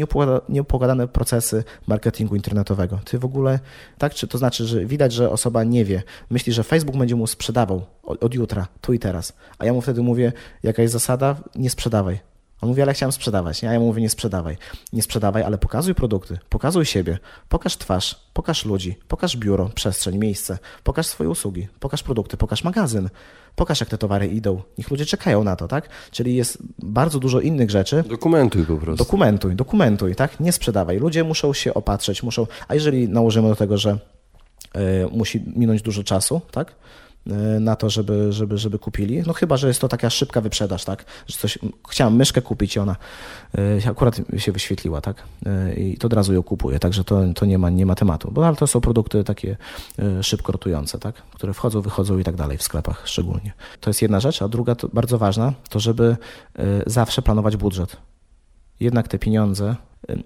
nieupokładane 0.50 1.08
procesy 1.08 1.64
marketingu 1.88 2.36
internetowego. 2.36 3.00
Ty 3.06 3.20
w 3.20 3.26
ogóle, 3.26 3.60
tak, 3.98 4.14
czy 4.14 4.28
to 4.28 4.38
znaczy, 4.38 4.66
że 4.66 4.86
widać, 4.86 5.14
że 5.14 5.30
osoba 5.30 5.64
nie 5.64 5.86
wie, 5.86 6.04
myśli, 6.30 6.54
że 6.54 6.64
Facebook 6.64 6.98
będzie 6.98 7.16
mu 7.16 7.28
sprzedawał 7.28 7.86
od, 8.04 8.24
od 8.24 8.34
jutra, 8.34 8.68
tu 8.82 8.94
i 8.94 9.00
teraz. 9.00 9.34
A 9.58 9.66
ja 9.66 9.74
mu 9.74 9.82
wtedy 9.82 10.02
mówię, 10.02 10.34
jaka 10.64 10.82
jest 10.82 10.94
zasada, 10.94 11.36
nie 11.56 11.70
sprzedawaj. 11.70 12.29
On 12.62 12.70
mówi, 12.70 12.82
ale 12.82 12.94
chciałem 12.94 13.12
sprzedawać. 13.12 13.62
Ja 13.62 13.80
mu 13.80 13.86
mówię, 13.86 14.02
nie 14.02 14.10
sprzedawaj. 14.10 14.58
Nie 14.94 15.02
sprzedawaj, 15.02 15.44
ale 15.44 15.58
pokazuj 15.58 15.96
produkty, 15.96 16.40
pokazuj 16.50 16.86
siebie, 16.86 17.18
pokaż 17.50 17.78
twarz, 17.78 18.20
pokaż 18.34 18.66
ludzi, 18.66 18.98
pokaż 19.08 19.38
biuro, 19.38 19.70
przestrzeń, 19.76 20.18
miejsce, 20.18 20.58
pokaż 20.84 21.08
swoje 21.08 21.30
usługi, 21.30 21.68
pokaż 21.80 22.04
produkty, 22.04 22.38
pokaż 22.38 22.64
magazyn, 22.64 23.10
pokaż 23.56 23.80
jak 23.80 23.90
te 23.90 23.98
towary 23.98 24.28
idą. 24.28 24.62
Niech 24.78 24.92
ludzie 24.92 25.06
czekają 25.06 25.44
na 25.44 25.56
to, 25.56 25.68
tak? 25.68 25.90
Czyli 26.12 26.36
jest 26.36 26.58
bardzo 26.80 27.20
dużo 27.20 27.40
innych 27.40 27.70
rzeczy. 27.70 28.04
Dokumentuj 28.10 28.66
po 28.66 28.78
prostu. 28.78 29.06
Dokumentuj, 29.06 29.56
dokumentuj, 29.56 30.16
tak? 30.16 30.40
Nie 30.40 30.52
sprzedawaj. 30.52 31.00
Ludzie 31.00 31.24
muszą 31.24 31.54
się 31.54 31.74
opatrzeć, 31.74 32.24
muszą, 32.24 32.48
a 32.68 32.74
jeżeli 32.74 33.10
nałożymy 33.10 33.50
do 33.50 33.56
tego, 33.56 33.78
że 33.78 33.92
y, 33.92 34.80
musi 35.12 35.44
minąć 35.56 35.82
dużo 35.82 36.04
czasu, 36.04 36.42
tak? 36.52 36.76
E, 37.28 37.60
na 37.60 37.76
to, 37.76 37.90
żeby, 37.90 38.34
żeby, 38.34 38.58
żeby 38.58 38.80
kupili. 38.80 39.24
No 39.28 39.34
chyba, 39.34 39.58
że 39.58 39.68
jest 39.68 39.82
to 39.82 39.88
taka 39.88 40.10
szybka 40.10 40.42
wyprzedaż, 40.42 40.86
tak? 40.86 41.06
Że 41.28 41.38
coś, 41.38 41.60
chciałem 41.90 42.16
myszkę 42.16 42.42
kupić 42.42 42.76
i 42.76 42.80
ona 42.80 42.96
e, 43.86 43.90
akurat 43.90 44.22
się 44.38 44.52
wyświetliła, 44.52 45.02
tak? 45.02 45.24
E, 45.46 45.74
I 45.74 45.98
to 45.98 46.08
od 46.08 46.14
razu 46.14 46.34
ją 46.34 46.44
kupuję, 46.44 46.80
także 46.80 47.04
to, 47.04 47.22
to 47.36 47.46
nie, 47.46 47.58
ma, 47.58 47.70
nie 47.70 47.86
ma 47.86 47.96
tematu. 47.96 48.32
Bo 48.32 48.48
ale 48.48 48.56
to 48.56 48.68
są 48.68 48.82
produkty 48.82 49.24
takie 49.24 49.58
szybko 50.22 50.52
rotujące, 50.52 51.00
tak? 51.00 51.16
Które 51.16 51.54
wchodzą, 51.54 51.82
wychodzą 51.82 52.18
i 52.18 52.24
tak 52.24 52.36
dalej 52.36 52.58
w 52.58 52.64
sklepach 52.64 53.02
szczególnie. 53.08 53.54
To 53.80 53.90
jest 53.90 54.02
jedna 54.02 54.20
rzecz, 54.20 54.42
a 54.42 54.48
druga 54.48 54.76
bardzo 54.94 55.18
ważna, 55.18 55.54
to 55.70 55.80
żeby 55.80 56.18
zawsze 56.86 57.22
planować 57.22 57.58
budżet. 57.58 57.98
Jednak 58.80 59.08
te 59.08 59.20
pieniądze 59.20 59.76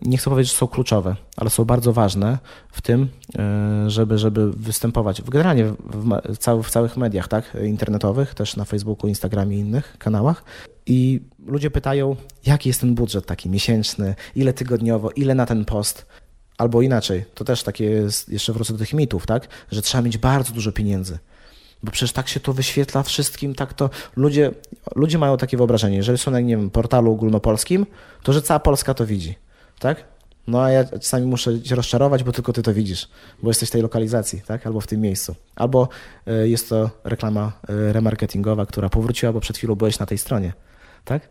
nie 0.01 0.17
chcę 0.17 0.29
powiedzieć, 0.29 0.51
że 0.51 0.57
są 0.57 0.67
kluczowe, 0.67 1.15
ale 1.37 1.49
są 1.49 1.65
bardzo 1.65 1.93
ważne 1.93 2.37
w 2.71 2.81
tym, 2.81 3.09
e, 3.39 3.89
żeby, 3.89 4.17
żeby 4.17 4.51
występować 4.51 5.21
generalnie 5.21 5.65
w, 5.65 5.75
w, 5.79 6.63
w 6.63 6.69
całych 6.69 6.97
mediach 6.97 7.27
tak, 7.27 7.57
internetowych, 7.63 8.33
też 8.35 8.55
na 8.55 8.65
Facebooku, 8.65 9.07
Instagramie 9.07 9.57
i 9.57 9.59
innych 9.59 9.97
kanałach. 9.97 10.43
I 10.85 11.21
ludzie 11.45 11.71
pytają, 11.71 12.15
jaki 12.45 12.69
jest 12.69 12.81
ten 12.81 12.95
budżet 12.95 13.25
taki 13.25 13.49
miesięczny, 13.49 14.15
ile 14.35 14.53
tygodniowo, 14.53 15.09
ile 15.11 15.35
na 15.35 15.45
ten 15.45 15.65
post. 15.65 16.05
Albo 16.57 16.81
inaczej, 16.81 17.25
to 17.33 17.43
też 17.43 17.63
takie 17.63 17.85
jest, 17.85 18.29
jeszcze 18.29 18.53
wrócę 18.53 18.73
do 18.73 18.79
tych 18.79 18.93
mitów, 18.93 19.25
tak, 19.25 19.47
że 19.71 19.81
trzeba 19.81 20.01
mieć 20.01 20.17
bardzo 20.17 20.53
dużo 20.53 20.71
pieniędzy. 20.71 21.19
Bo 21.83 21.91
przecież 21.91 22.11
tak 22.11 22.27
się 22.27 22.39
to 22.39 22.53
wyświetla 22.53 23.03
wszystkim, 23.03 23.55
tak 23.55 23.73
to 23.73 23.89
ludzie, 24.15 24.51
ludzie 24.95 25.17
mają 25.17 25.37
takie 25.37 25.57
wyobrażenie, 25.57 25.97
jeżeli 25.97 26.17
są 26.17 26.31
na, 26.31 26.39
nie 26.39 26.57
wiem, 26.57 26.69
portalu 26.69 27.11
ogólnopolskim, 27.11 27.85
to 28.23 28.33
że 28.33 28.41
cała 28.41 28.59
Polska 28.59 28.93
to 28.93 29.05
widzi 29.05 29.35
tak? 29.83 30.03
No 30.47 30.61
a 30.61 30.71
ja 30.71 30.83
czasami 30.83 31.25
muszę 31.25 31.61
cię 31.61 31.75
rozczarować, 31.75 32.23
bo 32.23 32.31
tylko 32.31 32.53
ty 32.53 32.61
to 32.63 32.73
widzisz, 32.73 33.07
bo 33.43 33.49
jesteś 33.49 33.69
w 33.69 33.71
tej 33.71 33.81
lokalizacji, 33.81 34.41
tak? 34.47 34.67
Albo 34.67 34.81
w 34.81 34.87
tym 34.87 35.01
miejscu. 35.01 35.35
Albo 35.55 35.87
e, 36.27 36.47
jest 36.47 36.69
to 36.69 36.89
reklama 37.03 37.51
e, 37.69 37.93
remarketingowa, 37.93 38.65
która 38.65 38.89
powróciła, 38.89 39.33
bo 39.33 39.39
przed 39.39 39.57
chwilą 39.57 39.75
byłeś 39.75 39.99
na 39.99 40.05
tej 40.05 40.17
stronie, 40.17 40.53
tak? 41.05 41.29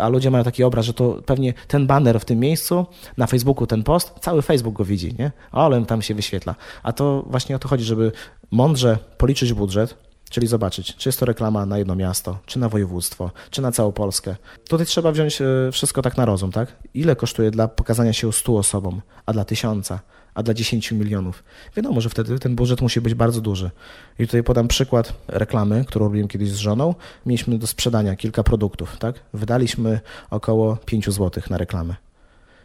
A 0.00 0.08
ludzie 0.08 0.30
mają 0.30 0.44
taki 0.44 0.64
obraz, 0.64 0.86
że 0.86 0.94
to 0.94 1.22
pewnie 1.26 1.54
ten 1.68 1.86
banner 1.86 2.20
w 2.20 2.24
tym 2.24 2.38
miejscu, 2.38 2.86
na 3.16 3.26
Facebooku 3.26 3.66
ten 3.66 3.82
post, 3.82 4.14
cały 4.20 4.42
Facebook 4.42 4.74
go 4.74 4.84
widzi, 4.84 5.14
nie? 5.18 5.32
Ale 5.52 5.86
tam 5.86 6.02
się 6.02 6.14
wyświetla. 6.14 6.54
A 6.82 6.92
to 6.92 7.24
właśnie 7.26 7.56
o 7.56 7.58
to 7.58 7.68
chodzi, 7.68 7.84
żeby 7.84 8.12
mądrze 8.50 8.98
policzyć 9.18 9.52
budżet, 9.52 10.07
Czyli 10.30 10.46
zobaczyć, 10.46 10.96
czy 10.96 11.08
jest 11.08 11.20
to 11.20 11.26
reklama 11.26 11.66
na 11.66 11.78
jedno 11.78 11.96
miasto, 11.96 12.38
czy 12.46 12.58
na 12.58 12.68
województwo, 12.68 13.30
czy 13.50 13.62
na 13.62 13.72
całą 13.72 13.92
Polskę. 13.92 14.36
Tutaj 14.68 14.86
trzeba 14.86 15.12
wziąć 15.12 15.42
e, 15.42 15.44
wszystko 15.72 16.02
tak 16.02 16.16
na 16.16 16.24
rozum, 16.24 16.52
tak? 16.52 16.76
Ile 16.94 17.16
kosztuje 17.16 17.50
dla 17.50 17.68
pokazania 17.68 18.12
się 18.12 18.32
100 18.32 18.56
osobom, 18.56 19.02
a 19.26 19.32
dla 19.32 19.44
tysiąca, 19.44 20.00
a 20.34 20.42
dla 20.42 20.54
10 20.54 20.92
milionów? 20.92 21.44
Wiadomo, 21.76 22.00
że 22.00 22.08
wtedy 22.08 22.38
ten 22.38 22.56
budżet 22.56 22.80
musi 22.80 23.00
być 23.00 23.14
bardzo 23.14 23.40
duży. 23.40 23.70
I 24.18 24.26
tutaj 24.26 24.42
podam 24.42 24.68
przykład 24.68 25.12
reklamy, 25.28 25.84
którą 25.84 26.04
robiłem 26.04 26.28
kiedyś 26.28 26.50
z 26.50 26.56
żoną. 26.56 26.94
Mieliśmy 27.26 27.58
do 27.58 27.66
sprzedania 27.66 28.16
kilka 28.16 28.42
produktów, 28.42 28.96
tak? 28.98 29.20
Wydaliśmy 29.32 30.00
około 30.30 30.76
5 30.76 31.06
zł 31.10 31.42
na 31.50 31.58
reklamę. 31.58 31.94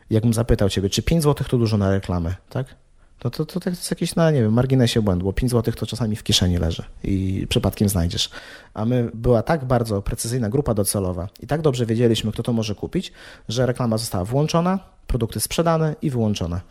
Jakbym 0.10 0.34
zapytał 0.34 0.70
Ciebie, 0.70 0.90
czy 0.90 1.02
5 1.04 1.24
zł 1.24 1.48
to 1.50 1.58
dużo 1.58 1.78
na 1.78 1.92
reklamę, 1.92 2.36
tak? 2.50 2.83
No 3.24 3.30
to, 3.30 3.46
to, 3.46 3.60
to 3.60 3.70
jest 3.70 3.92
jakiś 3.92 4.16
na, 4.16 4.32
nie 4.32 4.42
wiem, 4.42 4.54
marginesie 4.54 5.02
błędu, 5.02 5.26
bo 5.26 5.34
5 5.34 5.52
zł 5.52 5.74
to 5.74 5.86
czasami 5.86 6.16
w 6.16 6.24
kieszeni 6.24 6.58
leży 6.58 6.84
i 7.04 7.48
przypadkiem 7.50 7.90
znajdziesz. 7.90 8.30
A 8.74 8.86
my, 8.86 9.12
była 9.14 9.44
tak 9.44 9.66
bardzo 9.66 10.02
precyzyjna 10.02 10.50
grupa 10.50 10.74
docelowa 10.74 11.30
i 11.42 11.48
tak 11.48 11.62
dobrze 11.62 11.86
wiedzieliśmy, 11.86 12.32
kto 12.32 12.44
to 12.44 12.54
może 12.54 12.76
kupić, 12.76 13.12
że 13.50 13.66
reklama 13.66 13.98
została 13.98 14.26
włączona, 14.26 14.80
produkty 15.08 15.40
sprzedane 15.40 15.96
i 16.02 16.10
wyłączone. 16.10 16.62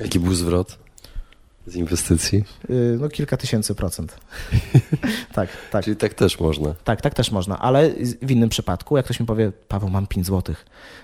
Jaki 0.00 0.20
był 0.20 0.34
zwrot? 0.34 0.78
Z 1.66 1.76
inwestycji? 1.76 2.44
Y, 2.70 2.98
no 3.00 3.08
kilka 3.08 3.36
tysięcy 3.36 3.74
procent. 3.74 4.16
tak, 5.34 5.48
tak. 5.70 5.84
Czyli 5.84 5.96
tak 5.96 6.14
też 6.14 6.40
można. 6.40 6.74
Tak, 6.84 7.00
tak 7.00 7.14
też 7.14 7.30
można, 7.30 7.58
ale 7.58 7.90
w 8.22 8.30
innym 8.30 8.48
przypadku, 8.48 8.96
jak 8.96 9.04
ktoś 9.04 9.20
mi 9.20 9.26
powie, 9.26 9.52
Paweł, 9.68 9.90
mam 9.90 10.06
5 10.06 10.26
zł, 10.26 10.54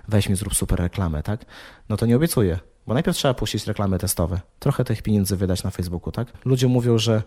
weź 0.09 0.29
mi 0.29 0.37
zrób 0.37 0.55
super 0.55 0.79
reklamę, 0.79 1.23
tak? 1.23 1.45
No 1.89 1.97
to 1.97 2.07
nie 2.07 2.17
obiecuję. 2.17 2.59
Bo 2.89 2.95
najpierw 2.95 3.17
trzeba 3.17 3.35
puścić 3.35 3.67
reklamy 3.67 3.99
testowe, 3.99 4.41
trochę 4.59 4.85
tych 4.85 5.03
pieniędzy 5.03 5.37
wydać 5.37 5.63
na 5.63 5.71
Facebooku, 5.71 6.13
tak? 6.13 6.29
Ludzie 6.45 6.69
mówią, 6.69 6.99
że 6.99 7.23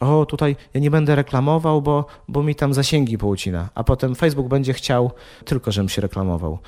o, 0.00 0.26
tutaj 0.26 0.56
ja 0.74 0.80
nie 0.80 0.90
będę 0.90 1.14
reklamował, 1.14 1.82
bo, 1.82 2.06
bo 2.28 2.42
mi 2.42 2.54
tam 2.54 2.74
zasięgi 2.74 3.18
poucina, 3.18 3.68
a 3.74 3.84
potem 3.84 4.14
Facebook 4.14 4.48
będzie 4.48 4.72
chciał 4.72 5.10
tylko, 5.44 5.72
żebym 5.72 5.88
się 5.88 6.02
reklamował. 6.02 6.58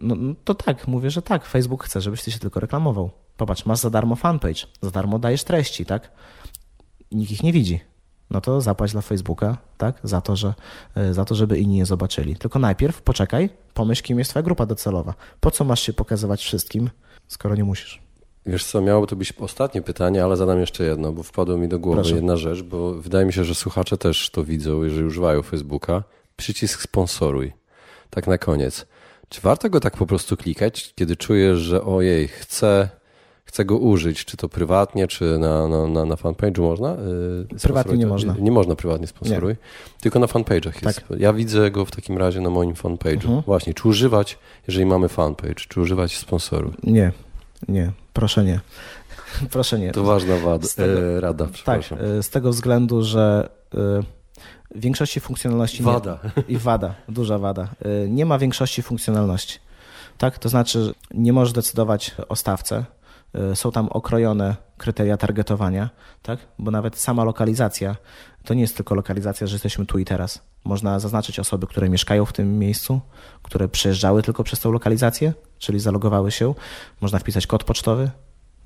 No, 0.00 0.14
no 0.14 0.34
to 0.44 0.54
tak, 0.54 0.88
mówię, 0.88 1.10
że 1.10 1.22
tak, 1.22 1.46
Facebook 1.46 1.84
chce, 1.84 2.00
żebyś 2.00 2.22
ty 2.22 2.30
się 2.30 2.38
tylko 2.38 2.60
reklamował. 2.60 3.10
Popatrz, 3.36 3.66
masz 3.66 3.78
za 3.78 3.90
darmo 3.90 4.16
fanpage, 4.16 4.66
za 4.82 4.90
darmo 4.90 5.18
dajesz 5.18 5.44
treści, 5.44 5.86
tak? 5.86 6.10
Nikt 7.12 7.32
ich 7.32 7.42
nie 7.42 7.52
widzi. 7.52 7.80
No 8.30 8.40
to 8.40 8.60
zapłać 8.60 8.92
dla 8.92 9.00
Facebooka, 9.00 9.58
tak? 9.78 10.00
Za 10.02 10.20
to, 10.20 10.36
że, 10.36 10.54
e, 10.94 11.14
za 11.14 11.24
to, 11.24 11.34
żeby 11.34 11.58
inni 11.58 11.76
je 11.76 11.86
zobaczyli. 11.86 12.36
Tylko 12.36 12.58
najpierw 12.58 13.02
poczekaj, 13.02 13.50
pomyśl, 13.74 14.02
kim 14.02 14.18
jest 14.18 14.30
twoja 14.30 14.42
grupa 14.42 14.66
docelowa. 14.66 15.14
Po 15.40 15.50
co 15.50 15.64
masz 15.64 15.80
się 15.80 15.92
pokazywać 15.92 16.42
wszystkim? 16.42 16.90
Skoro 17.28 17.54
nie 17.54 17.64
musisz. 17.64 18.00
Wiesz 18.46 18.64
co, 18.64 18.80
miało 18.80 19.06
to 19.06 19.16
być 19.16 19.32
ostatnie 19.32 19.82
pytanie, 19.82 20.24
ale 20.24 20.36
zadam 20.36 20.60
jeszcze 20.60 20.84
jedno, 20.84 21.12
bo 21.12 21.22
wpadło 21.22 21.58
mi 21.58 21.68
do 21.68 21.78
głowy 21.78 22.00
Proszę. 22.00 22.14
jedna 22.14 22.36
rzecz, 22.36 22.62
bo 22.62 22.94
wydaje 22.94 23.26
mi 23.26 23.32
się, 23.32 23.44
że 23.44 23.54
słuchacze 23.54 23.98
też 23.98 24.30
to 24.30 24.44
widzą, 24.44 24.82
jeżeli 24.82 25.06
używają 25.06 25.42
Facebooka. 25.42 26.02
Przycisk 26.36 26.82
sponsoruj. 26.82 27.52
Tak 28.10 28.26
na 28.26 28.38
koniec. 28.38 28.86
Czy 29.28 29.40
warto 29.40 29.70
go 29.70 29.80
tak 29.80 29.96
po 29.96 30.06
prostu 30.06 30.36
klikać, 30.36 30.92
kiedy 30.94 31.16
czujesz, 31.16 31.58
że 31.58 31.84
ojej, 31.84 32.28
chcę, 32.28 32.88
chcę 33.48 33.64
go 33.64 33.76
użyć, 33.76 34.24
czy 34.24 34.36
to 34.36 34.48
prywatnie, 34.48 35.06
czy 35.06 35.38
na, 35.38 35.68
na, 35.68 35.86
na, 35.86 36.04
na 36.04 36.14
fanpage'u 36.14 36.60
można? 36.60 36.96
Yy, 37.52 37.58
prywatnie 37.62 37.96
nie 37.96 38.06
można. 38.06 38.34
Nie 38.38 38.50
można 38.50 38.74
prywatnie 38.74 39.06
sponsoruj, 39.06 39.50
nie. 39.50 39.56
tylko 40.00 40.18
na 40.18 40.26
fanpage'ach 40.26 40.84
jest. 40.84 40.98
Tak. 41.08 41.18
Ja 41.18 41.32
widzę 41.32 41.70
go 41.70 41.84
w 41.84 41.90
takim 41.90 42.18
razie 42.18 42.40
na 42.40 42.50
moim 42.50 42.74
fanpage'u. 42.74 43.24
Mhm. 43.24 43.42
Właśnie, 43.42 43.74
czy 43.74 43.88
używać, 43.88 44.38
jeżeli 44.66 44.86
mamy 44.86 45.08
fanpage, 45.08 45.54
czy 45.54 45.80
używać 45.80 46.16
sponsoru? 46.16 46.72
Nie, 46.82 47.12
nie, 47.68 47.92
proszę 48.12 48.44
nie. 48.44 48.60
Proszę 49.50 49.78
nie. 49.78 49.92
To 49.92 50.04
ważna 50.04 50.36
wada, 50.36 50.68
tego, 50.76 51.00
e, 51.00 51.20
rada, 51.20 51.46
tak. 51.46 51.64
Tak, 51.64 51.98
z 52.22 52.30
tego 52.30 52.50
względu, 52.50 53.02
że 53.02 53.48
w 54.74 54.80
większości 54.80 55.20
funkcjonalności... 55.20 55.82
Wada. 55.82 56.18
Nie, 56.36 56.42
I 56.54 56.58
wada, 56.58 56.94
duża 57.08 57.38
wada. 57.38 57.68
Nie 58.08 58.26
ma 58.26 58.38
większości 58.38 58.82
funkcjonalności. 58.82 59.58
Tak, 60.18 60.38
to 60.38 60.48
znaczy 60.48 60.94
nie 61.14 61.32
możesz 61.32 61.52
decydować 61.52 62.14
o 62.28 62.36
stawce, 62.36 62.84
są 63.54 63.72
tam 63.72 63.88
okrojone 63.88 64.56
kryteria 64.76 65.16
targetowania, 65.16 65.90
tak? 66.22 66.38
bo 66.58 66.70
nawet 66.70 66.98
sama 66.98 67.24
lokalizacja 67.24 67.96
to 68.44 68.54
nie 68.54 68.60
jest 68.60 68.76
tylko 68.76 68.94
lokalizacja, 68.94 69.46
że 69.46 69.54
jesteśmy 69.54 69.86
tu 69.86 69.98
i 69.98 70.04
teraz. 70.04 70.42
Można 70.64 71.00
zaznaczyć 71.00 71.38
osoby, 71.38 71.66
które 71.66 71.88
mieszkają 71.88 72.24
w 72.24 72.32
tym 72.32 72.58
miejscu, 72.58 73.00
które 73.42 73.68
przejeżdżały 73.68 74.22
tylko 74.22 74.44
przez 74.44 74.60
tą 74.60 74.72
lokalizację, 74.72 75.32
czyli 75.58 75.80
zalogowały 75.80 76.30
się. 76.30 76.54
Można 77.00 77.18
wpisać 77.18 77.46
kod 77.46 77.64
pocztowy, 77.64 78.10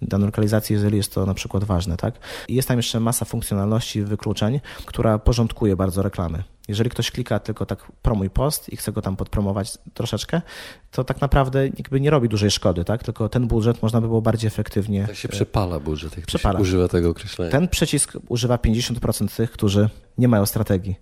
danej 0.02 0.26
lokalizacji, 0.26 0.74
jeżeli 0.74 0.96
jest 0.96 1.14
to 1.14 1.26
na 1.26 1.34
przykład 1.34 1.64
ważne. 1.64 1.96
Tak? 1.96 2.14
Jest 2.48 2.68
tam 2.68 2.76
jeszcze 2.76 3.00
masa 3.00 3.24
funkcjonalności, 3.24 4.02
wykluczeń, 4.02 4.60
która 4.86 5.18
porządkuje 5.18 5.76
bardzo 5.76 6.02
reklamy. 6.02 6.42
Jeżeli 6.68 6.90
ktoś 6.90 7.10
klika 7.10 7.38
tylko 7.38 7.66
tak 7.66 7.92
promuj 8.02 8.30
post 8.30 8.68
i 8.68 8.76
chce 8.76 8.92
go 8.92 9.02
tam 9.02 9.16
podpromować 9.16 9.78
troszeczkę, 9.94 10.42
to 10.90 11.04
tak 11.04 11.20
naprawdę 11.20 11.66
jakby 11.66 12.00
nie 12.00 12.10
robi 12.10 12.28
dużej 12.28 12.50
szkody, 12.50 12.84
tak? 12.84 13.02
Tylko 13.02 13.28
ten 13.28 13.46
budżet 13.46 13.82
można 13.82 14.00
by 14.00 14.06
było 14.06 14.22
bardziej 14.22 14.48
efektywnie. 14.48 15.06
Tak 15.06 15.16
się 15.16 15.28
przepala 15.28 15.80
budżet, 15.80 16.16
jak 16.16 16.26
przepala. 16.26 16.60
używa 16.60 16.88
tego 16.88 17.10
określenia. 17.10 17.50
Ten 17.50 17.68
przycisk 17.68 18.12
używa 18.28 18.56
50% 18.56 19.36
tych, 19.36 19.50
którzy 19.50 19.88
nie 20.18 20.28
mają 20.28 20.46
strategii. 20.46 20.96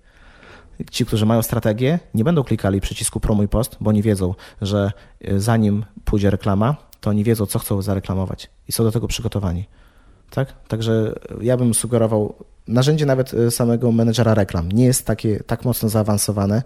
Ci, 0.90 1.06
którzy 1.06 1.26
mają 1.26 1.42
strategię, 1.42 1.98
nie 2.14 2.24
będą 2.24 2.44
klikali 2.44 2.80
przycisku 2.80 3.20
promuj 3.20 3.48
post, 3.48 3.76
bo 3.80 3.92
nie 3.92 4.02
wiedzą, 4.02 4.34
że 4.62 4.92
e, 5.20 5.40
zanim 5.40 5.84
pójdzie 6.04 6.30
reklama, 6.30 6.76
to 7.00 7.10
oni 7.10 7.24
wiedzą, 7.24 7.46
co 7.46 7.58
chcą 7.58 7.82
zareklamować 7.82 8.50
i 8.68 8.72
są 8.72 8.84
do 8.84 8.92
tego 8.92 9.08
przygotowani. 9.08 9.64
Tak? 10.30 10.68
Także 10.68 11.14
ja 11.40 11.56
bym 11.56 11.74
sugerował, 11.74 12.34
narzędzie 12.68 13.06
nawet 13.06 13.34
e, 13.34 13.50
samego 13.50 13.92
menedżera 13.92 14.34
reklam 14.34 14.72
nie 14.72 14.84
jest 14.84 15.06
takie, 15.06 15.40
tak 15.46 15.64
mocno 15.64 15.88
zaawansowane, 15.88 16.62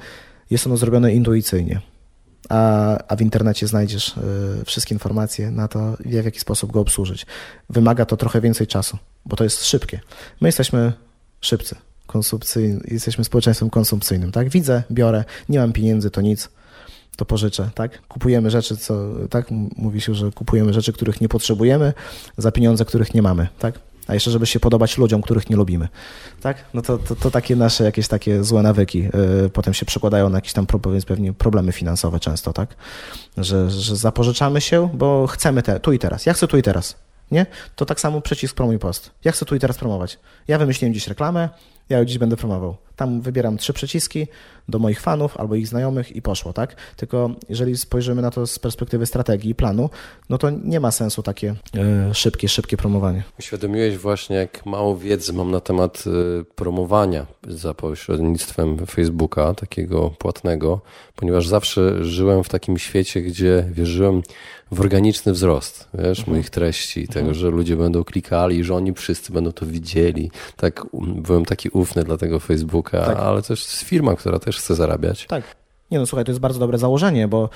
jest 0.50 0.66
ono 0.66 0.76
zrobione 0.76 1.14
intuicyjnie. 1.14 1.80
A, 2.48 2.98
a 3.08 3.16
w 3.16 3.20
internecie 3.20 3.66
znajdziesz 3.66 4.08
y, 4.08 4.64
wszystkie 4.64 4.94
informacje 4.94 5.50
na 5.50 5.68
to, 5.68 5.96
w 6.00 6.12
jaki 6.12 6.40
sposób 6.40 6.72
go 6.72 6.80
obsłużyć. 6.80 7.26
Wymaga 7.70 8.04
to 8.04 8.16
trochę 8.16 8.40
więcej 8.40 8.66
czasu, 8.66 8.98
bo 9.26 9.36
to 9.36 9.44
jest 9.44 9.64
szybkie. 9.64 10.00
My 10.40 10.48
jesteśmy 10.48 10.92
szybcy, 11.40 11.76
konsumpcyjni, 12.06 12.80
jesteśmy 12.88 13.24
społeczeństwem 13.24 13.70
konsumpcyjnym. 13.70 14.32
Tak? 14.32 14.48
Widzę, 14.48 14.82
biorę, 14.90 15.24
nie 15.48 15.58
mam 15.58 15.72
pieniędzy, 15.72 16.10
to 16.10 16.20
nic 16.20 16.48
to 17.16 17.24
pożyczę, 17.24 17.70
tak? 17.74 18.06
Kupujemy 18.08 18.50
rzeczy, 18.50 18.76
co, 18.76 18.94
tak? 19.30 19.46
Mówi 19.76 20.00
się, 20.00 20.14
że 20.14 20.30
kupujemy 20.30 20.72
rzeczy, 20.72 20.92
których 20.92 21.20
nie 21.20 21.28
potrzebujemy 21.28 21.92
za 22.36 22.52
pieniądze, 22.52 22.84
których 22.84 23.14
nie 23.14 23.22
mamy, 23.22 23.48
tak? 23.58 23.78
A 24.06 24.14
jeszcze, 24.14 24.30
żeby 24.30 24.46
się 24.46 24.60
podobać 24.60 24.98
ludziom, 24.98 25.22
których 25.22 25.50
nie 25.50 25.56
lubimy, 25.56 25.88
tak? 26.40 26.64
No 26.74 26.82
to, 26.82 26.98
to, 26.98 27.16
to 27.16 27.30
takie 27.30 27.56
nasze 27.56 27.84
jakieś 27.84 28.08
takie 28.08 28.44
złe 28.44 28.62
nawyki 28.62 28.98
yy, 28.98 29.50
potem 29.52 29.74
się 29.74 29.86
przekładają 29.86 30.28
na 30.28 30.38
jakieś 30.38 30.52
tam 30.52 30.66
pewnie 31.06 31.32
problemy 31.32 31.72
finansowe 31.72 32.20
często, 32.20 32.52
tak? 32.52 32.76
Że, 33.36 33.70
że 33.70 33.96
zapożyczamy 33.96 34.60
się, 34.60 34.88
bo 34.94 35.26
chcemy 35.26 35.62
te, 35.62 35.80
tu 35.80 35.92
i 35.92 35.98
teraz. 35.98 36.26
Ja 36.26 36.32
chcę 36.32 36.48
tu 36.48 36.58
i 36.58 36.62
teraz, 36.62 36.96
nie? 37.30 37.46
To 37.76 37.86
tak 37.86 38.00
samo 38.00 38.20
przycisk 38.20 38.54
promuj 38.54 38.78
post. 38.78 39.10
Ja 39.24 39.32
chcę 39.32 39.44
tu 39.44 39.54
i 39.54 39.58
teraz 39.58 39.76
promować. 39.76 40.18
Ja 40.48 40.58
wymyśliłem 40.58 40.94
dziś 40.94 41.08
reklamę, 41.08 41.48
ja 41.88 41.98
ją 41.98 42.04
dziś 42.04 42.18
będę 42.18 42.36
promował. 42.36 42.76
Tam 42.96 43.20
wybieram 43.20 43.56
trzy 43.56 43.72
przyciski 43.72 44.26
do 44.68 44.78
moich 44.78 45.00
fanów 45.00 45.36
albo 45.36 45.54
ich 45.54 45.68
znajomych 45.68 46.16
i 46.16 46.22
poszło, 46.22 46.52
tak? 46.52 46.76
Tylko 46.96 47.30
jeżeli 47.48 47.76
spojrzymy 47.76 48.22
na 48.22 48.30
to 48.30 48.46
z 48.46 48.58
perspektywy 48.58 49.06
strategii 49.06 49.50
i 49.50 49.54
planu, 49.54 49.90
no 50.30 50.38
to 50.38 50.50
nie 50.50 50.80
ma 50.80 50.90
sensu 50.90 51.22
takie 51.22 51.54
e, 51.76 52.14
szybkie, 52.14 52.48
szybkie 52.48 52.76
promowanie. 52.76 53.22
Uświadomiłeś 53.38 53.98
właśnie, 53.98 54.36
jak 54.36 54.66
mało 54.66 54.96
wiedzy 54.96 55.32
mam 55.32 55.50
na 55.50 55.60
temat 55.60 56.04
e, 56.06 56.44
promowania 56.44 57.26
za 57.48 57.74
pośrednictwem 57.74 58.86
Facebooka, 58.86 59.54
takiego 59.54 60.10
płatnego, 60.10 60.80
ponieważ 61.16 61.48
zawsze 61.48 62.04
żyłem 62.04 62.44
w 62.44 62.48
takim 62.48 62.78
świecie, 62.78 63.22
gdzie 63.22 63.64
wierzyłem 63.70 64.22
w 64.72 64.80
organiczny 64.80 65.32
wzrost, 65.32 65.88
wiesz, 65.94 66.18
mhm. 66.18 66.36
moich 66.36 66.50
treści, 66.50 67.00
mhm. 67.00 67.14
tego, 67.14 67.34
że 67.34 67.48
ludzie 67.50 67.76
będą 67.76 68.04
klikali, 68.04 68.64
że 68.64 68.74
oni 68.74 68.92
wszyscy 68.92 69.32
będą 69.32 69.52
to 69.52 69.66
widzieli. 69.66 70.30
Tak, 70.56 70.86
byłem 70.92 71.44
taki 71.44 71.68
ufny 71.74 72.04
dla 72.04 72.16
tego 72.16 72.40
Facebooka, 72.40 73.04
tak. 73.04 73.18
ale 73.18 73.42
też 73.42 73.64
jest 73.64 73.82
firma, 73.82 74.16
która 74.16 74.38
też 74.38 74.58
chce 74.58 74.74
zarabiać. 74.74 75.26
Tak. 75.26 75.44
Nie 75.90 75.98
no, 75.98 76.06
słuchaj, 76.06 76.24
to 76.24 76.30
jest 76.30 76.40
bardzo 76.40 76.60
dobre 76.60 76.78
założenie, 76.78 77.28
bo 77.28 77.48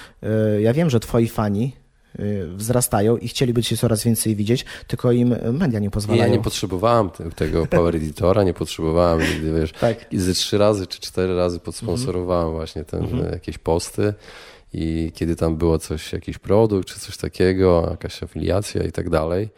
y, 0.57 0.62
ja 0.62 0.73
wiem, 0.73 0.91
że 0.91 1.01
twoi 1.01 1.29
fani 1.29 1.73
y, 2.21 2.49
wzrastają 2.55 3.16
i 3.16 3.29
chcieliby 3.29 3.62
cię 3.62 3.77
coraz 3.77 4.05
więcej 4.05 4.37
widzieć, 4.37 4.64
tylko 4.87 5.12
im 5.12 5.35
media 5.53 5.79
nie 5.79 5.91
pozwalają. 5.91 6.31
Ja 6.31 6.37
nie 6.37 6.43
potrzebowałem 6.43 7.11
tego 7.37 7.66
Power 7.66 7.97
Editora, 7.97 8.45
nie 8.45 8.55
potrzebowałem 8.55 9.21
nigdy, 9.21 9.61
wiesz, 9.61 9.73
tak. 9.73 10.07
ze 10.12 10.35
trzy 10.35 10.59
razy 10.59 10.87
czy 10.87 11.01
cztery 11.01 11.37
razy 11.37 11.61
podsponsorowałem 11.61 12.47
mhm. 12.47 12.57
właśnie 12.57 12.85
ten, 12.85 13.05
mhm. 13.05 13.33
jakieś 13.33 13.59
posty 13.59 14.14
i 14.73 15.12
kiedy 15.14 15.37
tam 15.37 15.57
było 15.57 15.79
coś, 15.79 16.12
jakiś 16.12 16.39
produkt 16.39 16.89
czy 16.89 17.01
coś 17.01 17.16
takiego, 17.16 17.87
jakaś 17.91 18.23
afiliacja 18.23 18.83
i 18.83 18.93
tak 18.93 19.11
dalej, 19.11 19.49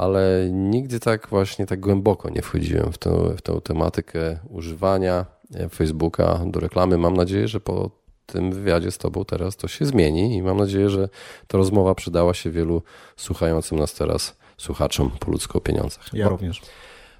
ale 0.00 0.48
nigdy 0.50 1.00
tak 1.00 1.28
właśnie 1.28 1.66
tak 1.66 1.80
głęboko 1.80 2.30
nie 2.30 2.42
wchodziłem 2.42 2.92
w, 2.92 2.98
tą, 2.98 3.36
w 3.36 3.42
tą 3.42 3.60
tematykę 3.60 4.38
używania 4.48 5.26
e, 5.54 5.68
Facebooka 5.68 6.40
do 6.46 6.60
reklamy. 6.60 6.98
Mam 6.98 7.14
nadzieję, 7.14 7.48
że 7.48 7.60
po 7.60 7.90
tym 8.26 8.52
wywiadzie 8.52 8.90
z 8.90 8.98
Tobą 8.98 9.24
teraz 9.24 9.56
to 9.56 9.68
się 9.68 9.86
zmieni 9.86 10.36
i 10.36 10.42
mam 10.42 10.56
nadzieję, 10.56 10.90
że 10.90 11.08
ta 11.46 11.58
rozmowa 11.58 11.94
przydała 11.94 12.34
się 12.34 12.50
wielu 12.50 12.82
słuchającym 13.16 13.78
nas 13.78 13.94
teraz 13.94 14.36
słuchaczom 14.58 15.10
po 15.20 15.30
ludzko 15.30 15.58
o 15.58 15.60
pieniądzach. 15.60 16.04
Ja 16.12 16.28
również. 16.28 16.62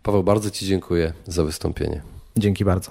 Paweł, 0.03 0.23
bardzo 0.23 0.51
Ci 0.51 0.67
dziękuję 0.67 1.13
za 1.27 1.45
wystąpienie. 1.45 2.03
Dzięki 2.37 2.65
bardzo. 2.65 2.91